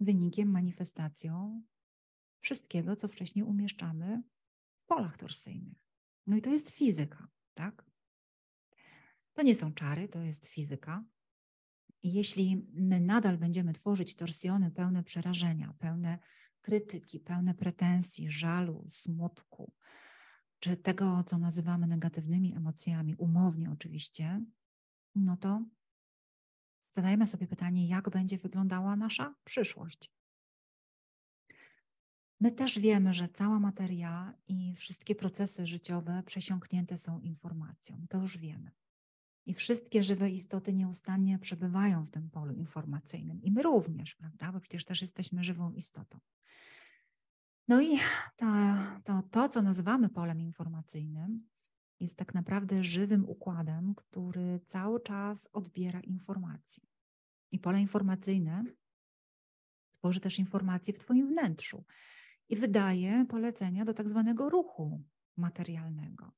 wynikiem, 0.00 0.50
manifestacją 0.50 1.62
wszystkiego, 2.40 2.96
co 2.96 3.08
wcześniej 3.08 3.44
umieszczamy 3.44 4.22
w 4.82 4.86
polach 4.86 5.16
torsyjnych. 5.16 5.78
No 6.26 6.36
i 6.36 6.42
to 6.42 6.50
jest 6.50 6.70
fizyka, 6.70 7.28
tak? 7.54 7.84
To 9.32 9.42
nie 9.42 9.54
są 9.54 9.72
czary, 9.72 10.08
to 10.08 10.20
jest 10.20 10.46
fizyka. 10.46 11.04
Jeśli 12.02 12.66
my 12.72 13.00
nadal 13.00 13.38
będziemy 13.38 13.72
tworzyć 13.72 14.14
torsjony 14.14 14.70
pełne 14.70 15.04
przerażenia, 15.04 15.74
pełne 15.78 16.18
krytyki, 16.60 17.20
pełne 17.20 17.54
pretensji, 17.54 18.30
żalu, 18.30 18.86
smutku, 18.88 19.72
czy 20.60 20.76
tego, 20.76 21.24
co 21.24 21.38
nazywamy 21.38 21.86
negatywnymi 21.86 22.56
emocjami, 22.56 23.16
umownie 23.16 23.70
oczywiście, 23.70 24.44
no 25.14 25.36
to 25.36 25.64
zadajmy 26.90 27.26
sobie 27.26 27.46
pytanie, 27.46 27.88
jak 27.88 28.10
będzie 28.10 28.38
wyglądała 28.38 28.96
nasza 28.96 29.34
przyszłość. 29.44 30.12
My 32.40 32.52
też 32.52 32.78
wiemy, 32.78 33.14
że 33.14 33.28
cała 33.28 33.58
materia 33.58 34.34
i 34.48 34.76
wszystkie 34.76 35.14
procesy 35.14 35.66
życiowe 35.66 36.22
przesiąknięte 36.26 36.98
są 36.98 37.20
informacją. 37.20 38.06
To 38.10 38.18
już 38.18 38.38
wiemy. 38.38 38.70
I 39.48 39.54
wszystkie 39.54 40.02
żywe 40.02 40.30
istoty 40.30 40.72
nieustannie 40.72 41.38
przebywają 41.38 42.04
w 42.04 42.10
tym 42.10 42.30
polu 42.30 42.54
informacyjnym. 42.54 43.42
I 43.42 43.52
my 43.52 43.62
również, 43.62 44.14
prawda? 44.14 44.52
Bo 44.52 44.60
przecież 44.60 44.84
też 44.84 45.02
jesteśmy 45.02 45.44
żywą 45.44 45.72
istotą. 45.72 46.18
No 47.68 47.82
i 47.82 47.98
to, 49.04 49.22
to, 49.30 49.48
co 49.48 49.62
nazywamy 49.62 50.08
polem 50.08 50.40
informacyjnym, 50.40 51.48
jest 52.00 52.16
tak 52.16 52.34
naprawdę 52.34 52.84
żywym 52.84 53.28
układem, 53.28 53.94
który 53.94 54.60
cały 54.66 55.00
czas 55.00 55.48
odbiera 55.52 56.00
informacje. 56.00 56.84
I 57.52 57.58
pole 57.58 57.80
informacyjne 57.80 58.64
tworzy 59.92 60.20
też 60.20 60.38
informacje 60.38 60.94
w 60.94 60.98
Twoim 60.98 61.28
wnętrzu 61.28 61.84
i 62.48 62.56
wydaje 62.56 63.26
polecenia 63.28 63.84
do 63.84 63.94
tak 63.94 64.10
zwanego 64.10 64.50
ruchu 64.50 65.04
materialnego. 65.36 66.32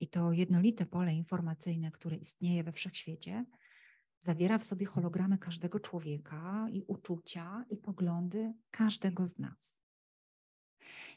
I 0.00 0.08
to 0.08 0.32
jednolite 0.32 0.86
pole 0.86 1.14
informacyjne, 1.14 1.90
które 1.90 2.16
istnieje 2.16 2.64
we 2.64 2.72
wszechświecie, 2.72 3.44
zawiera 4.20 4.58
w 4.58 4.64
sobie 4.64 4.86
hologramy 4.86 5.38
każdego 5.38 5.80
człowieka 5.80 6.68
i 6.72 6.82
uczucia 6.86 7.64
i 7.70 7.76
poglądy 7.76 8.54
każdego 8.70 9.26
z 9.26 9.38
nas. 9.38 9.80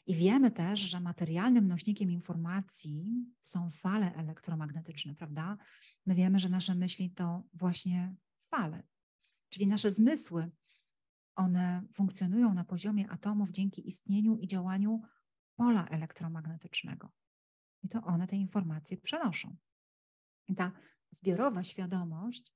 I 0.06 0.14
wiemy 0.14 0.50
też, 0.50 0.80
że 0.80 1.00
materialnym 1.00 1.68
nośnikiem 1.68 2.10
informacji 2.10 3.26
są 3.40 3.70
fale 3.70 4.14
elektromagnetyczne, 4.14 5.14
prawda? 5.14 5.56
My 6.06 6.14
wiemy, 6.14 6.38
że 6.38 6.48
nasze 6.48 6.74
myśli 6.74 7.10
to 7.10 7.42
właśnie 7.52 8.14
fale, 8.38 8.82
czyli 9.48 9.66
nasze 9.66 9.92
zmysły. 9.92 10.50
One 11.34 11.82
funkcjonują 11.92 12.54
na 12.54 12.64
poziomie 12.64 13.10
atomów 13.10 13.50
dzięki 13.50 13.88
istnieniu 13.88 14.36
i 14.36 14.46
działaniu 14.46 15.02
pola 15.56 15.86
elektromagnetycznego. 15.86 17.12
I 17.84 17.88
to 17.88 18.02
one 18.02 18.26
te 18.26 18.36
informacje 18.36 18.96
przenoszą. 18.96 19.56
I 20.48 20.54
ta 20.54 20.72
zbiorowa 21.10 21.62
świadomość 21.62 22.52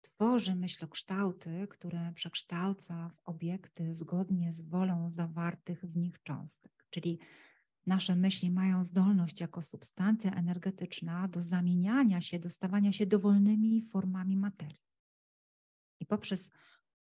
tworzy 0.00 0.54
myślokształty, 0.54 1.68
które 1.70 2.12
przekształca 2.14 3.08
w 3.08 3.28
obiekty 3.28 3.94
zgodnie 3.94 4.52
z 4.52 4.68
wolą 4.68 5.10
zawartych 5.10 5.84
w 5.84 5.96
nich 5.96 6.22
cząstek. 6.22 6.86
Czyli 6.90 7.18
nasze 7.86 8.16
myśli 8.16 8.50
mają 8.50 8.84
zdolność 8.84 9.40
jako 9.40 9.62
substancja 9.62 10.30
energetyczna 10.34 11.28
do 11.28 11.42
zamieniania 11.42 12.20
się, 12.20 12.38
do 12.38 12.50
stawania 12.50 12.92
się 12.92 13.06
dowolnymi 13.06 13.82
formami 13.82 14.36
materii. 14.36 14.84
I 16.00 16.06
poprzez 16.06 16.50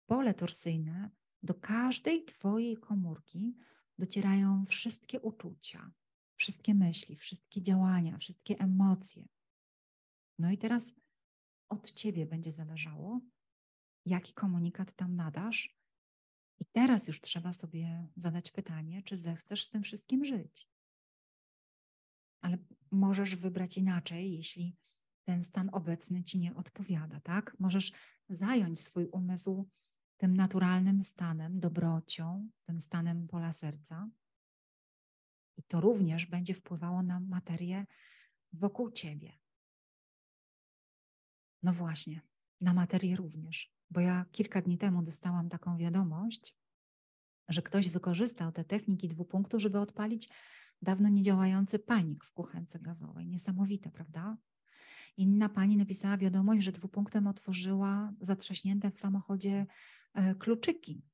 pole 0.06 0.34
torsyjne 0.34 1.10
do 1.44 1.54
każdej 1.54 2.26
Twojej 2.26 2.78
komórki 2.78 3.56
docierają 3.98 4.66
wszystkie 4.66 5.22
uczucia, 5.22 5.92
wszystkie 6.44 6.76
myśli, 6.76 7.16
wszystkie 7.16 7.62
działania, 7.62 8.18
wszystkie 8.18 8.60
emocje. 8.60 9.28
No 10.40 10.52
i 10.52 10.58
teraz 10.58 10.94
od 11.70 11.92
ciebie 11.92 12.26
będzie 12.26 12.52
zależało, 12.52 13.22
jaki 14.06 14.34
komunikat 14.34 14.94
tam 14.94 15.16
nadasz. 15.16 15.78
I 16.60 16.66
teraz 16.66 17.08
już 17.08 17.22
trzeba 17.22 17.54
sobie 17.54 18.08
zadać 18.16 18.52
pytanie, 18.52 19.04
czy 19.04 19.18
zechcesz 19.18 19.66
z 19.66 19.70
tym 19.70 19.84
wszystkim 19.84 20.26
żyć. 20.26 20.70
Ale 22.42 22.58
możesz 22.92 23.36
wybrać 23.36 23.78
inaczej, 23.78 24.34
jeśli 24.34 24.78
ten 25.28 25.44
stan 25.44 25.70
obecny 25.74 26.24
ci 26.24 26.40
nie 26.40 26.56
odpowiada, 26.56 27.20
tak? 27.20 27.56
Możesz 27.60 27.92
zająć 28.30 28.82
swój 28.82 29.08
umysł 29.08 29.70
tym 30.18 30.36
naturalnym 30.36 31.04
stanem, 31.04 31.60
dobrocią, 31.60 32.50
tym 32.66 32.80
stanem 32.80 33.28
pola 33.28 33.54
serca. 33.54 34.10
I 35.58 35.64
to 35.64 35.82
również 35.82 36.26
będzie 36.26 36.54
wpływało 36.54 37.04
na 37.04 37.20
materię 37.20 37.86
wokół 38.54 38.92
ciebie. 38.92 39.34
No 41.64 41.74
właśnie, 41.74 42.22
na 42.62 42.74
materię 42.74 43.16
również, 43.16 43.74
bo 43.90 44.00
ja 44.00 44.26
kilka 44.32 44.62
dni 44.62 44.78
temu 44.78 45.04
dostałam 45.04 45.50
taką 45.50 45.78
wiadomość 45.78 46.56
że 47.50 47.62
ktoś 47.62 47.90
wykorzystał 47.90 48.52
te 48.52 48.64
techniki 48.64 49.08
dwupunktu, 49.08 49.60
żeby 49.60 49.80
odpalić 49.80 50.30
dawno 50.82 51.10
niedziałający 51.10 51.80
panik 51.80 52.24
w 52.24 52.34
kuchence 52.34 52.80
gazowej. 52.80 53.28
Niesamowite, 53.28 53.92
prawda? 53.92 54.38
Inna 55.18 55.50
pani 55.50 55.78
napisała 55.78 56.18
wiadomość, 56.18 56.64
że 56.64 56.72
dwupunktem 56.72 57.28
otworzyła 57.28 58.14
zatrzaśnięte 58.22 58.92
w 58.92 59.00
samochodzie 59.00 59.66
e, 60.14 60.36
kluczyki. 60.36 61.06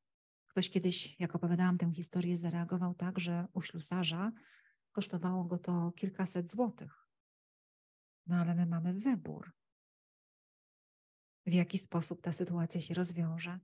Ktoś 0.60 0.70
kiedyś, 0.70 1.20
jak 1.20 1.36
opowiadałam 1.36 1.78
tę 1.78 1.91
historię, 1.91 2.38
zareagował 2.38 2.93
tak, 2.93 3.20
że 3.20 3.47
u 3.53 3.62
ślusarza 3.62 4.32
kosztowało 4.91 5.43
go 5.43 5.57
to 5.57 5.91
kilkaset 5.91 6.51
złotych. 6.51 7.07
No 8.28 8.36
ale 8.36 8.55
my 8.55 8.66
mamy 8.66 8.93
wybór, 8.93 9.51
w 11.45 11.53
jaki 11.53 11.78
sposób 11.78 12.22
ta 12.22 12.32
sytuacja 12.32 12.82
się 12.82 12.93
rozwiąże. 12.93 13.60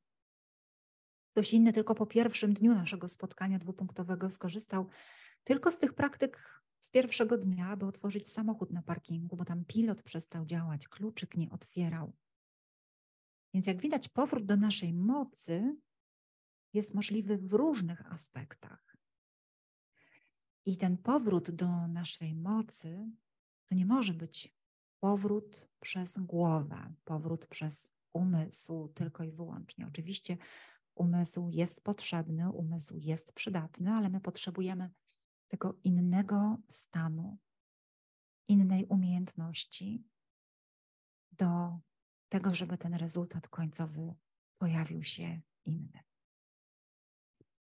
Ktoś 1.32 1.54
inny 1.54 1.74
tylko 1.74 1.96
po 1.96 2.06
pierwszym 2.06 2.54
dniu 2.54 2.76
naszego 2.76 3.10
spotkania 3.10 3.60
dwupunktowego 3.60 4.30
skorzystał 4.30 4.90
tylko 5.44 5.72
z 5.72 5.80
tych 5.80 5.94
praktyk 5.94 6.62
z 6.80 6.92
pierwszego 6.92 7.38
dnia, 7.38 7.68
aby 7.68 7.86
otworzyć 7.86 8.30
samochód 8.30 8.72
na 8.72 8.82
parkingu, 8.82 9.36
bo 9.36 9.46
tam 9.46 9.66
pilot 9.66 10.04
przestał 10.04 10.46
działać, 10.46 10.88
kluczyk 10.88 11.38
nie 11.38 11.50
otwierał. 11.50 12.14
Więc 13.54 13.68
jak 13.68 13.82
widać, 13.82 14.10
powrót 14.10 14.46
do 14.46 14.58
naszej 14.58 14.94
mocy 14.94 15.76
jest 16.76 16.94
możliwy 16.94 17.38
w 17.38 17.54
różnych 17.54 18.14
aspektach. 18.14 18.98
I 20.66 20.78
ten 20.78 20.98
powrót 20.98 21.52
do 21.52 21.88
naszej 21.88 22.36
mocy 22.36 23.12
to 23.66 23.76
nie 23.76 23.86
może 23.86 24.14
być 24.14 24.56
powrót 25.00 25.68
przez 25.80 26.20
głowę, 26.20 26.94
powrót 27.04 27.48
przez 27.48 27.90
umysł 28.14 28.88
tylko 28.88 29.24
i 29.24 29.32
wyłącznie. 29.32 29.88
Oczywiście 29.88 30.38
umysł 30.96 31.50
jest 31.50 31.84
potrzebny, 31.84 32.50
umysł 32.50 32.98
jest 32.98 33.34
przydatny, 33.34 33.92
ale 33.92 34.10
my 34.10 34.22
potrzebujemy 34.22 34.90
tego 35.48 35.80
innego 35.84 36.58
stanu, 36.70 37.38
innej 38.48 38.86
umiejętności 38.86 40.04
do 41.32 41.80
tego, 42.30 42.56
żeby 42.56 42.78
ten 42.78 42.94
rezultat 42.94 43.48
końcowy 43.48 44.16
pojawił 44.58 45.04
się 45.04 45.42
inny. 45.66 46.05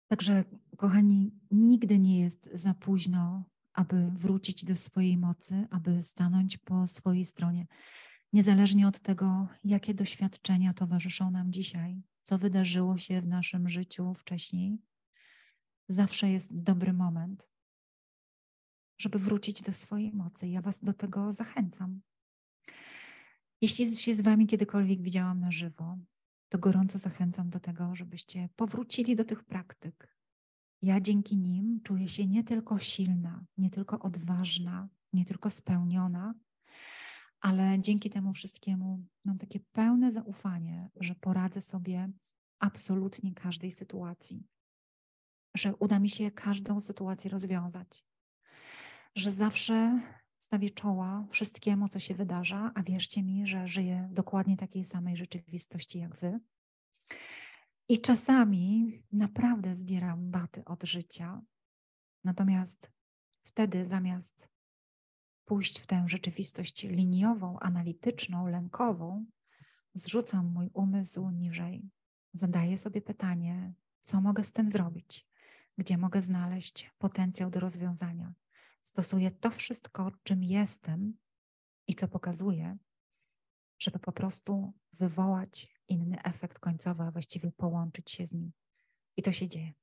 Także, 0.08 0.44
kochani, 0.78 1.32
nigdy 1.52 2.00
nie 2.00 2.20
jest 2.20 2.50
za 2.54 2.74
późno, 2.74 3.44
aby 3.74 4.12
wrócić 4.12 4.66
do 4.66 4.76
swojej 4.76 5.18
mocy, 5.18 5.68
aby 5.72 6.04
stanąć 6.04 6.58
po 6.58 6.88
swojej 6.88 7.26
stronie, 7.26 7.68
niezależnie 8.34 8.88
od 8.88 9.00
tego, 9.00 9.48
jakie 9.64 9.94
doświadczenia 9.94 10.74
towarzyszą 10.74 11.32
nam 11.32 11.52
dzisiaj, 11.52 12.02
co 12.22 12.38
wydarzyło 12.38 12.98
się 12.98 13.22
w 13.22 13.28
naszym 13.28 13.70
życiu 13.70 14.14
wcześniej. 14.14 14.78
Zawsze 15.88 16.30
jest 16.30 16.62
dobry 16.62 16.94
moment, 16.94 17.50
żeby 18.98 19.20
wrócić 19.20 19.62
do 19.62 19.74
swojej 19.74 20.14
mocy. 20.14 20.48
Ja 20.48 20.62
Was 20.62 20.84
do 20.84 20.94
tego 20.94 21.34
zachęcam. 21.34 22.02
Jeśli 23.62 23.86
się 23.86 24.16
z 24.16 24.22
Wami 24.22 24.48
kiedykolwiek 24.48 25.02
widziałam 25.02 25.40
na 25.40 25.52
żywo, 25.52 25.98
to 26.50 26.58
gorąco 26.58 26.98
zachęcam 26.98 27.50
do 27.50 27.60
tego, 27.60 27.96
żebyście 27.96 28.50
powrócili 28.56 29.16
do 29.16 29.26
tych 29.26 29.44
praktyk. 29.44 30.16
Ja 30.82 31.02
dzięki 31.02 31.38
nim 31.38 31.82
czuję 31.84 32.10
się 32.10 32.28
nie 32.28 32.44
tylko 32.44 32.80
silna, 32.80 33.46
nie 33.58 33.70
tylko 33.70 34.00
odważna, 34.00 34.90
nie 35.14 35.26
tylko 35.26 35.50
spełniona, 35.50 36.34
ale 37.40 37.80
dzięki 37.80 38.10
temu 38.10 38.34
wszystkiemu 38.34 39.06
mam 39.26 39.38
takie 39.38 39.60
pełne 39.60 40.12
zaufanie, 40.12 40.90
że 40.96 41.16
poradzę 41.16 41.62
sobie 41.62 42.10
absolutnie 42.60 43.34
każdej 43.34 43.72
sytuacji, 43.72 44.48
że 45.58 45.76
uda 45.76 46.00
mi 46.00 46.10
się 46.10 46.32
każdą 46.32 46.82
sytuację 46.82 47.30
rozwiązać, 47.30 48.06
że 49.16 49.32
zawsze 49.32 50.00
stawię 50.38 50.70
czoła 50.70 51.28
wszystkiemu, 51.32 51.88
co 51.88 52.00
się 52.00 52.16
wydarza, 52.16 52.72
a 52.76 52.84
wierzcie 52.84 53.24
mi, 53.24 53.48
że 53.48 53.68
żyję 53.68 54.10
dokładnie 54.12 54.58
takiej 54.58 54.86
samej 54.86 55.18
rzeczywistości 55.18 56.00
jak 56.00 56.16
wy. 56.16 56.40
I 57.90 58.02
czasami 58.02 59.04
naprawdę 59.12 59.76
zbieram 59.76 60.32
baty 60.32 60.66
od 60.66 60.84
życia. 60.84 61.42
Natomiast 62.24 62.92
wtedy 63.44 63.86
zamiast 63.86 64.50
pójść 65.46 65.80
w 65.80 65.88
tę 65.88 66.04
rzeczywistość 66.08 66.84
liniową, 66.84 67.60
analityczną, 67.60 68.48
lękową, 68.48 69.26
zrzucam 69.94 70.54
mój 70.54 70.70
umysł 70.74 71.30
niżej. 71.30 71.90
Zadaję 72.34 72.78
sobie 72.78 73.02
pytanie, 73.02 73.74
co 74.04 74.22
mogę 74.22 74.44
z 74.44 74.52
tym 74.52 74.70
zrobić, 74.70 75.28
gdzie 75.78 75.98
mogę 75.98 76.22
znaleźć 76.22 76.92
potencjał 76.98 77.50
do 77.50 77.60
rozwiązania 77.60 78.34
stosuję 78.86 79.32
to 79.32 79.52
wszystko, 79.52 80.12
czym 80.24 80.44
jestem 80.44 81.18
i 81.88 81.96
co 81.96 82.08
pokazuję, 82.08 82.78
żeby 83.80 84.00
po 84.00 84.12
prostu 84.12 84.74
wywołać 84.94 85.76
inny 85.88 86.24
efekt 86.24 86.60
końcowy, 86.60 87.04
a 87.04 87.12
właściwie 87.12 87.52
połączyć 87.52 88.12
się 88.12 88.26
z 88.26 88.34
nim. 88.34 88.52
I 89.18 89.24
to 89.24 89.32
się 89.32 89.48
dzieje. 89.48 89.74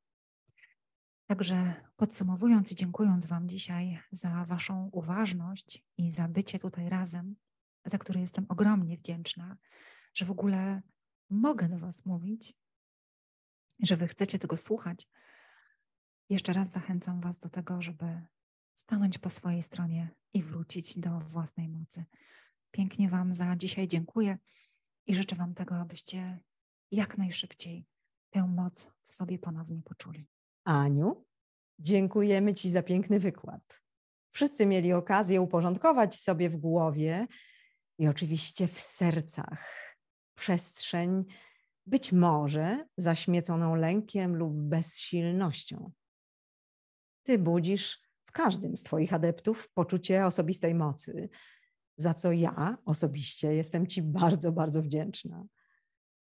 Także 1.27 1.75
podsumowując 1.97 2.73
i 2.73 2.75
dziękując 2.75 3.27
Wam 3.27 3.49
dzisiaj 3.49 4.01
za 4.13 4.45
Waszą 4.45 4.91
uważność 4.93 5.85
i 5.97 6.13
za 6.13 6.29
bycie 6.29 6.59
tutaj 6.59 6.89
razem, 6.89 7.37
za 7.85 7.99
które 7.99 8.21
jestem 8.21 8.47
ogromnie 8.49 8.97
wdzięczna, 8.97 9.57
że 10.15 10.25
w 10.25 10.31
ogóle 10.31 10.83
mogę 11.31 11.69
do 11.69 11.79
Was 11.79 12.07
mówić, 12.07 12.55
że 13.81 13.97
Wy 13.97 14.07
chcecie 14.07 14.39
tego 14.39 14.57
słuchać. 14.57 15.09
Jeszcze 16.29 16.53
raz 16.53 16.71
zachęcam 16.71 17.21
Was 17.21 17.41
do 17.41 17.49
tego, 17.49 17.83
żeby 17.83 18.23
stanąć 18.75 19.19
po 19.19 19.29
swojej 19.29 19.63
stronie 19.63 20.09
i 20.35 20.43
wrócić 20.43 20.99
do 20.99 21.21
własnej 21.21 21.69
mocy. 21.69 22.05
Pięknie 22.71 23.09
Wam 23.09 23.35
za 23.35 23.57
dzisiaj 23.57 23.89
dziękuję 23.89 24.39
i 25.07 25.15
życzę 25.15 25.37
Wam 25.37 25.55
tego, 25.55 25.77
abyście 25.77 26.41
jak 26.91 27.19
najszybciej 27.19 27.87
tę 28.31 28.47
moc 28.47 28.93
w 29.05 29.15
sobie 29.15 29.39
ponownie 29.39 29.83
poczuli. 29.83 30.27
Aniu, 30.65 31.25
dziękujemy 31.79 32.55
Ci 32.55 32.71
za 32.71 32.83
piękny 32.83 33.21
wykład. 33.21 33.83
Wszyscy 34.33 34.67
mieli 34.67 34.93
okazję 34.93 35.41
uporządkować 35.41 36.15
sobie 36.15 36.51
w 36.51 36.57
głowie 36.57 37.27
i 37.99 38.09
oczywiście 38.09 38.69
w 38.69 38.81
sercach 38.81 39.93
przestrzeń, 40.35 41.25
być 41.87 42.13
może 42.13 42.87
zaśmieconą 42.97 43.75
lękiem 43.75 44.37
lub 44.37 44.53
bezsilnością. 44.55 45.93
Ty 47.23 47.39
budzisz 47.39 48.02
w 48.33 48.35
każdym 48.35 48.77
z 48.77 48.83
Twoich 48.83 49.15
adeptów 49.15 49.69
poczucie 49.75 50.27
osobistej 50.27 50.75
mocy, 50.75 51.29
za 51.97 52.15
co 52.15 52.33
ja 52.33 52.79
osobiście 52.85 53.55
jestem 53.55 53.87
Ci 53.87 54.03
bardzo, 54.03 54.53
bardzo 54.53 54.83
wdzięczna. 54.83 55.45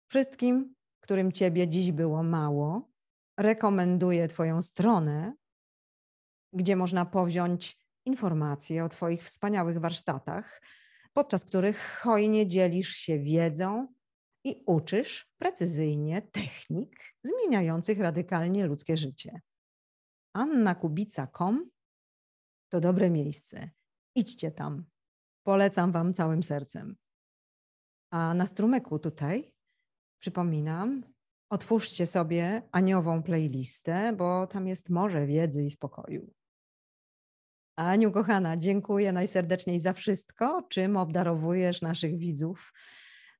Wszystkim, 0.07 0.75
którym 0.99 1.31
Ciebie 1.31 1.67
dziś 1.67 1.91
było 1.91 2.23
mało, 2.23 2.89
rekomenduję 3.37 4.27
Twoją 4.27 4.61
stronę, 4.61 5.33
gdzie 6.53 6.75
można 6.75 7.05
powziąć 7.05 7.77
informacje 8.05 8.85
o 8.85 8.89
Twoich 8.89 9.23
wspaniałych 9.23 9.79
warsztatach, 9.79 10.61
podczas 11.13 11.45
których 11.45 11.99
hojnie 12.03 12.47
dzielisz 12.47 12.89
się 12.89 13.19
wiedzą 13.19 13.87
i 14.43 14.63
uczysz 14.65 15.31
precyzyjnie 15.37 16.21
technik 16.21 16.99
zmieniających 17.23 17.99
radykalnie 17.99 18.65
ludzkie 18.65 18.97
życie. 18.97 19.41
annakubica.com 20.33 21.71
to 22.71 22.79
dobre 22.79 23.09
miejsce. 23.09 23.69
Idźcie 24.15 24.51
tam. 24.51 24.85
Polecam 25.43 25.91
Wam 25.91 26.13
całym 26.13 26.43
sercem. 26.43 26.95
A 28.11 28.33
na 28.33 28.45
strumeku 28.45 28.99
tutaj, 28.99 29.53
przypominam, 30.21 31.03
otwórzcie 31.49 32.05
sobie 32.05 32.61
aniołową 32.71 33.23
playlistę, 33.23 34.13
bo 34.17 34.47
tam 34.47 34.67
jest 34.67 34.89
morze 34.89 35.25
wiedzy 35.25 35.63
i 35.63 35.69
spokoju. 35.69 36.33
Aniu, 37.77 38.11
kochana, 38.11 38.57
dziękuję 38.57 39.11
najserdeczniej 39.11 39.79
za 39.79 39.93
wszystko, 39.93 40.61
czym 40.69 40.97
obdarowujesz 40.97 41.81
naszych 41.81 42.17
widzów, 42.17 42.73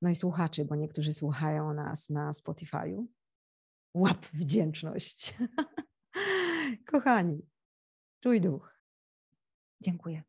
no 0.02 0.10
i 0.10 0.16
słuchaczy, 0.16 0.66
bo 0.66 0.76
niektórzy 0.76 1.14
słuchają 1.14 1.74
nas 1.74 2.10
na 2.10 2.32
Spotify'u. 2.32 3.06
Łap 3.94 4.26
wdzięczność. 4.26 5.38
Kochani, 6.92 7.48
czuj 8.24 8.42
duch. 8.42 8.71
Dziękuję. 9.82 10.24